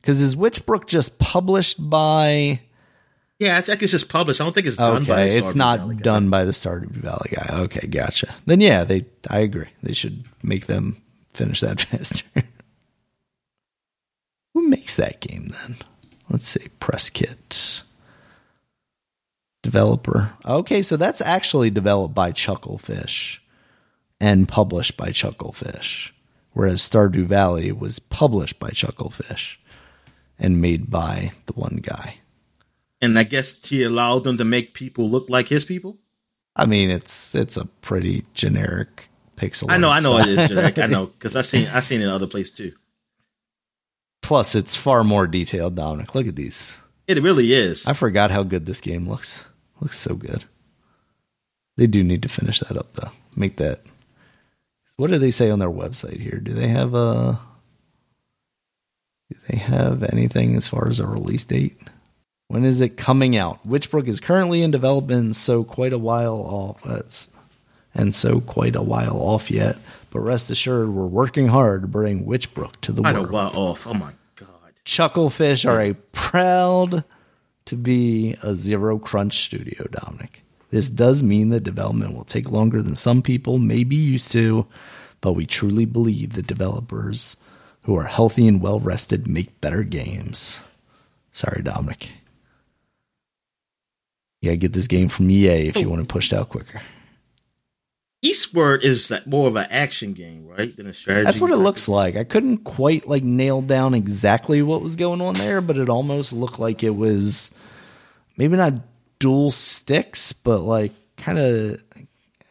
[0.00, 2.60] because is Witchbrook just published by?
[3.44, 4.40] Yeah, it's, I think it's just published.
[4.40, 5.24] I don't think it's done by.
[5.24, 6.02] Okay, the it's not Valley guy.
[6.02, 7.60] done by the Stardew Valley guy.
[7.64, 8.34] Okay, gotcha.
[8.46, 9.68] Then yeah, they, I agree.
[9.82, 11.00] They should make them
[11.34, 12.24] finish that faster.
[14.54, 15.76] Who makes that game then?
[16.30, 17.82] Let's see, press kit.
[19.62, 20.32] Developer.
[20.44, 23.38] Okay, so that's actually developed by Chucklefish
[24.20, 26.10] and published by Chucklefish.
[26.52, 29.56] Whereas Stardew Valley was published by Chucklefish
[30.38, 32.18] and made by the one guy.
[33.04, 35.98] And I guess he allowed them to make people look like his people.
[36.56, 39.66] I mean, it's it's a pretty generic pixel.
[39.68, 40.78] I know, I know it is generic.
[40.78, 42.72] I know because I seen I seen it in other places too.
[44.22, 45.74] Plus, it's far more detailed.
[45.74, 46.78] Dominic, look at these.
[47.06, 47.86] It really is.
[47.86, 49.44] I forgot how good this game looks.
[49.80, 50.44] Looks so good.
[51.76, 53.10] They do need to finish that up though.
[53.36, 53.80] Make that.
[54.96, 56.38] What do they say on their website here?
[56.38, 57.40] Do they have a?
[59.28, 61.76] Do they have anything as far as a release date?
[62.54, 63.66] When is it coming out?
[63.66, 66.86] Witchbrook is currently in development, so quite a while off.
[66.86, 67.02] uh,
[67.96, 69.76] and so quite a while off yet.
[70.10, 73.26] But rest assured, we're working hard to bring Witchbrook to the I world.
[73.26, 73.88] know well off.
[73.88, 74.48] Oh my god.
[74.84, 77.02] Chucklefish are a proud
[77.64, 80.44] to be a zero crunch studio, Dominic.
[80.70, 84.64] This does mean that development will take longer than some people may be used to,
[85.20, 87.36] but we truly believe that developers
[87.82, 90.60] who are healthy and well rested make better games.
[91.32, 92.10] Sorry, Dominic.
[94.44, 95.90] You gotta get this game from EA if you oh.
[95.90, 96.82] want it pushed out quicker.
[98.20, 100.76] Eastward is more of an action game, right?
[100.76, 101.24] Than a strategy.
[101.24, 102.14] That's what it looks like.
[102.14, 106.34] I couldn't quite like nail down exactly what was going on there, but it almost
[106.34, 107.52] looked like it was
[108.36, 108.74] maybe not
[109.18, 111.82] dual sticks, but like kind of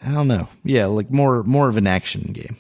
[0.04, 0.48] I don't know.
[0.64, 2.58] Yeah, like more more of an action game.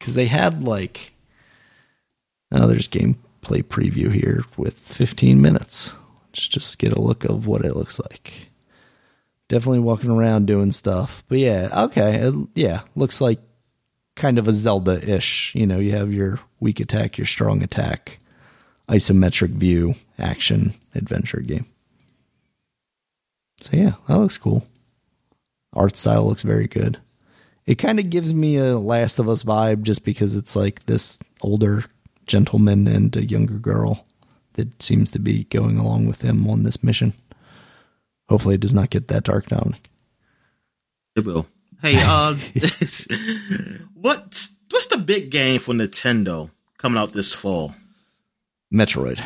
[0.00, 1.12] Cuz they had like
[2.50, 2.88] oh, there's
[3.46, 5.94] gameplay preview here with 15 minutes.
[6.28, 8.50] Let's just get a look of what it looks like
[9.48, 11.22] definitely walking around doing stuff.
[11.28, 13.40] But yeah, okay, it, yeah, looks like
[14.14, 15.54] kind of a Zelda-ish.
[15.54, 18.18] You know, you have your weak attack, your strong attack,
[18.88, 21.66] isometric view, action adventure game.
[23.62, 24.64] So yeah, that looks cool.
[25.72, 26.98] Art style looks very good.
[27.66, 31.18] It kind of gives me a Last of Us vibe just because it's like this
[31.40, 31.84] older
[32.26, 34.04] gentleman and a younger girl
[34.54, 37.14] that seems to be going along with him on this mission.
[38.28, 39.90] Hopefully, it does not get that dark, Dominic.
[41.14, 41.46] It will.
[41.80, 42.34] Hey, uh,
[43.94, 47.74] what's what's the big game for Nintendo coming out this fall?
[48.72, 49.24] Metroid.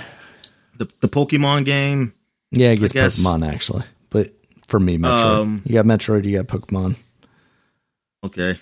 [0.76, 2.14] The the Pokemon game.
[2.50, 4.32] Yeah, it gets guess- Pokemon actually, but
[4.66, 5.40] for me, Metroid.
[5.40, 6.96] Um, you got Metroid, you got Pokemon.
[8.22, 8.58] Okay.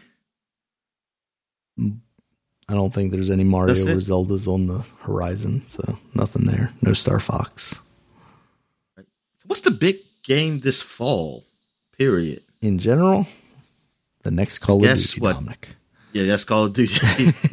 [2.69, 6.73] I don't think there's any Mario or Zeldas on the horizon, so nothing there.
[6.83, 7.79] No Star Fox.
[9.47, 11.45] What's the big game this fall?
[11.97, 12.41] Period.
[12.61, 13.27] In general,
[14.23, 15.69] the next Call of Duty, what- Dominic.
[16.13, 16.95] Yeah, that's Call of Duty.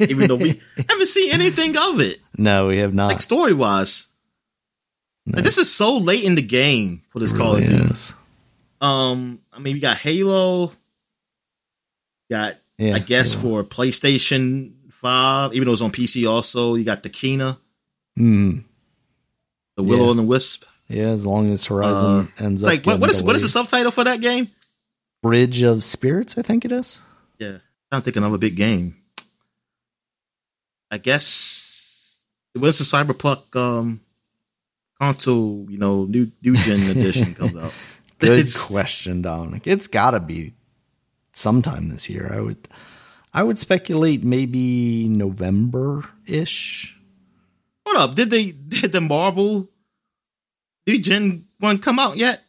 [0.00, 3.08] Even though we haven't seen anything of it, No, we have not.
[3.12, 4.08] like story wise.
[5.26, 7.92] No, This is so late in the game for this it Call of really Duty.
[7.92, 8.12] is.
[8.80, 10.72] Um, I mean, you got Halo.
[12.30, 13.62] Got Yeah, I guess Halo.
[13.62, 16.28] for PlayStation Five, even though it's on PC.
[16.28, 17.58] Also, you got the Kena,
[18.18, 18.64] Mm,
[19.76, 20.10] the Willow Yeah.
[20.10, 20.64] and the Wisp.
[20.88, 22.66] yeah, as long as Horizon Uh, ends up.
[22.68, 24.48] like what, what is what is the subtitle for that game?
[25.22, 26.38] Bridge of Spirits?
[26.38, 26.98] I think it is.
[27.38, 27.58] Yeah,
[27.92, 28.96] I'm thinking of a big game.
[30.90, 32.22] I guess
[32.54, 34.00] it was the Cyberpunk um
[35.00, 37.72] console, you know, new new gen edition comes out.
[38.18, 39.66] Good It's- question, Dominic.
[39.66, 40.54] It's got to be
[41.32, 42.30] sometime this year.
[42.32, 42.68] I would,
[43.36, 46.96] I would speculate maybe November ish.
[47.84, 49.68] Hold up, did they did the Marvel
[50.86, 52.42] new gen one come out yet?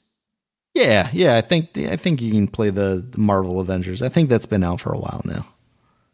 [0.73, 1.35] Yeah, yeah.
[1.35, 4.01] I think I think you can play the, the Marvel Avengers.
[4.01, 5.45] I think that's been out for a while now.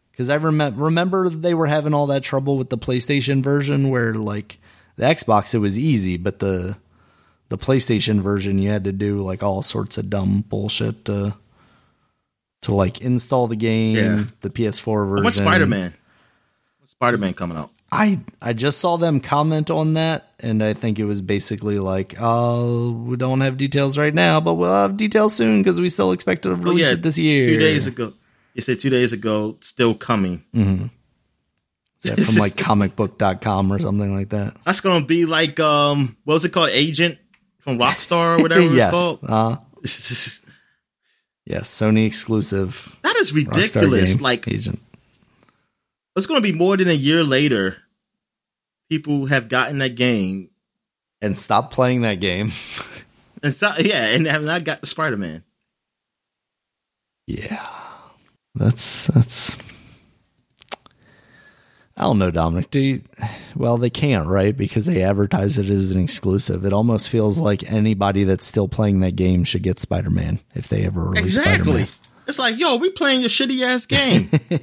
[0.10, 4.16] Because I remember remember they were having all that trouble with the PlayStation version, where
[4.16, 4.58] like
[4.95, 6.78] the Xbox it was easy, but the
[7.50, 11.36] the PlayStation version you had to do like all sorts of dumb bullshit to
[12.64, 14.23] to like install the game, Yeah.
[14.41, 15.23] the PS4 version.
[15.23, 15.94] When's Spider Man?
[16.85, 17.69] Spider Man coming out?
[17.91, 22.15] I I just saw them comment on that, and I think it was basically like,
[22.19, 26.11] "Oh, we don't have details right now, but we'll have details soon because we still
[26.11, 28.14] expect to Oh, release it this year." Two days ago.
[28.56, 30.44] You said two days ago, still coming.
[30.53, 34.56] yeah, from like comicbook.com or something like that.
[34.65, 36.69] That's gonna be like um, what was it called?
[36.72, 37.19] Agent
[37.60, 39.19] from Rockstar or whatever yes, it's called.
[39.23, 39.57] uh,
[41.45, 42.95] yes, Sony exclusive.
[43.02, 44.20] that is ridiculous.
[44.20, 44.80] Like agent.
[46.15, 47.78] it's gonna be more than a year later.
[48.90, 50.49] People have gotten that game
[51.22, 52.52] and stop playing that game.
[53.44, 55.44] and thought, yeah, and have not got Spider Man.
[57.26, 57.65] Yeah,
[58.53, 59.57] that's that's.
[62.04, 62.70] I don't know, Dominic.
[62.70, 63.02] Do you,
[63.56, 64.56] well, they can't, right?
[64.56, 66.66] Because they advertise it as an exclusive.
[66.66, 70.68] It almost feels like anybody that's still playing that game should get Spider Man if
[70.68, 71.40] they ever release it.
[71.40, 71.84] Exactly.
[71.84, 71.88] Spider-Man.
[72.28, 74.30] It's like, yo, we playing your shitty ass game.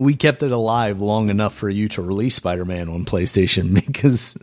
[0.00, 4.38] We kept it alive long enough for you to release Spider Man on PlayStation because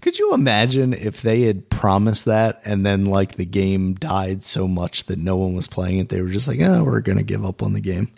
[0.00, 4.68] could you imagine if they had promised that and then like the game died so
[4.68, 6.10] much that no one was playing it?
[6.10, 8.12] They were just like, oh, we're going to give up on the game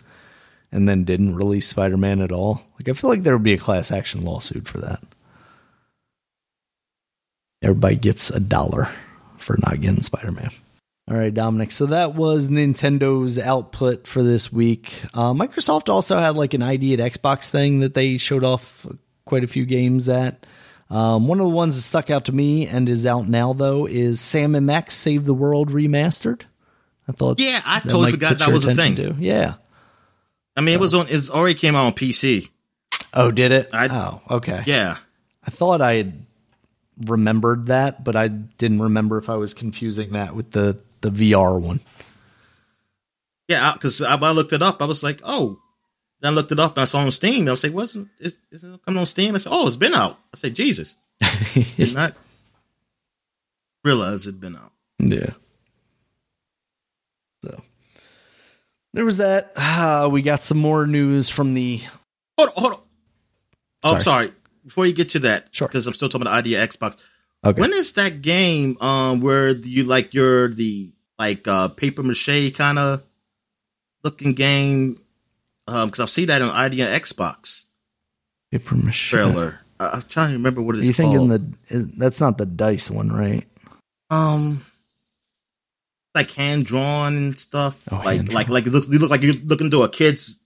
[0.75, 2.61] and then didn't release Spider Man at all.
[2.77, 5.01] Like, I feel like there would be a class action lawsuit for that.
[7.61, 8.89] Everybody gets a dollar
[9.37, 10.49] for not getting Spider Man.
[11.09, 11.71] All right, Dominic.
[11.71, 15.01] So that was Nintendo's output for this week.
[15.13, 18.85] Uh, Microsoft also had like an ID at Xbox thing that they showed off
[19.25, 20.45] quite a few games at.
[20.89, 23.87] Um, one of the ones that stuck out to me and is out now though
[23.87, 26.41] is Sam and Max Save the World remastered.
[27.07, 28.95] I thought, Yeah, I totally forgot that was a thing.
[28.97, 29.15] to.
[29.17, 29.55] Yeah.
[30.55, 31.07] I mean, it was on.
[31.09, 32.49] It already came out on PC.
[33.13, 33.69] Oh, did it?
[33.73, 34.63] I- oh, okay.
[34.65, 34.97] Yeah,
[35.45, 36.25] I thought I had
[37.05, 41.59] remembered that, but I didn't remember if I was confusing that with the the VR
[41.61, 41.81] one.
[43.47, 43.73] yeah.
[43.73, 45.59] Because I, I looked it up, I was like, oh.
[46.21, 47.47] Then I looked it up and I saw on Steam.
[47.47, 49.35] I was like, wasn't is, is it coming on Steam?
[49.35, 50.17] I said, oh, it's been out.
[50.33, 50.95] I said, Jesus,
[51.75, 52.15] did not
[53.83, 54.71] realize it'd been out.
[54.99, 55.31] Yeah.
[58.95, 59.51] There was that.
[59.55, 61.81] Uh, we got some more news from the.
[62.37, 62.79] Hold on, hold on.
[63.83, 63.95] Oh, Sorry.
[63.97, 64.31] I'm sorry.
[64.65, 65.67] Before you get to that, Sure.
[65.67, 66.97] because I'm still talking about ID at Xbox.
[67.45, 67.61] Okay.
[67.61, 72.79] When is that game um where you like you're the like uh paper mache kind
[72.79, 73.03] of
[74.03, 74.99] looking game?
[75.67, 77.65] Um, because I've seen that on ID at Xbox
[78.51, 79.09] Paper mache.
[79.09, 79.59] trailer.
[79.79, 81.29] I, I'm trying to remember what Are it's you called.
[81.29, 81.91] thinking the?
[81.97, 83.45] That's not the dice one, right?
[84.09, 84.61] um
[86.15, 87.79] like hand drawn and stuff.
[87.91, 88.35] Oh, like hand-drawn.
[88.35, 90.39] like like you look, you look like you're looking through a kid's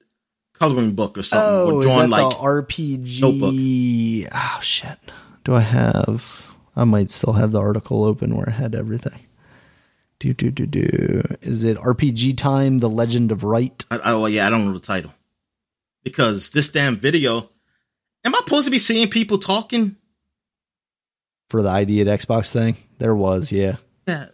[0.54, 1.50] coloring book or something.
[1.50, 3.22] Oh, or is that like the RPG?
[3.22, 4.32] notebook.
[4.36, 4.98] Oh shit!
[5.44, 6.54] Do I have?
[6.76, 9.22] I might still have the article open where I had everything.
[10.20, 11.24] Do do do do.
[11.42, 12.80] Is it RPG time?
[12.80, 13.86] The Legend of Wright?
[13.90, 15.14] I, I, oh yeah, I don't know the title
[16.04, 17.50] because this damn video.
[18.26, 19.96] Am I supposed to be seeing people talking?
[21.50, 22.78] for the ID at Xbox thing?
[23.00, 23.78] There was, yeah.
[24.08, 24.28] Yeah.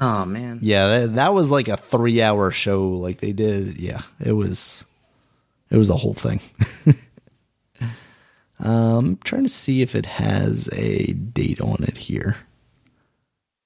[0.00, 0.60] Oh man.
[0.62, 2.88] Yeah, that, that was like a three hour show.
[2.88, 3.78] Like they did.
[3.78, 4.84] Yeah, it was.
[5.70, 6.40] It was a whole thing.
[8.60, 12.36] um, trying to see if it has a date on it here.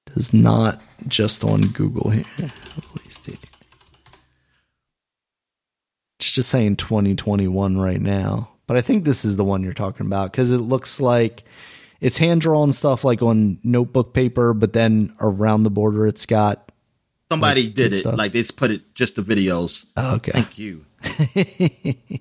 [0.06, 2.24] Does not just on Google here.
[6.22, 8.48] It's just saying 2021 right now.
[8.68, 11.42] But I think this is the one you're talking about because it looks like
[12.02, 16.70] it's hand drawn stuff like on notebook paper, but then around the border it's got.
[17.30, 17.96] Somebody Like, did it.
[17.96, 18.18] stuff.
[18.18, 19.86] Like they just put it just the videos.
[19.96, 20.32] Oh, okay.
[20.32, 20.84] Thank you.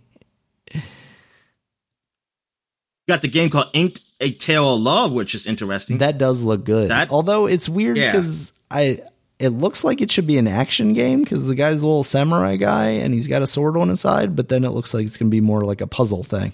[3.08, 5.98] Got the game called Inked a Tale of Love, which is interesting.
[5.98, 6.90] That does look good.
[6.92, 8.12] That- Although it's weird Yeah.
[8.12, 9.00] because I
[9.40, 12.56] it looks like it should be an action game because the guy's a little samurai
[12.58, 15.18] guy and he's got a sword on his side, but then it looks like it's
[15.18, 16.54] gonna be more like a puzzle thing,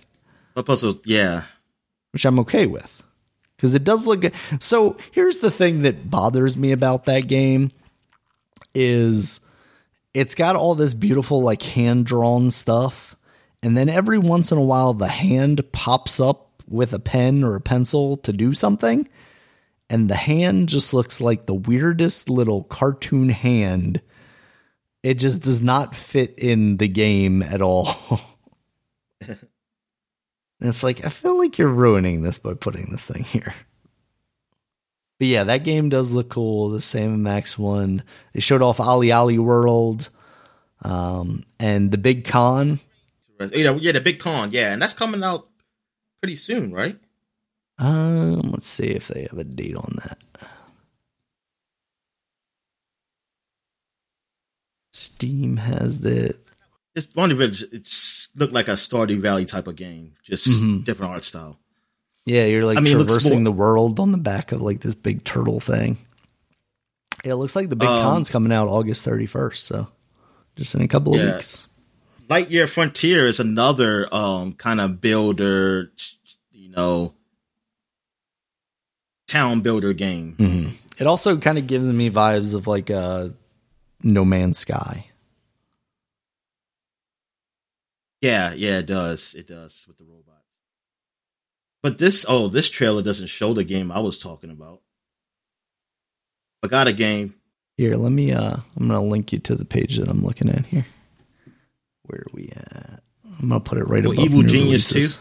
[0.56, 1.00] A puzzle?
[1.06, 1.44] Yeah.
[2.12, 3.04] which I'm okay with.
[3.58, 4.34] Because it does look good.
[4.60, 7.72] So here's the thing that bothers me about that game
[8.74, 9.40] is
[10.14, 13.16] it's got all this beautiful like hand drawn stuff,
[13.64, 17.56] and then every once in a while the hand pops up with a pen or
[17.56, 19.08] a pencil to do something,
[19.90, 24.02] and the hand just looks like the weirdest little cartoon hand.
[25.02, 28.22] It just does not fit in the game at all.
[30.60, 33.54] and it's like I feel like you're ruining this by putting this thing here.
[35.20, 36.70] But yeah, that game does look cool.
[36.70, 38.04] The Sam Max one.
[38.34, 40.10] They showed off OlliOlli World,
[40.84, 42.80] um, and the Big Con.
[43.40, 45.48] You know, yeah, the big con, yeah, and that's coming out
[46.22, 46.98] pretty soon, right?
[47.78, 50.18] Um, let's see if they have a date on that.
[54.92, 56.36] Steam has the
[56.98, 57.62] It's one of it.
[57.72, 60.82] It's looked like a Stardew Valley type of game, just Mm-hmm.
[60.82, 61.60] different art style.
[62.26, 64.96] Yeah, you're like I mean, traversing more- the world on the back of like this
[64.96, 65.98] big turtle thing.
[67.24, 69.88] Yeah, it looks like the big Um, con's coming out August 31st, so
[70.56, 71.36] just in a couple of Yeah.
[71.36, 71.68] weeks.
[72.30, 75.92] Lightyear Frontier is another um kind of builder,
[76.52, 77.14] you know,
[79.28, 80.76] town builder game.
[81.00, 83.30] It also kind of gives me vibes of like uh
[84.04, 85.08] No Man's Sky.
[88.22, 89.36] Yeah, yeah, it does.
[89.36, 90.34] It does with the robots.
[91.84, 94.82] But this, oh, this trailer doesn't show the game I was talking about.
[96.64, 97.36] I got a game.
[97.78, 100.66] Here, let me uh I'm gonna link you to the page that I'm looking at
[100.66, 100.86] here.
[102.04, 103.04] Where are we at?
[103.40, 105.20] I'm gonna put it right Well, above Evil Genius releases.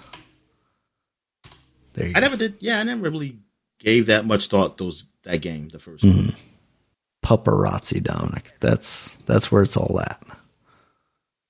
[1.92, 2.20] There you I go.
[2.20, 2.54] never did.
[2.60, 3.36] Yeah, I never really
[3.78, 6.34] gave that much thought those that game, the 1st one.
[7.24, 8.54] paparazzi Dominic.
[8.60, 10.22] That's that's where it's all at.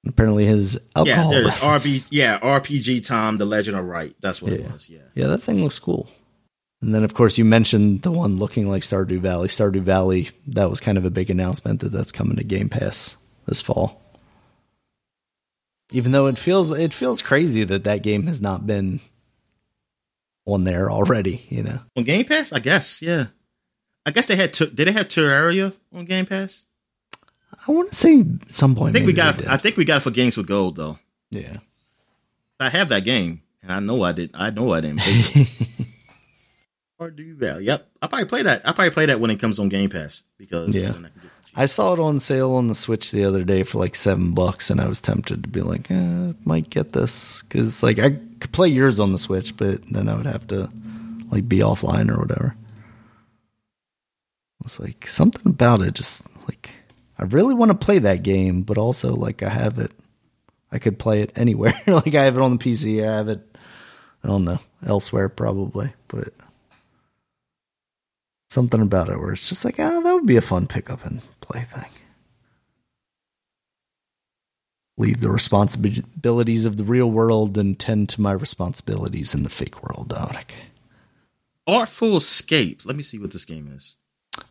[0.08, 1.30] Apparently his Yeah, alcohol.
[1.30, 2.06] there's reference- RB.
[2.10, 4.14] Yeah, RPG Time, The Legend of Wright.
[4.20, 4.88] That's what it was.
[4.88, 5.00] Yeah.
[5.14, 6.08] Yeah, that thing looks cool.
[6.82, 9.48] And then of course you mentioned the one looking like Stardew Valley.
[9.48, 13.16] Stardew Valley, that was kind of a big announcement that that's coming to Game Pass
[13.46, 14.02] this fall.
[15.92, 19.00] Even though it feels it feels crazy that that game has not been
[20.44, 21.78] on there already, you know.
[21.96, 23.00] On Game Pass, I guess.
[23.00, 23.26] Yeah.
[24.04, 24.52] I guess they had.
[24.52, 26.64] Ter- did they have Terraria on Game Pass?
[27.68, 29.36] I want to say some point I think we got.
[29.36, 29.51] they It, did.
[29.52, 30.98] I think we got it for Games with Gold though.
[31.30, 31.59] yeah.
[32.59, 34.30] I have that game, and I know I did.
[34.32, 35.01] I know I didn't.
[35.05, 35.48] It.
[37.01, 37.64] Stardew Valley.
[37.66, 38.66] Yep, I probably play that.
[38.66, 40.88] I probably play that when it comes on Game Pass because Yeah.
[40.88, 43.44] I can get the cheap- I saw it on sale on the Switch the other
[43.44, 46.93] day for like seven bucks, and I was tempted to be like, eh, might get
[46.93, 48.10] this because like I
[48.40, 50.70] could play yours on the Switch, but then I would have to
[51.30, 52.56] like be offline or whatever.
[54.64, 56.70] It's like something about it, just like
[57.18, 59.93] I really want to play that game, but also like I have it,
[60.70, 61.74] I could play it anywhere.
[61.86, 63.40] like I have it on the PC, I have it,
[64.22, 66.32] I don't know, elsewhere probably, but
[68.51, 71.05] something about it where it's just like, ah, that would be a fun pick up
[71.05, 71.90] and play thing.
[74.98, 79.82] Leave the responsibilities of the real world and tend to my responsibilities in the fake
[79.82, 80.55] world, Dominic.
[81.66, 82.86] Artful Escape.
[82.86, 83.97] Let me see what this game is.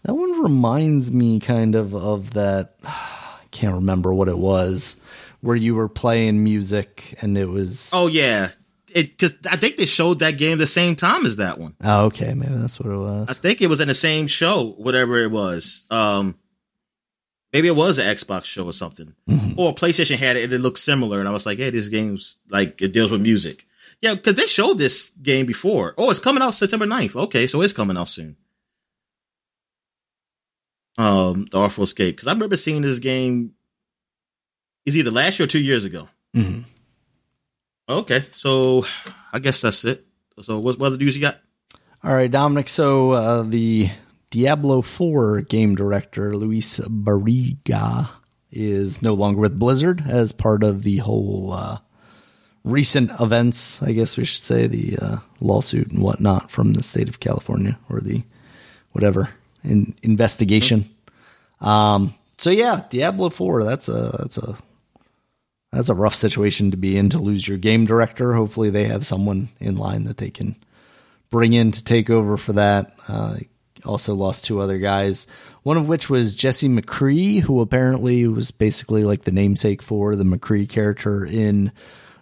[0.03, 2.75] That one reminds me kind of of that.
[2.83, 5.01] I can't remember what it was,
[5.41, 7.89] where you were playing music and it was.
[7.93, 8.49] Oh yeah,
[8.93, 11.75] it because I think they showed that game the same time as that one.
[11.83, 13.27] Oh, okay, maybe that's what it was.
[13.29, 15.85] I think it was in the same show, whatever it was.
[15.91, 16.37] Um,
[17.53, 19.13] maybe it was an Xbox show or something,
[19.57, 21.19] or PlayStation had it and it looked similar.
[21.19, 23.65] And I was like, "Hey, this game's like it deals with music."
[24.01, 25.93] Yeah, because they showed this game before.
[25.97, 27.15] Oh, it's coming out September 9th.
[27.15, 28.35] Okay, so it's coming out soon.
[30.97, 33.51] Um, the Artful Escape, because I remember seeing this game.
[34.85, 36.07] Is either last year or two years ago.
[36.35, 36.63] Mhm.
[37.89, 38.85] Okay, so
[39.33, 40.05] I guess that's it.
[40.43, 41.39] So what, what other news you got?
[42.03, 42.69] All right, Dominic.
[42.69, 43.89] So uh, the
[44.29, 48.09] Diablo 4 game director Luis Barriga
[48.51, 51.79] is no longer with Blizzard as part of the whole uh,
[52.63, 53.81] recent events.
[53.81, 57.77] I guess we should say the uh, lawsuit and whatnot from the state of California
[57.89, 58.23] or the
[58.91, 59.29] whatever
[59.65, 60.89] in, investigation.
[61.61, 63.63] Um, so yeah, Diablo 4.
[63.63, 64.57] That's a that's a
[65.71, 68.33] that's a rough situation to be in to lose your game director.
[68.33, 70.55] Hopefully, they have someone in line that they can
[71.29, 72.93] bring in to take over for that.
[73.07, 73.37] Uh,
[73.85, 75.27] also lost two other guys,
[75.63, 80.23] one of which was Jesse McCree, who apparently was basically like the namesake for the
[80.23, 81.71] McCree character in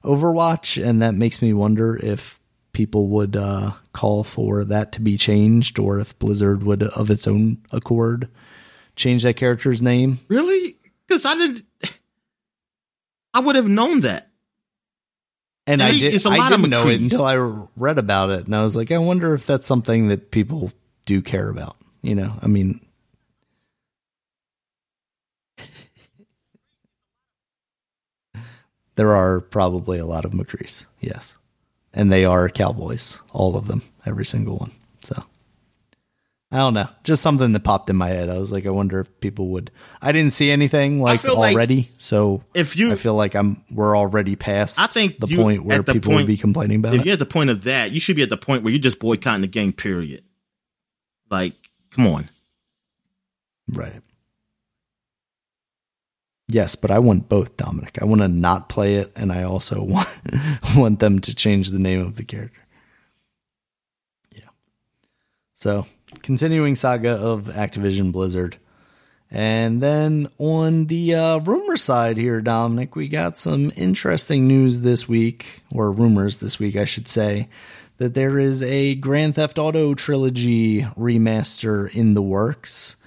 [0.03, 2.39] Overwatch, and that makes me wonder if
[2.73, 7.27] people would uh, call for that to be changed, or if Blizzard would, of its
[7.27, 8.27] own accord,
[8.95, 10.19] change that character's name.
[10.27, 10.75] Really?
[11.07, 11.63] Because I didn't.
[13.33, 14.29] I would have known that.
[15.65, 17.35] And I I, did, it's a I lot of didn't know it until I
[17.77, 20.73] read about it, and I was like, I wonder if that's something that people
[21.05, 21.77] do care about.
[22.01, 22.81] You know, I mean,
[28.95, 31.37] there are probably a lot of McCrees, yes,
[31.93, 34.71] and they are cowboys, all of them, every single one.
[35.03, 35.23] So.
[36.51, 36.87] I don't know.
[37.03, 38.29] Just something that popped in my head.
[38.29, 39.71] I was like, I wonder if people would.
[40.03, 43.63] I didn't see anything like feel like already, so If you, I feel like I'm
[43.71, 46.77] we're already past I think the you- point where the people point- would be complaining
[46.77, 47.05] about if it.
[47.07, 48.99] you're at the point of that, you should be at the point where you're just
[48.99, 49.73] boycotting the game.
[49.73, 50.23] Period.
[51.31, 51.53] Like,
[51.89, 52.29] come on.
[53.69, 54.01] Right.
[56.47, 57.97] Yes, but I want both, Dominic.
[58.01, 60.09] I want to not play it, and I also want
[60.75, 62.59] want them to change the name of the character.
[64.31, 64.49] Yeah.
[65.53, 65.85] So,
[66.21, 68.57] continuing saga of Activision Blizzard,
[69.31, 75.07] And then on the uh, rumor side here, Dominic, we got some interesting news this
[75.07, 77.47] week, or rumors this week, I should say,
[77.97, 82.97] that there is a Grand Theft Auto trilogy remaster in the works.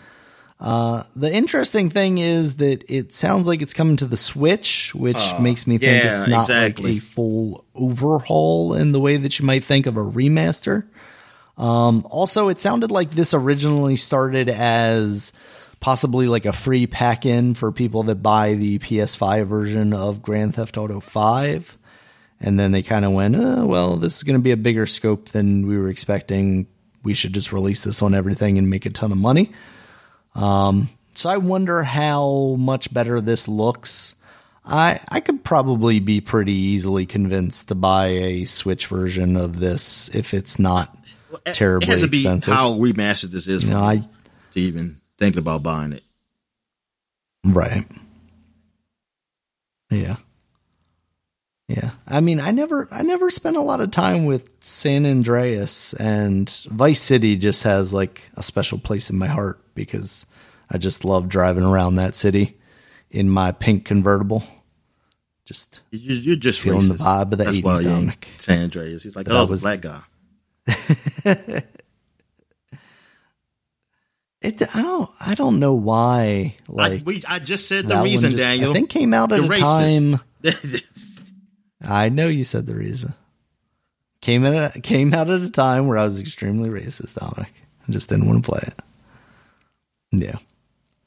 [0.59, 5.23] Uh, the interesting thing is that it sounds like it's coming to the Switch, which
[5.39, 6.95] makes me think yeah, it's not exactly.
[6.95, 10.85] like a full overhaul in the way that you might think of a remaster.
[11.59, 15.33] Um, also, it sounded like this originally started as
[15.81, 20.55] possibly like a free pack in for people that buy the PS5 version of Grand
[20.55, 21.79] Theft Auto 5.
[22.41, 24.87] And then they kind of went, oh, well, this is going to be a bigger
[24.87, 26.67] scope than we were expecting.
[27.03, 29.53] We should just release this on everything and make a ton of money.
[30.37, 34.15] Um, so I wonder how much better this looks.
[34.65, 40.11] I I could probably be pretty easily convinced to buy a Switch version of this
[40.15, 40.97] if it's not
[41.55, 42.53] terribly it has to be expensive.
[42.55, 44.03] how remastered this is You for know, I
[44.53, 46.03] to even think about buying it.
[47.45, 47.87] Right.
[49.91, 50.17] Yeah.
[51.69, 51.91] Yeah.
[52.07, 56.49] I mean, I never I never spent a lot of time with San Andreas and
[56.71, 60.27] Vice City just has like a special place in my heart because
[60.71, 62.57] I just love driving around that city
[63.11, 64.45] in my pink convertible.
[65.45, 68.29] Just You- You're just Feeling the vibe of the That's 80s, why Dominic.
[68.39, 69.03] San Andreas.
[69.03, 70.03] He's like, But oh, I was a black guy.
[74.43, 78.33] it I don't I don't know why like I, we, I just said the reason,
[78.33, 78.71] just, Daniel.
[78.71, 80.19] I think came out at You're a racist.
[80.19, 80.21] time
[81.87, 83.15] I know you said the reason.
[84.21, 87.53] Came at a, came out at a time where I was extremely racist, Dominic.
[87.89, 88.81] I just didn't want to play it.
[90.11, 90.39] Yeah.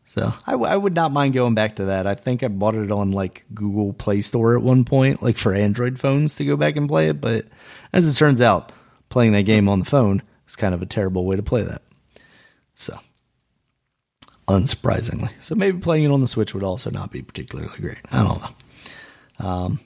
[0.05, 2.07] So I, w- I would not mind going back to that.
[2.07, 5.53] I think I bought it on like Google Play Store at one point, like for
[5.53, 7.19] Android phones to go back and play it.
[7.21, 7.45] But
[7.93, 8.71] as it turns out,
[9.09, 11.81] playing that game on the phone is kind of a terrible way to play that.
[12.73, 12.97] So,
[14.47, 15.29] unsurprisingly.
[15.41, 17.97] So maybe playing it on the Switch would also not be particularly great.
[18.11, 19.47] I don't know.
[19.47, 19.79] Um,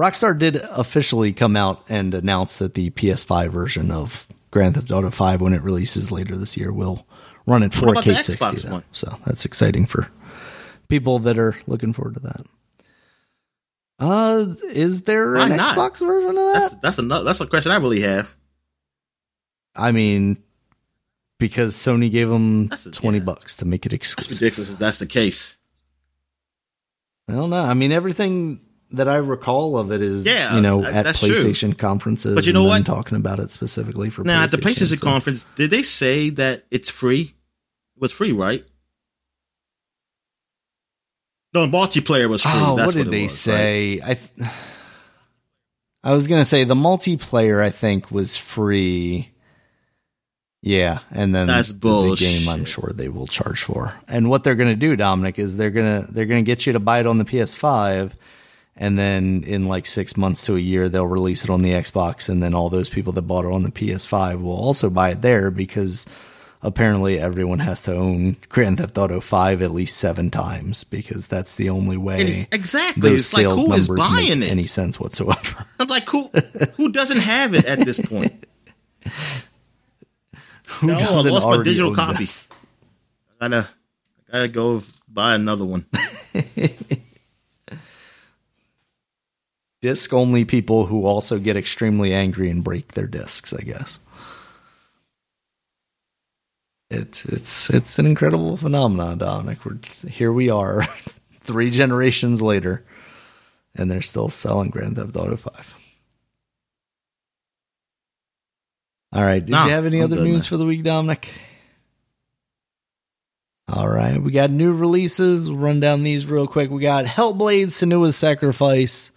[0.00, 5.10] Rockstar did officially come out and announce that the PS5 version of Grand Theft Auto
[5.10, 7.06] 5, when it releases later this year, will
[7.46, 8.34] run at What about the 4K 60.
[8.36, 8.82] Xbox though.
[8.92, 10.08] So that's exciting for
[10.88, 12.46] people that are looking forward to that.
[13.98, 15.76] Uh, is there Why an not?
[15.76, 16.54] Xbox version of that?
[16.54, 18.34] That's that's another that's a question I really have.
[19.76, 20.42] I mean,
[21.38, 23.24] because Sony gave them a- 20 yeah.
[23.24, 24.30] bucks to make it exclusive.
[24.30, 25.58] That's ridiculous if that's the case.
[27.28, 27.62] I don't know.
[27.62, 28.60] I mean, everything
[28.92, 31.28] that I recall of it is, Yeah, you know, that- at that's true.
[31.30, 32.34] PlayStation conferences.
[32.34, 32.84] But you know what?
[32.84, 36.64] Talking about it specifically for Now at the PlayStation so- conference, did they say that
[36.70, 37.34] it's free?
[37.96, 38.64] It was free, right?
[41.52, 42.52] No, multiplayer was free.
[42.54, 43.54] Oh, That's what did it they was, right?
[43.56, 44.00] say?
[44.04, 44.50] I th-
[46.02, 47.60] I was gonna say the multiplayer.
[47.62, 49.30] I think was free.
[50.62, 51.74] Yeah, and then That's the
[52.10, 52.48] big game.
[52.48, 53.94] I'm sure they will charge for.
[54.06, 57.00] And what they're gonna do, Dominic, is they're gonna they're gonna get you to buy
[57.00, 58.12] it on the PS5,
[58.80, 62.28] and then in like six months to a year they'll release it on the Xbox,
[62.28, 65.22] and then all those people that bought it on the PS5 will also buy it
[65.22, 66.06] there because
[66.62, 71.54] apparently everyone has to own Grand Theft Auto 5 at least seven times because that's
[71.54, 73.10] the only way It's- exactly.
[73.10, 74.50] those It's like who is buying make it?
[74.50, 75.64] any sense whatsoever.
[75.78, 76.28] I'm like, who
[76.76, 78.44] who doesn't have it at this point?
[80.80, 82.18] Who No, doesn't lost my digital copy.
[82.18, 82.48] this?
[83.40, 83.68] I gotta
[84.28, 85.84] I gotta go buy another one.
[89.82, 93.98] Disc only people who also get extremely angry and break their discs, I guess.
[96.90, 99.64] It's it's it's an incredible phenomenon, Dominic.
[99.64, 99.78] We're,
[100.08, 100.84] here we are,
[101.40, 102.84] three generations later,
[103.74, 105.74] and they're still selling Grand Theft Auto Five.
[109.12, 109.44] All right.
[109.44, 111.32] Did Nah, you have any I'm other news for the week, Dominic?
[113.72, 115.48] All right, we got new releases.
[115.48, 116.70] We'll run down these real quick.
[116.70, 119.12] We got Hellblade: Senua's Sacrifice,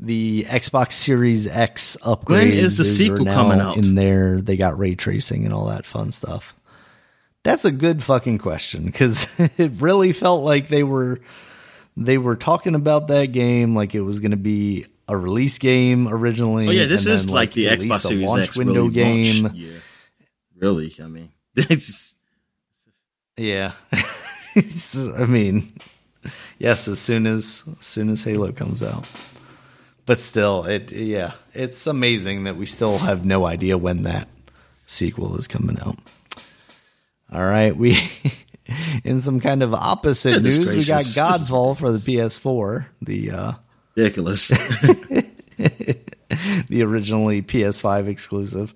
[0.00, 2.48] the Xbox Series X upgrade.
[2.50, 3.76] When is the sequel coming out?
[3.76, 6.54] In there, they got ray tracing and all that fun stuff.
[7.42, 11.20] That's a good fucking question because it really felt like they were
[11.96, 16.08] they were talking about that game like it was going to be a release game
[16.08, 16.66] originally.
[16.68, 19.42] Oh yeah, this is then, like, the Xbox Series launch X window really game.
[19.44, 19.58] launched.
[19.58, 19.78] Yeah,
[20.56, 20.92] really.
[21.02, 22.14] I mean, it's
[23.36, 23.72] Yeah.
[24.56, 25.72] It's- I mean,
[26.60, 29.04] yes, as soon as as soon as Halo comes out.
[30.06, 34.28] But still, it yeah, it's amazing that we still have no idea when that
[34.86, 35.96] sequel is coming out.
[37.32, 37.96] All right, we
[39.04, 41.02] in some kind of opposite Goodness news, we got.
[41.02, 43.52] Godfall for the PS4, the uh
[43.96, 44.48] ridiculous.
[45.58, 48.74] the originally PS5 exclusive.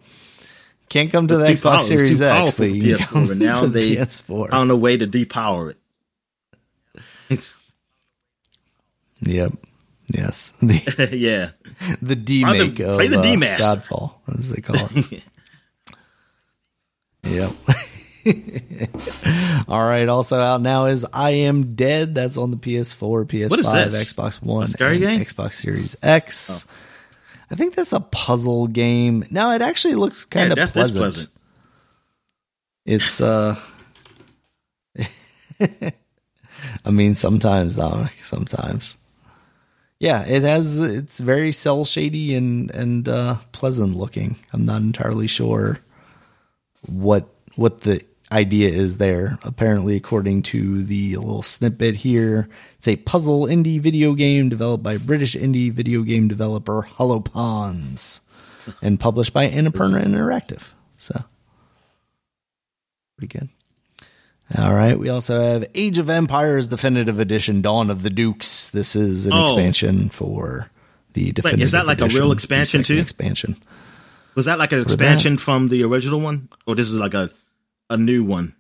[0.88, 3.66] Can't come to the Xbox Series X, but for you PS4, come but now to
[3.68, 4.50] they PS4.
[4.50, 7.02] found a way to depower it.
[7.28, 7.60] It's,
[9.20, 9.52] Yep.
[10.09, 10.52] Yes.
[10.60, 11.51] The yeah.
[12.01, 13.80] the D make of play the uh, D-Master.
[13.80, 15.24] Godfall, as they call it.
[17.24, 17.52] yep.
[19.68, 20.09] All right.
[20.09, 22.14] Also out now is I Am Dead.
[22.14, 24.12] That's on the PS4, PS5, What is this?
[24.12, 25.20] Xbox One, A scary and game?
[25.20, 25.24] Oh.
[25.24, 26.64] Xbox Series X.
[27.51, 29.24] I think that's a puzzle game.
[29.30, 30.98] No, it actually looks kind yeah, of pleasant.
[30.98, 31.30] pleasant.
[32.85, 33.59] It's uh
[36.85, 38.97] I mean sometimes Dominic, sometimes.
[40.01, 44.37] Yeah, it has it's very cell shady and and uh pleasant looking.
[44.53, 45.81] I'm not entirely sure
[46.87, 49.39] what what the idea is there.
[49.43, 54.99] Apparently according to the little snippet here, it's a puzzle indie video game developed by
[54.99, 58.20] British indie video game developer Hollow Ponds
[58.83, 60.62] and published by Annapurna Interactive.
[60.97, 61.25] So
[63.16, 63.49] pretty good.
[64.57, 64.99] All right.
[64.99, 68.70] We also have Age of Empires Definitive Edition: Dawn of the Dukes.
[68.70, 69.45] This is an Oh.
[69.45, 70.70] expansion for
[71.12, 71.62] the definitive.
[71.65, 72.95] is that like a real expansion too?
[72.99, 73.57] Expansion.
[74.35, 77.31] Was that like an expansion from the original one, or this is like a
[77.91, 78.55] a new one?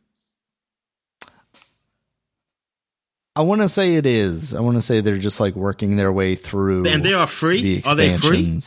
[3.36, 4.52] I want to say it is.
[4.52, 6.86] I want to say they're just like working their way through.
[6.86, 7.80] And they are free?
[7.80, 8.60] The Are they free?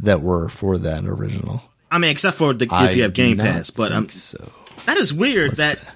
[0.00, 1.62] that were for that original.
[1.90, 4.52] I mean, except for the, I if you have Game Pass, but um, think so.
[4.86, 5.58] that is weird.
[5.58, 5.86] Let's that see.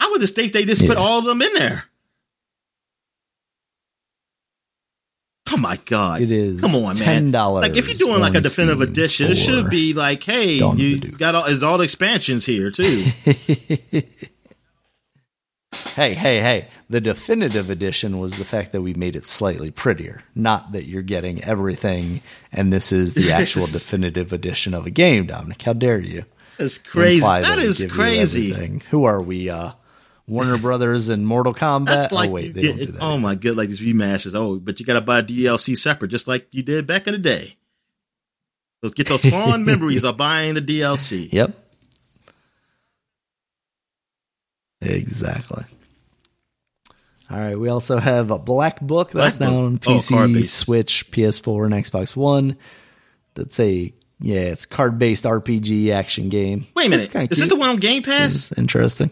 [0.00, 1.84] I would just think they just put all of them in there.
[5.52, 6.20] Oh my god!
[6.20, 7.30] It is Come on, man.
[7.30, 10.78] $10 Like if you're doing like a definitive edition, it should be like, hey, Dawn
[10.78, 13.06] you got all, there's all the expansions here too.
[15.94, 16.68] Hey, hey, hey.
[16.90, 21.02] The definitive edition was the fact that we made it slightly prettier, not that you're
[21.02, 22.20] getting everything
[22.52, 25.62] and this is the actual definitive edition of a game, Dominic.
[25.62, 26.24] How dare you?
[26.58, 27.20] That's crazy.
[27.20, 28.80] That we is crazy.
[28.90, 29.50] Who are we?
[29.50, 29.72] Uh,
[30.26, 32.08] Warner Brothers and Mortal Kombat?
[32.10, 33.02] Oh, like oh, wait, they get, don't do that.
[33.02, 34.34] oh my god, like these remasters.
[34.34, 37.18] Oh, but you got to buy DLC separate, just like you did back in the
[37.18, 37.56] day.
[38.82, 41.32] Let's get those fond memories of buying the DLC.
[41.32, 41.58] Yep.
[44.80, 45.64] Exactly.
[47.30, 47.58] All right.
[47.58, 49.64] We also have a Black Book that's Black now Book.
[49.64, 50.54] on Oh, PC, card-based.
[50.54, 52.56] Switch, PS4, and Xbox One.
[53.34, 56.66] That's a yeah, it's card based RPG action game.
[56.76, 58.50] Wait a minute, is this the one on Game Pass?
[58.50, 59.10] It's interesting.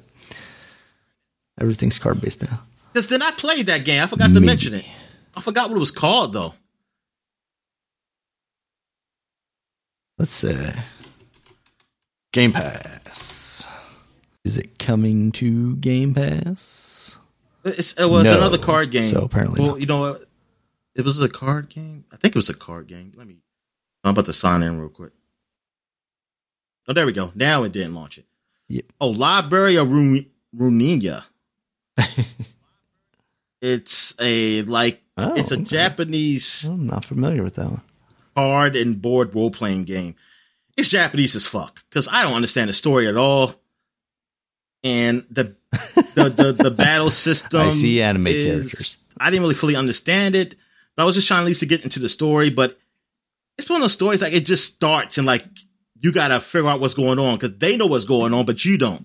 [1.62, 2.60] Everything's card based now.
[2.93, 4.02] Because then I played that game.
[4.02, 4.84] I forgot to mention it.
[5.34, 6.52] I forgot what it was called though.
[10.18, 10.56] Let's see.
[12.32, 13.66] Game Pass.
[14.44, 17.16] Is it coming to Game Pass?
[17.64, 18.36] It's, it was No.
[18.36, 19.05] another card game.
[19.05, 19.80] So apparently well, not.
[19.80, 20.28] you know what?
[20.94, 22.05] It was a card game.
[22.12, 23.12] I think it was a card game.
[23.16, 23.36] Let me.
[24.05, 25.12] I'm about to sign in real quick.
[26.89, 27.30] Oh, there we go.
[27.34, 28.24] Now it didn't launch it.
[28.68, 28.86] Yep.
[29.01, 30.24] Oh, Library of Ru-
[30.56, 31.24] Runia.
[33.61, 35.65] it's a like Oh, it's a okay.
[35.65, 37.83] Japanese I'm not familiar with that one.
[38.35, 40.15] card and board role playing game.
[40.77, 43.55] It's Japanese as fuck because I don't understand the story at all,
[44.83, 45.55] and the
[46.15, 47.61] the the, the battle system.
[47.61, 48.99] I see anime is- characters.
[49.20, 50.55] I didn't really fully understand it,
[50.97, 52.49] but I was just trying at least to get into the story.
[52.49, 52.79] But
[53.59, 55.45] it's one of those stories like it just starts and like
[56.01, 58.79] you gotta figure out what's going on because they know what's going on, but you
[58.79, 59.05] don't.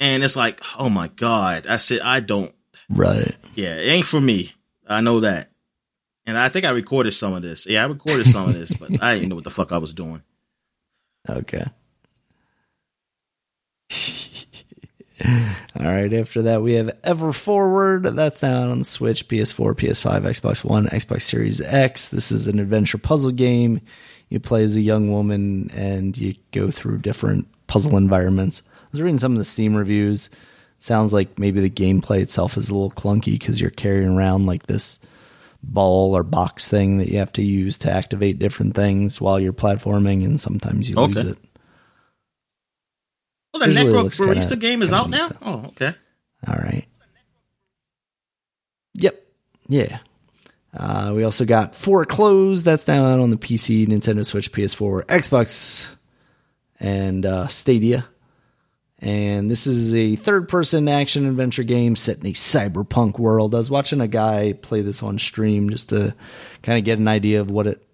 [0.00, 1.66] And it's like, oh my god!
[1.66, 2.54] I said I don't.
[2.88, 3.36] Right.
[3.54, 4.52] Yeah, it ain't for me.
[4.86, 5.50] I know that.
[6.26, 7.66] And I think I recorded some of this.
[7.66, 9.94] Yeah, I recorded some of this, but I didn't know what the fuck I was
[9.94, 10.22] doing.
[11.28, 11.64] Okay.
[15.24, 16.12] All right.
[16.12, 18.04] After that, we have Ever Forward.
[18.04, 22.08] That's now on Switch, PS4, PS5, Xbox One, Xbox Series X.
[22.08, 23.80] This is an adventure puzzle game.
[24.28, 28.62] You play as a young woman and you go through different puzzle environments.
[28.88, 30.30] I was reading some of the Steam reviews.
[30.78, 34.66] Sounds like maybe the gameplay itself is a little clunky because you're carrying around like
[34.66, 34.98] this
[35.62, 39.52] ball or box thing that you have to use to activate different things while you're
[39.52, 41.38] platforming, and sometimes you lose it.
[43.54, 45.28] Oh, the Visually Necro looks kinda- game is out now?
[45.42, 45.92] Oh, okay.
[46.46, 46.86] All right.
[48.94, 49.26] Yep.
[49.68, 49.98] Yeah.
[50.76, 52.64] Uh, we also got Foreclosed.
[52.64, 55.88] That's now out on the PC, Nintendo Switch, PS4, Xbox,
[56.78, 58.06] and uh, Stadia.
[59.00, 63.54] And this is a third person action adventure game set in a cyberpunk world.
[63.54, 66.14] I was watching a guy play this on stream just to
[66.62, 67.86] kind of get an idea of what it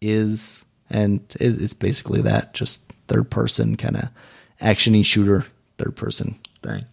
[0.00, 0.64] is.
[0.88, 4.08] And it's basically that just third person kind of
[4.60, 5.46] actiony shooter,
[5.78, 6.84] third person thing.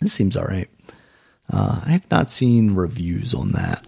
[0.00, 0.68] This seems all right.
[1.50, 3.86] Uh, I have not seen reviews on that.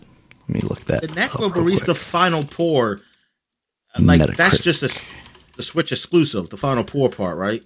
[0.49, 1.03] Let me look that.
[1.03, 1.97] The Necrobarista.
[1.97, 3.01] Final Pour,
[3.99, 4.37] like Metacritic.
[4.37, 5.05] that's just a,
[5.57, 7.65] the Switch exclusive, the Final Pour part, right?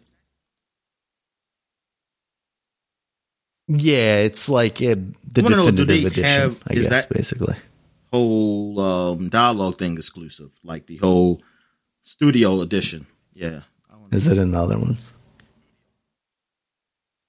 [3.69, 7.55] Yeah, it's like a, the I wanna know, definitive edition, have- I guess, that- basically.
[8.12, 11.43] Whole um, dialogue thing exclusive, like the whole
[12.03, 13.07] studio edition.
[13.35, 13.61] Yeah.
[14.11, 15.12] Is it in the other ones?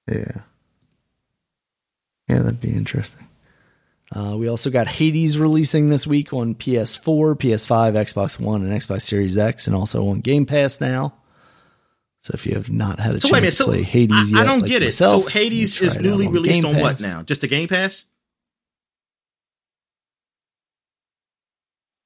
[0.07, 0.41] Yeah.
[2.30, 3.28] Yeah, that'd be interesting.
[4.16, 9.02] Uh, we also got Hades releasing this week on PS4, PS5, Xbox One, and Xbox
[9.03, 11.14] Series X, and also on Game Pass now.
[12.21, 13.51] So if you have not had a So chance wait a minute.
[13.51, 14.87] to So play Hades I, yet, I don't like get it.
[14.87, 17.23] myself, so Hades is it newly released on what now?
[17.23, 18.05] Just the Game Pass?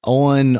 [0.04, 0.58] On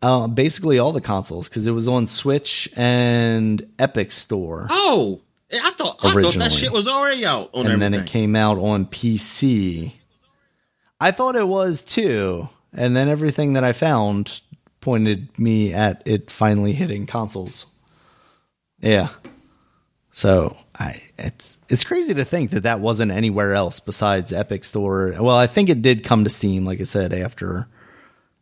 [0.00, 4.66] uh, basically all the consoles because it was on Switch and Epic Store.
[4.70, 5.20] Oh,
[5.52, 7.92] I thought I thought that shit was already out on and everything.
[7.92, 9.92] then it came out on PC.
[11.00, 14.40] I thought it was too, and then everything that I found
[14.80, 17.66] pointed me at it finally hitting consoles.
[18.80, 19.08] Yeah.
[20.12, 25.14] So I it's it's crazy to think that that wasn't anywhere else besides Epic Store.
[25.18, 27.68] Well, I think it did come to Steam, like I said, after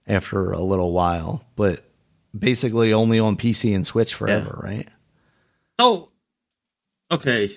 [0.07, 1.85] after a little while, but
[2.39, 4.89] basically only on PC and Switch forever, right?
[5.81, 6.13] So,
[7.11, 7.51] okay,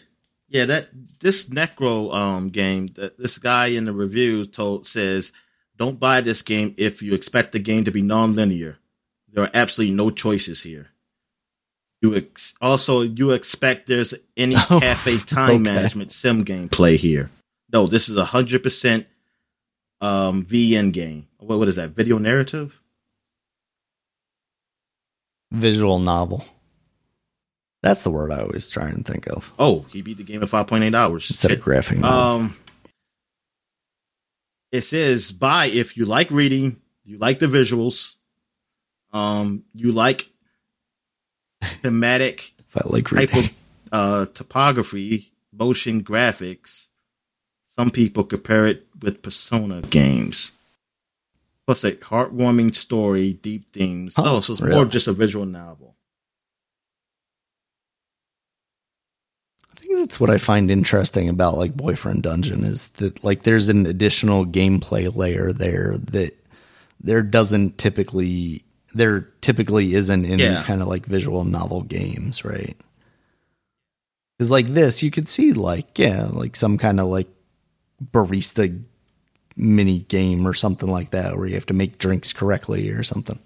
[0.48, 0.90] yeah, that
[1.20, 5.32] this Necro um game, that this guy in the review told says,
[5.78, 8.80] don't buy this game if you expect the game to be non-linear.
[9.32, 10.90] There are absolutely no choices here.
[12.02, 15.60] You ex- also you expect there's any Oh, cafe time okay.
[15.76, 17.30] management sim gameplay here.
[17.72, 19.06] No, this is a hundred percent
[20.02, 21.28] um VN game.
[21.40, 21.90] What what is that?
[21.92, 22.80] Video narrative?
[25.52, 26.46] Visual novel.
[27.82, 30.48] That's the word I always try and think of Oh, he beat the game in
[30.48, 31.30] five point eight hours.
[31.30, 32.46] instead of graphic novel.
[32.48, 32.56] Um,
[34.72, 38.18] it says buy if you like reading, you like the visuals,
[39.12, 40.30] um, you like
[41.82, 43.50] thematic I like type of
[43.92, 46.88] uh, topography, motion graphics.
[47.68, 50.52] Some people compare it with Persona games.
[51.66, 54.16] Plus a heartwarming story, deep themes.
[54.18, 54.82] Oh, Oh, so it's more really?
[54.82, 55.96] of just a visual novel.
[59.76, 63.70] I think that's what I find interesting about like Boyfriend Dungeon is that like there's
[63.70, 66.36] an additional gameplay layer there that
[67.00, 68.64] there doesn't typically
[68.94, 70.50] there typically isn't in Yeah.
[70.50, 72.76] these kind of like visual novel games, right?
[74.38, 77.28] Because like this, you could see like yeah, like some kind of like
[78.14, 78.82] barista
[79.58, 83.38] mini game or something like that where you have to make drinks correctly or something.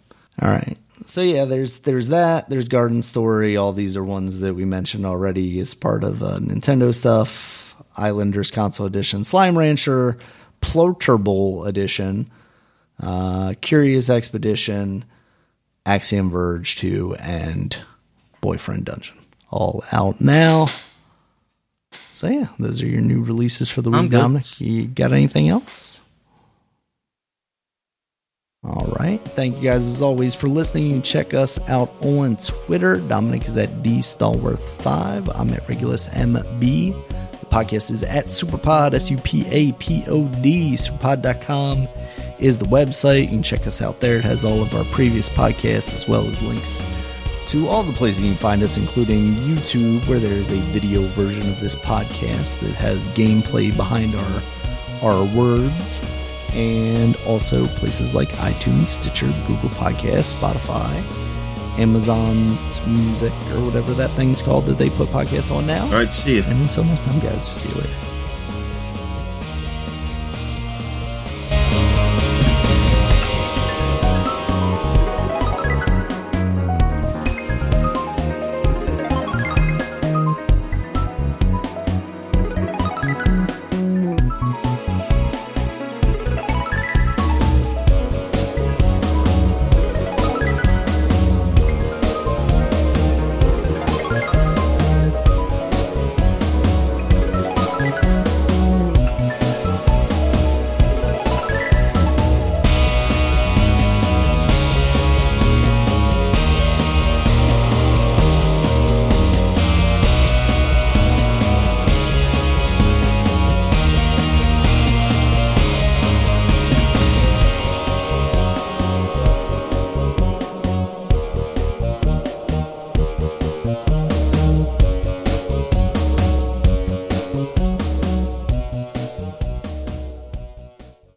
[0.41, 0.77] All right.
[1.05, 2.49] So yeah, there's there's that.
[2.49, 3.57] There's Garden Story.
[3.57, 7.75] All these are ones that we mentioned already as part of uh, Nintendo stuff.
[7.97, 10.17] Islanders Console Edition, Slime Rancher,
[10.61, 12.29] Plortable Edition,
[12.99, 15.05] uh, Curious Expedition,
[15.85, 17.77] Axiom Verge 2, and
[18.41, 19.17] Boyfriend Dungeon.
[19.49, 20.67] All out now.
[22.13, 24.11] So yeah, those are your new releases for the week.
[24.11, 24.61] Dominic.
[24.61, 25.99] You got anything else?
[28.63, 29.23] All right.
[29.29, 30.87] Thank you guys as always for listening.
[30.87, 32.95] You can check us out on Twitter.
[32.95, 35.31] Dominic is at dstalworth5.
[35.35, 37.12] I'm at Regulus MB.
[37.53, 40.73] Podcast is at Supapod, S U P A P O D.
[40.73, 41.87] Supapod.com
[42.39, 43.25] is the website.
[43.25, 44.17] You can check us out there.
[44.17, 46.81] It has all of our previous podcasts as well as links
[47.49, 51.43] to all the places you can find us, including YouTube, where there's a video version
[51.43, 54.43] of this podcast that has gameplay behind our
[55.03, 56.01] our words,
[56.53, 61.03] and also places like iTunes, Stitcher, Google Podcasts, Spotify,
[61.77, 65.83] Amazon Music, or whatever that thing's called that they put podcasts on now.
[65.85, 66.43] All right, see you.
[66.43, 68.12] And until next time, guys, see you later.